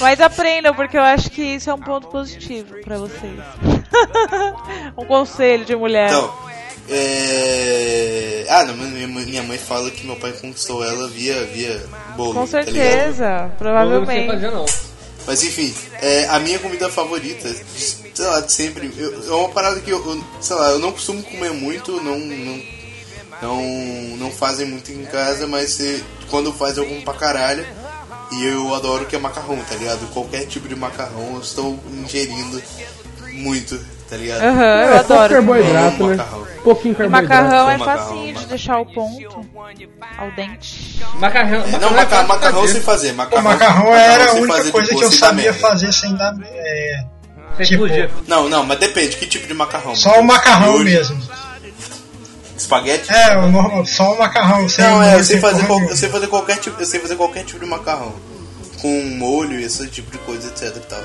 [0.00, 3.38] Mas aprendam, porque eu acho que isso é um ponto positivo pra vocês.
[4.96, 6.08] um conselho de mulher.
[6.08, 6.32] Então,
[6.94, 8.46] é...
[8.48, 11.82] Ah, não, mas minha mãe- fala que meu pai conquistou ela via, via
[12.16, 12.34] bolo.
[12.34, 14.26] Com tá certeza, não sei provavelmente.
[14.26, 14.66] fazer, não.
[15.26, 19.80] Mas enfim, é, a minha comida favorita, sei lá, de sempre, eu- é uma parada
[19.80, 22.62] que eu, eu- sei lá, eu não costumo comer muito, não, não,
[23.40, 23.62] não,
[24.18, 27.64] não fazem muito em casa, mas eh, quando faz eu como pra caralho.
[28.32, 30.10] E eu adoro que é macarrão, tá ligado?
[30.10, 32.62] Qualquer tipo de macarrão eu estou ingerindo
[33.34, 33.78] muito,
[34.12, 34.42] tá ligado?
[34.42, 35.32] Aham, eu é, pouco adoro.
[35.34, 36.16] carboidrato, né?
[36.16, 36.46] macarrão.
[36.62, 37.44] Pouquinho carboidrato.
[37.44, 39.46] macarrão é facinho de deixar o ponto
[40.18, 41.00] ao dente.
[41.14, 43.12] Macarrão, Não, macarrão é macarrão sem fazer.
[43.12, 45.58] O Macarrão, macarrão era a única coisa que eu sabia merda.
[45.58, 46.34] fazer sem dar.
[46.44, 47.04] É,
[47.56, 48.10] Sem tipo, explodir.
[48.28, 49.96] Não, não, mas depende, que tipo de macarrão?
[49.96, 51.14] só o macarrão Miojo?
[51.14, 51.22] mesmo.
[52.56, 53.12] Espaguete?
[53.12, 54.68] É, o normal, só o macarrão.
[54.68, 57.16] Sem Não, é, eu sei fazer, qual- eu sei fazer qualquer tipo, eu sei fazer
[57.16, 58.12] qualquer tipo de macarrão.
[58.80, 61.00] Com molho e esse tipo de coisa, etc e tal.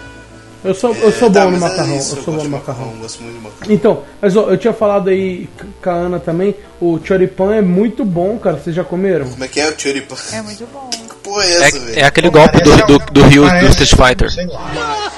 [0.64, 1.96] Eu sou, eu sou É, tá, bom no é macarrão.
[1.98, 2.94] isso, eu sou bom gosto no de macarrão.
[3.00, 3.74] Gosto muito de macarrão.
[3.74, 5.48] Então, mas ó, eu tinha falado aí
[5.84, 8.58] com a Ana também, o choripan é muito bom, cara.
[8.58, 9.30] Vocês já comeram?
[9.30, 10.16] Como é que é o choripan?
[10.34, 10.90] É muito bom.
[10.90, 12.00] Que porra é É, essa, velho?
[12.00, 14.32] é aquele Pô, golpe do, do, do Rio do Street Fighter.
[14.32, 15.12] Sei lá.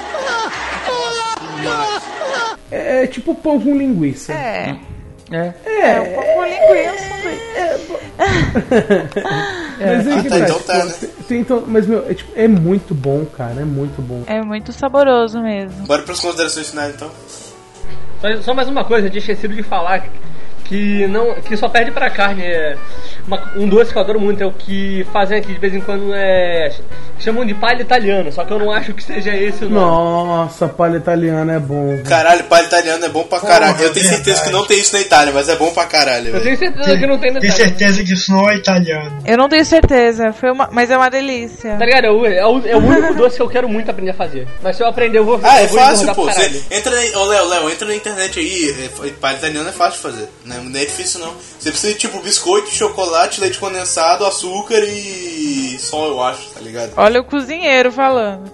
[2.70, 4.32] É, é tipo pão com linguiça.
[4.32, 4.76] É,
[5.30, 5.52] É.
[5.80, 7.10] é um pouco linguiça.
[9.80, 10.92] Mas aí Ah, que tá, tá, então tá, né?
[11.00, 13.60] tem- tem- então, mas meu, é, tipo, é muito bom, cara.
[13.60, 14.22] É muito bom.
[14.26, 15.86] É muito saboroso mesmo.
[15.86, 17.10] Bora pras considerações finais então.
[18.20, 20.04] Só, só mais uma coisa, eu tinha esquecido de falar
[20.64, 22.42] que não que só perde pra carne.
[22.44, 22.76] É
[23.30, 25.80] uma- um doce que eu adoro muito é o que fazem aqui de vez em
[25.80, 26.72] quando é
[27.18, 29.84] chamam de palha italiana, só que eu não acho que seja esse o nome.
[29.86, 32.02] Nossa, palha italiana é bom.
[32.08, 33.74] Caralho, palha italiano é bom pra caralho.
[33.74, 34.50] Porra, eu tenho certeza verdade.
[34.50, 36.44] que não tem isso na Itália, mas é bom pra caralho, Eu velho.
[36.44, 37.62] tenho certeza que não tem Tenho detalhe.
[37.62, 39.18] certeza que isso não é italiano.
[39.26, 41.76] Eu não tenho certeza, foi uma, mas é uma delícia.
[41.76, 42.06] Tá ligado?
[42.06, 44.48] É o, é o- é o único doce que eu quero muito aprender a fazer.
[44.62, 46.24] Mas se eu aprender, eu vou Ah, é vou fácil, pô.
[46.24, 48.90] Você entra aí, ô Léo, Léo, entra na internet aí.
[49.04, 50.28] É, palha italiana é fácil de fazer.
[50.46, 51.34] Não é, não é difícil não.
[51.58, 56.92] Você precisa de tipo biscoito, chocolate, leite condensado, açúcar e só, eu acho, tá ligado?
[56.96, 58.50] Olha o cozinheiro falando.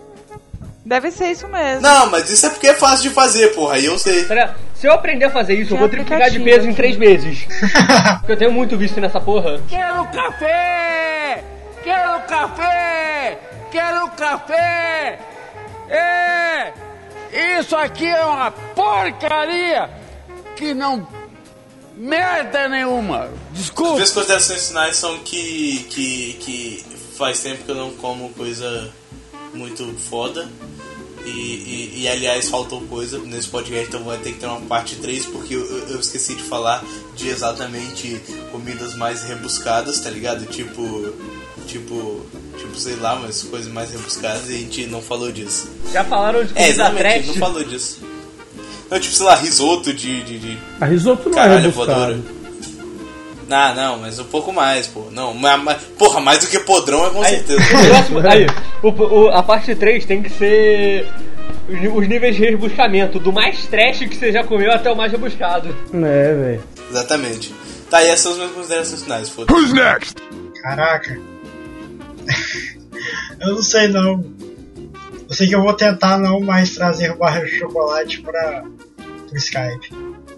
[0.85, 1.83] Deve ser isso mesmo.
[1.83, 3.75] Não, mas isso é porque é fácil de fazer, porra.
[3.75, 4.23] Aí eu sei.
[4.23, 4.55] Ligado?
[4.77, 7.45] Se eu aprender a fazer isso, eu Tem vou triplicar de peso em três meses.
[8.21, 9.61] Porque eu tenho muito vício nessa porra.
[9.69, 11.43] Quero café!
[11.83, 13.39] Quero café!
[13.73, 15.19] Quero café!
[15.89, 16.73] É!
[17.59, 19.91] Isso aqui é uma porcaria
[20.55, 21.07] que não
[21.97, 23.25] merda nenhuma.
[23.53, 23.95] As Desculpa.
[23.95, 26.85] minhas considerações finais são que, que, que
[27.17, 28.91] faz tempo que eu não como coisa
[29.55, 30.49] muito foda.
[31.25, 34.95] E, e, e, aliás, faltou coisa nesse podcast, então vai ter que ter uma parte
[34.95, 36.85] 3, porque eu, eu- esqueci de falar
[37.17, 40.47] de exatamente comidas mais rebuscadas, tá ligado?
[40.47, 41.13] Tipo.
[41.67, 42.25] Tipo.
[42.57, 45.69] Tipo, sei lá, mas coisas mais rebuscadas e a gente não falou disso.
[45.93, 47.37] Já falaram de É, comida exatamente, a gente trash?
[47.41, 47.99] não falou disso.
[48.91, 51.99] Não, tipo, sei lá, risoto de- de- de, A risoto não é Caralho, rebuscado.
[51.99, 52.19] voadora.
[53.49, 55.07] Não, não, mas um pouco mais, pô.
[55.13, 57.63] Não, mas, mas- porra, mais do que podrão é com Aí, certeza.
[58.31, 58.47] aí,
[58.83, 61.07] o- o- a parte 3 tem que ser
[61.69, 65.11] os os níveis de rebuscamento, do mais trash que você já comeu até o mais
[65.13, 65.69] rebuscado.
[65.95, 66.63] É, velho.
[66.91, 67.53] Exatamente.
[67.91, 69.75] Tá, e essas são as minhas considerações finais, foda-se.
[70.63, 71.19] Caraca.
[73.41, 74.25] eu não sei não.
[75.37, 78.65] Eu sei que eu vou tentar não mais trazer barra de chocolate para
[79.29, 79.95] pro Skype.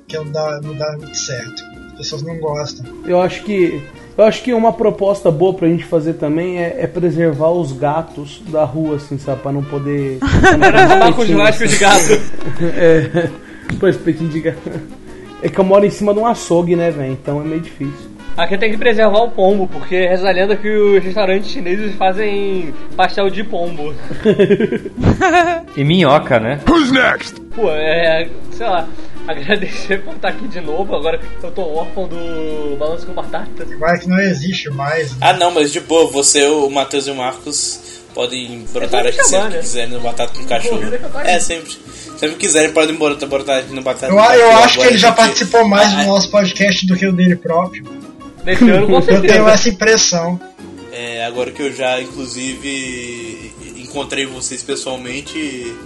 [0.08, 1.62] Que não dá, não dá muito certo.
[1.86, 2.84] As pessoas não gostam.
[3.04, 3.80] Eu acho que.
[4.16, 8.42] Eu acho que uma proposta boa pra gente fazer também é, é preservar os gatos
[8.48, 9.40] da rua, assim, sabe?
[9.40, 10.18] Pra não poder.
[10.20, 12.20] Acabar com os de gato.
[12.76, 13.30] é.
[13.78, 14.58] Pô, espetinho de gato.
[15.40, 17.12] É que eu moro em cima de um açougue, né, velho?
[17.12, 18.17] Então é meio difícil.
[18.38, 22.72] Aqui tem que preservar o pombo, porque reza a lenda que os restaurantes chineses fazem
[22.96, 23.92] pastel de pombo.
[25.76, 26.58] E minhoca, né?
[27.54, 28.28] Pô, é.
[28.52, 28.88] sei lá.
[29.28, 33.66] Agradecer por estar aqui de novo, agora que eu tô órfão do Balanço com Batata.
[33.70, 35.14] Agora que não existe mais.
[35.20, 39.16] Ah, não, mas de boa, você, o Matheus e o Marcos podem brotar É aqui
[39.16, 39.60] chamar, sempre que né?
[39.60, 40.80] quiserem no Batata com Cachorro.
[40.80, 41.28] Que.
[41.28, 41.70] É, sempre.
[42.16, 44.12] Sempre que quiserem, podem botar aqui no Batata.
[44.12, 47.12] Eu, eu acho que ele já participou mais Ah, do nosso podcast do que o
[47.12, 47.84] dele próprio.
[48.48, 49.50] Nesse ano, com Eu tenho certeza.
[49.50, 50.40] essa impressão.
[50.90, 55.76] É, agora que eu já, inclusive, encontrei vocês pessoalmente.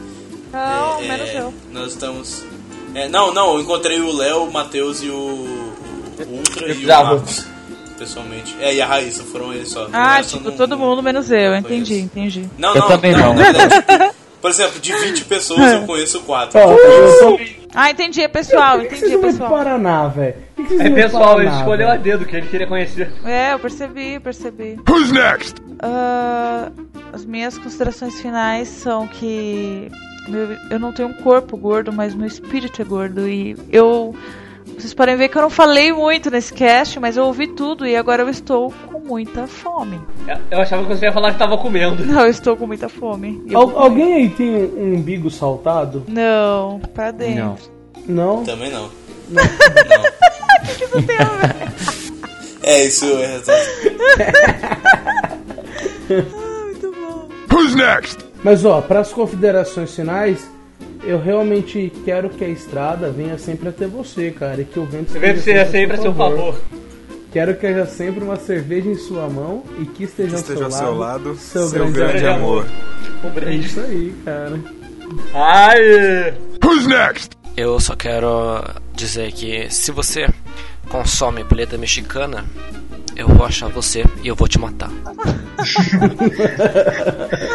[0.53, 1.53] Não, é, menos é, eu.
[1.73, 2.45] Nós estamos.
[2.95, 6.85] é, não, não, eu encontrei o Léo, o Matheus e o, o Ultra e o
[6.85, 7.15] Bravo.
[7.17, 7.47] Marcos.
[7.99, 8.57] Pessoalmente.
[8.61, 9.89] É, e a Raíssa, foram eles só.
[9.93, 12.49] Ah, tipo, não- todo mundo menos eu, entendi, entendi.
[12.59, 13.35] Não, Eu não, também não.
[13.35, 16.59] Verdade, tipo, por exemplo, de 20 pessoas eu conheço 4.
[16.61, 17.62] Ó, eu tô...
[17.75, 19.65] Ah, entendi, é pessoal, Por que vocês entendi, é não vão pro pessoal.
[19.65, 20.35] Paraná, velho?
[20.57, 23.11] Que vocês É pessoal, ele escolheu a dedo que ele queria conhecer.
[23.25, 24.79] É, eu percebi, percebi.
[24.89, 25.55] Who's next?
[25.81, 26.71] Ah,
[27.13, 29.91] as minhas considerações finais são que
[30.29, 33.27] meu- eu não tenho um corpo gordo, mas meu espírito é gordo.
[33.29, 34.15] E eu.
[34.79, 37.95] Vocês podem ver que eu não falei muito nesse cast, mas eu ouvi tudo e
[37.97, 40.01] agora eu estou com muita fome.
[40.51, 42.05] Eu achava que você ia falar que tava comendo.
[42.05, 43.43] Não, eu estou com muita fome.
[43.55, 46.05] Al- alguém aí tem um, um umbigo saltado?
[46.09, 47.71] Não, pra dentro.
[48.07, 48.43] Não?
[48.45, 48.89] Também não.
[49.29, 49.43] Não.
[52.65, 53.41] É, isso é.
[57.53, 58.19] Who's next?
[58.43, 60.49] Mas ó, para as considerações finais,
[61.05, 65.17] eu realmente quero que a estrada venha sempre até você, cara, e que o vento
[65.17, 66.61] O vento seja sempre a seu favor.
[67.33, 70.71] Quero que haja sempre uma cerveja em sua mão e que esteja, Que esteja ao
[70.71, 72.67] seu lado, seu grande amor.
[73.25, 74.61] Um É isso aí, cara.
[75.35, 76.35] Ai!
[76.63, 77.31] Who's next?
[77.57, 78.63] Eu só quero
[78.95, 80.29] dizer que se você
[80.89, 82.45] consome boleta mexicana,
[83.17, 84.91] eu vou achar você e eu vou te matar.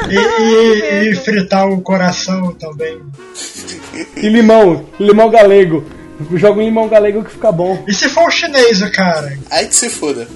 [0.10, 3.02] E, e- e fritar o coração também.
[4.16, 5.84] E limão, limão galego.
[6.36, 7.84] Joga um limão galego que fica bom.
[7.88, 9.38] E se for o chinês, cara?
[9.52, 10.28] Aí que se foda.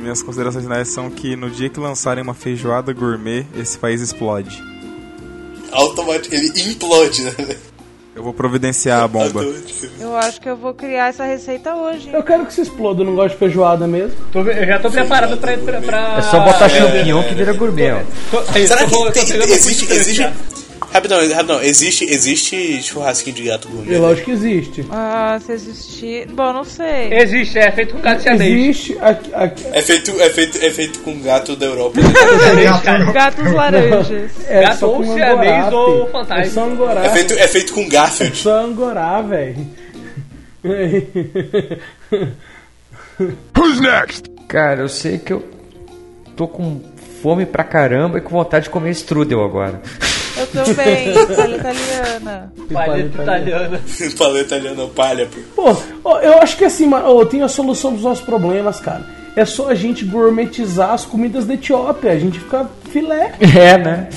[0.00, 4.60] Minhas considerações finais são que no dia que lançarem uma feijoada gourmet, esse país explode.
[5.70, 6.60] Automaticamente.
[6.60, 7.32] Ele implode, né?
[8.14, 9.42] Eu vou providenciar a bomba.
[9.98, 12.10] Eu acho que eu vou criar essa receita hoje.
[12.12, 14.14] Eu quero que se exploda, eu não gosto de feijoada mesmo.
[14.30, 15.56] Tô- eu já tô preparado pra.
[15.56, 16.16] pra, pra...
[16.18, 18.42] É só botar É, champignon que vira gourmet, ó.
[18.66, 20.30] Será tô- tô que tem, existe, existe.
[20.90, 23.94] Rapidão, rapidão, existe, existe churrasquinho de gato gourmet?
[23.94, 24.86] É lógico que existe.
[24.90, 26.26] Ah, se existir.
[26.28, 27.12] Bom, não sei.
[27.12, 28.52] Existe, é feito com gato siamês.
[28.52, 32.00] Existe aqui, aqui- É feito, é, feito, é feito com gato da Europa.
[33.12, 34.30] Gatos laranjas.
[34.48, 36.42] é Gato só ou siamês ou fantasma.
[36.42, 37.04] É só angorá.
[37.04, 38.36] É feito, é feito com Garfield.
[38.36, 39.66] Só angorá, velho.
[43.56, 44.24] Who's next?
[44.48, 45.42] Cara, eu sei que eu
[46.36, 46.80] tô com
[47.22, 49.80] fome pra caramba e com vontade de comer strudel agora.
[50.36, 52.52] Eu também, palha italiana.
[52.72, 53.80] Palheta italiana.
[54.16, 55.28] Falei italiano, palha.
[55.54, 55.76] pô.
[56.18, 59.04] Eu acho que assim, mano, tem a solução dos nossos problemas, cara.
[59.34, 62.12] É só a gente gourmetizar as comidas da Etiópia.
[62.12, 63.32] A gente fica filé.
[63.56, 64.08] É, né?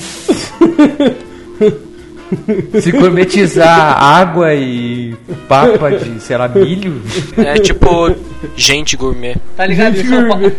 [2.80, 5.14] Se gourmetizar água e
[5.48, 7.00] papa de, sei lá, milho.
[7.36, 8.14] É tipo
[8.56, 9.36] gente gourmet.
[9.56, 9.96] Tá ligado?
[9.96, 10.52] Em São, Paulo,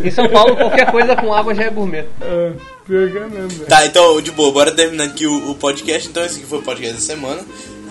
[0.00, 2.04] em São Paulo, qualquer coisa com água já é gourmet.
[2.20, 2.52] É,
[2.86, 3.66] pior que é mesmo, velho.
[3.66, 6.08] Tá, então, de boa, bora terminar aqui o, o podcast.
[6.08, 7.42] Então, esse aqui foi o podcast da semana.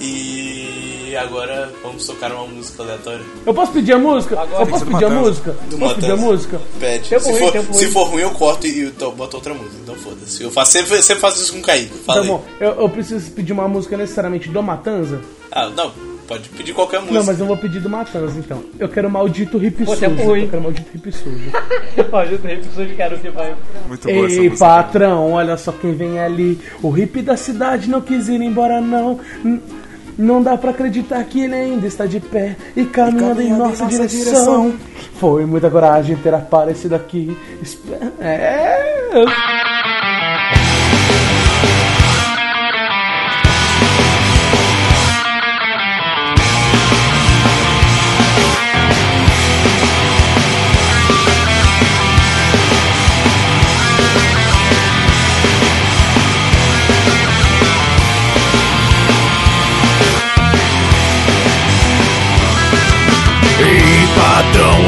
[0.01, 3.21] E agora vamos tocar uma música aleatória.
[3.45, 4.35] Eu posso pedir a música?
[4.59, 5.51] eu posso pedir a música?
[5.69, 6.31] Do Posso pedir a Matanza.
[6.31, 6.61] música?
[6.79, 7.07] Pede.
[7.07, 7.91] Se, ruim, for, se ruim.
[7.91, 9.75] for ruim, eu corto e to- boto outra música.
[9.81, 10.43] Então foda-se.
[10.43, 11.93] Eu faço, sempre, sempre faço isso com o Kaique.
[12.05, 12.27] Fala Tá aí.
[12.29, 15.21] bom, eu, eu preciso pedir uma música necessariamente do Matanza?
[15.51, 15.91] Ah, não,
[16.27, 17.19] pode pedir qualquer música.
[17.19, 18.63] Não, mas eu vou pedir do Matanza então.
[18.79, 19.99] Eu quero maldito hip sujo.
[19.99, 20.43] tempo ruim.
[20.43, 21.51] Eu quero maldito hip sujo.
[22.41, 23.55] Tenho pessoas que quero que vai.
[23.87, 24.65] Muito boa essa Ei, música.
[24.65, 26.59] patrão, olha só quem vem ali.
[26.81, 29.19] O hippie da cidade não quis ir embora, não.
[30.17, 34.73] Não dá pra acreditar que ele ainda está de pé e caminhando, em nossa, direção.
[35.19, 37.37] Foi muita coragem ter aparecido aqui.
[38.19, 39.15] É.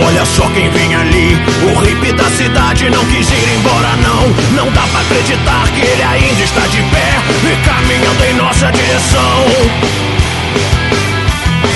[0.08, 1.38] olha só quem vem ali.
[1.64, 4.28] O hippie da cidade não quis ir embora, não.
[4.56, 10.17] Não dá pra acreditar que ele ainda está de pé e caminhando em nossa direção.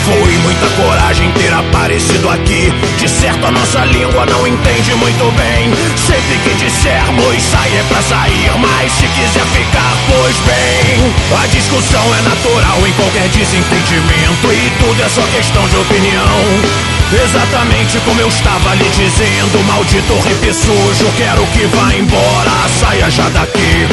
[0.06, 2.72] Foi muita coragem ter aparecido aqui.
[2.98, 5.72] De certo, a nossa língua não entende muito bem.
[5.95, 11.41] Sempre que dissermos sair é pra sair, mas se quiser ficar, pois bem.
[11.41, 16.91] A discussão é natural em qualquer desentendimento e tudo é só questão de opinião.
[17.23, 23.28] Exatamente como eu estava lhe dizendo, maldito hip sujo, quero que vá embora, saia já
[23.30, 23.88] daqui.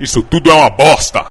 [0.00, 1.24] Isso tudo é uma bosta!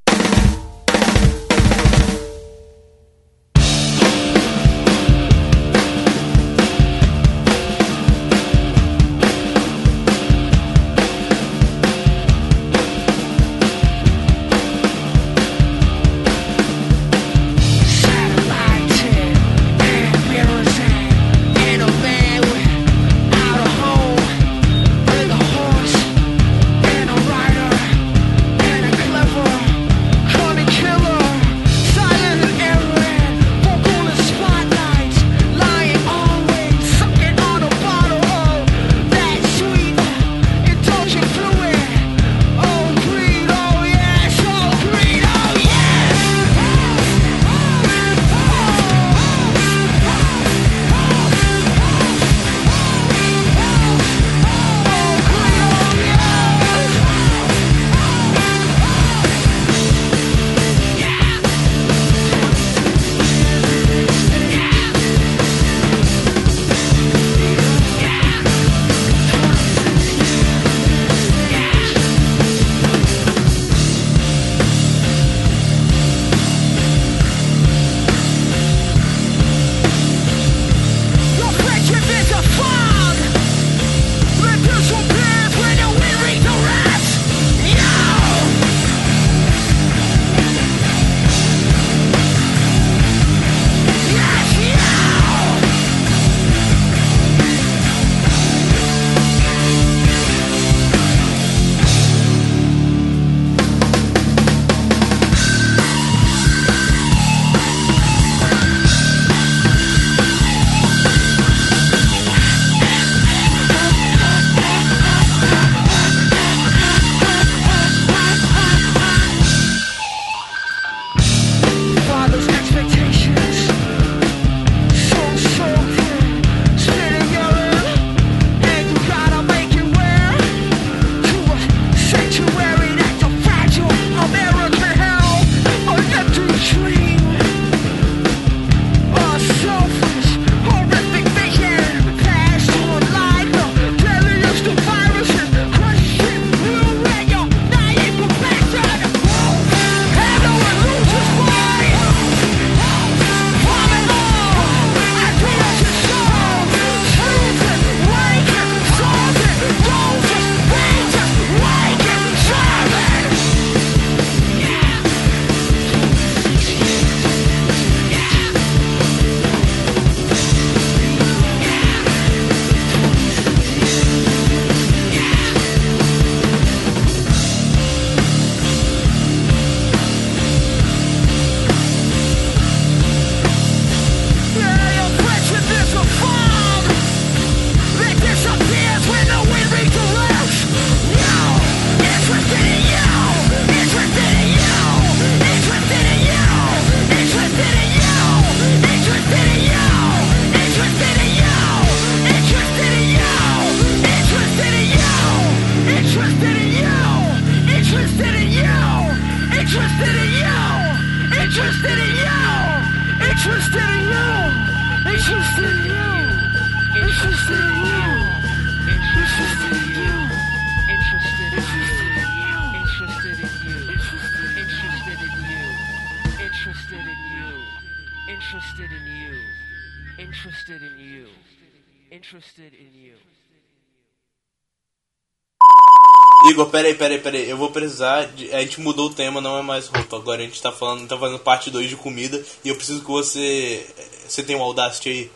[236.62, 237.50] Igor, peraí, peraí, peraí.
[237.50, 238.28] Eu vou precisar.
[238.28, 238.54] De...
[238.54, 240.18] A gente mudou o tema, não é mais roupa.
[240.18, 242.42] Agora a gente tá falando, tá fazendo parte 2 de comida.
[242.64, 243.86] E eu preciso que você.
[244.28, 245.32] Você tem um Audacity aí?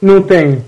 [0.00, 0.64] Não tenho.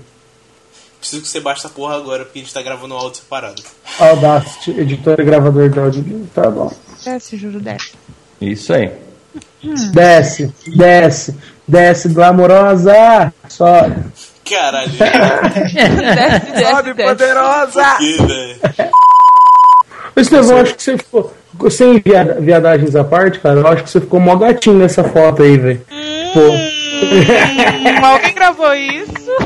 [0.99, 3.61] Preciso que você baixe essa porra agora, porque a gente tá gravando o áudio separado.
[3.99, 6.29] Audacity, editor e gravador de áudio.
[6.33, 6.73] Tá bom.
[7.05, 7.91] Desce, juro, desce.
[8.41, 8.91] Isso aí.
[9.93, 13.33] Desce, desce, desce, glamourosa!
[13.47, 14.11] Sobe.
[14.49, 14.91] Caralho.
[16.59, 17.95] Sobe, poderosa!
[17.97, 18.88] Por quê,
[20.19, 21.33] Ô, Estevão, eu acho que você ficou.
[21.71, 25.41] Sem viada- viadagens à parte, cara, eu acho que você ficou mó gatinho nessa foto
[25.43, 25.81] aí, velho.
[26.33, 26.39] Pô.
[26.39, 29.37] Hum, alguém gravou isso?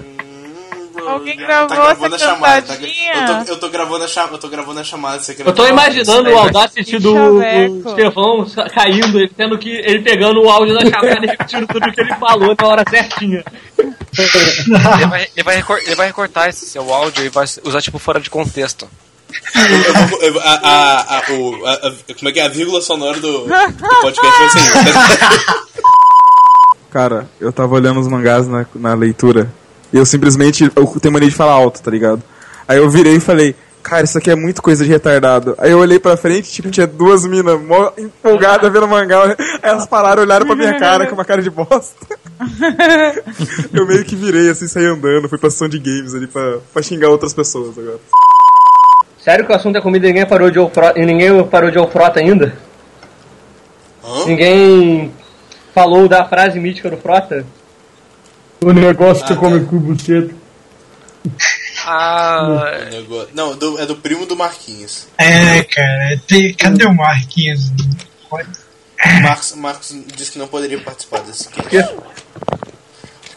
[1.08, 2.62] Alguém gravou Tá essa chamada.
[2.62, 2.74] Tá...
[2.76, 3.14] cantadinha?
[3.14, 5.20] Eu, tô, eu, tô gravando a chamada, eu tô gravando a chamada.
[5.20, 9.70] Você quer Eu tô imaginando o Audacity do, do Estevão caindo, ele tendo que.
[9.70, 13.44] ele pegando o áudio da chamada e repetindo tudo que ele falou na hora certinha.
[14.16, 17.98] Ele vai, ele vai recor- ele vai recortar esse seu áudio e vai usar tipo
[17.98, 18.88] fora de contexto.
[19.56, 22.46] Eu vou- eu- a, a, a, o, a, a- como é que é?
[22.46, 23.48] A vírgula sonora do, do
[24.02, 25.84] podcast vai ser isso.
[26.92, 29.52] Cara, eu tava olhando os mangás na, na leitura
[29.92, 32.22] e eu simplesmente eu tenho mania de falar alto, tá ligado?
[32.68, 35.56] Aí eu virei e falei, cara, isso aqui é muito coisa de retardado.
[35.58, 39.24] Aí eu olhei pra frente, tipo, tinha duas minas mó empolgadas vendo mangá.
[39.26, 39.36] Aí
[39.72, 41.96] elas pararam, olharam pra minha cara com uma cara de bosta.
[43.74, 46.84] eu meio que virei assim, saí andando, fui pra sessão de games ali pra, pra
[46.84, 48.00] xingar outras pessoas agora.
[49.24, 51.80] Sério que o assunto é comida e ninguém parou de Ofrota, e ninguém parou de
[51.80, 52.58] Ofrota ainda?
[54.26, 55.14] Ninguém
[55.74, 57.46] falou da frase mítica do Frota?
[58.62, 60.34] O negócio que você come com buceta.
[61.86, 65.08] Ah, O negócio- Não, do- é do primo do Marquinhos.
[65.18, 67.72] É, cara, tem- cadê o Marquinhos?
[68.32, 71.94] O Marcos, Marcos disse que não poderia participar desse cast.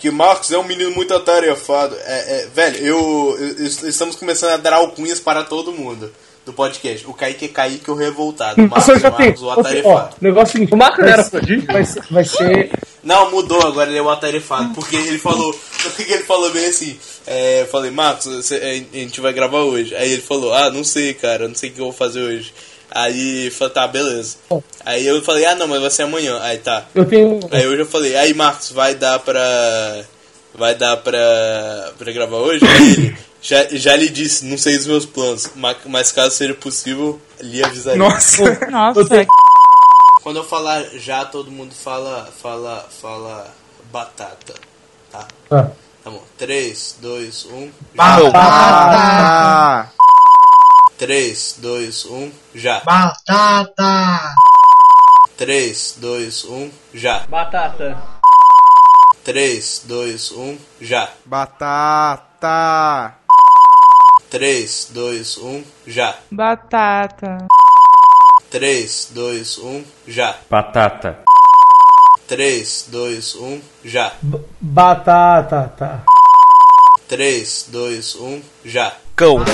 [0.06, 1.96] Porque o Marcos é um menino muito atarefado.
[2.04, 6.12] É, é, velho, eu, eu- estamos começando a dar alcunhas para todo mundo
[6.44, 7.04] do podcast.
[7.08, 8.62] O Kaique é Kaique o revoltado.
[8.62, 9.26] O Marcos, o já tem.
[9.26, 10.16] Marcos o Ó, atarefado.
[10.20, 10.72] negócio seguinte.
[10.72, 11.22] O Marco não vai era?
[11.72, 11.84] Vai.
[12.10, 12.70] Vai ser
[13.02, 14.74] Não, mudou agora, ele é o atarefado.
[14.74, 15.52] Porque ele falou.
[15.82, 16.96] Porque ele falou bem assim.
[17.26, 19.92] É, eu falei, Marcos, você- a gente vai gravar hoje.
[19.96, 22.54] Aí ele falou, ah, não sei, cara, não sei o que eu vou fazer hoje.
[22.90, 24.36] Aí falou, tá, beleza.
[24.84, 26.38] Aí eu falei, ah não, mas vai ser amanhã.
[26.40, 26.84] Aí tá.
[26.94, 27.40] Eu tenho.
[27.50, 30.04] Aí hoje eu falei, aí Marcos, vai dar pra.
[30.54, 31.92] Vai dar pra.
[31.98, 32.64] pra gravar hoje?
[32.66, 33.18] Aí ele.
[33.42, 37.62] Já, já lhe disse, não sei os meus planos, ma- mas caso seja possível, lhe
[37.62, 37.98] avisaria.
[37.98, 38.42] Nossa.
[38.70, 39.26] Nossa,
[40.22, 42.28] Quando eu falar já, todo mundo fala.
[42.42, 42.88] fala.
[43.00, 43.46] fala.
[43.92, 44.54] batata.
[45.12, 45.28] Tá?
[45.50, 45.68] Ah.
[46.02, 46.22] Tá bom.
[46.38, 47.70] 3, 2, 1.
[47.98, 49.86] Ah!
[50.98, 52.80] 3, 2, 1, já.
[52.80, 54.34] Batata!
[55.36, 57.26] 3, 2, 1, já.
[57.28, 58.02] Batata.
[59.22, 61.08] 3, 2, 1, já.
[61.26, 63.14] Batata!
[64.30, 66.14] 3, 2, 1, já.
[66.30, 67.46] batata.
[68.50, 70.34] 3, 2, 1, já.
[70.48, 71.24] Batata.
[72.26, 74.14] 3, 2, 1, já.
[74.60, 76.02] Batata, tá.
[77.06, 78.92] 3, 2, 1, já.
[79.14, 79.44] cão.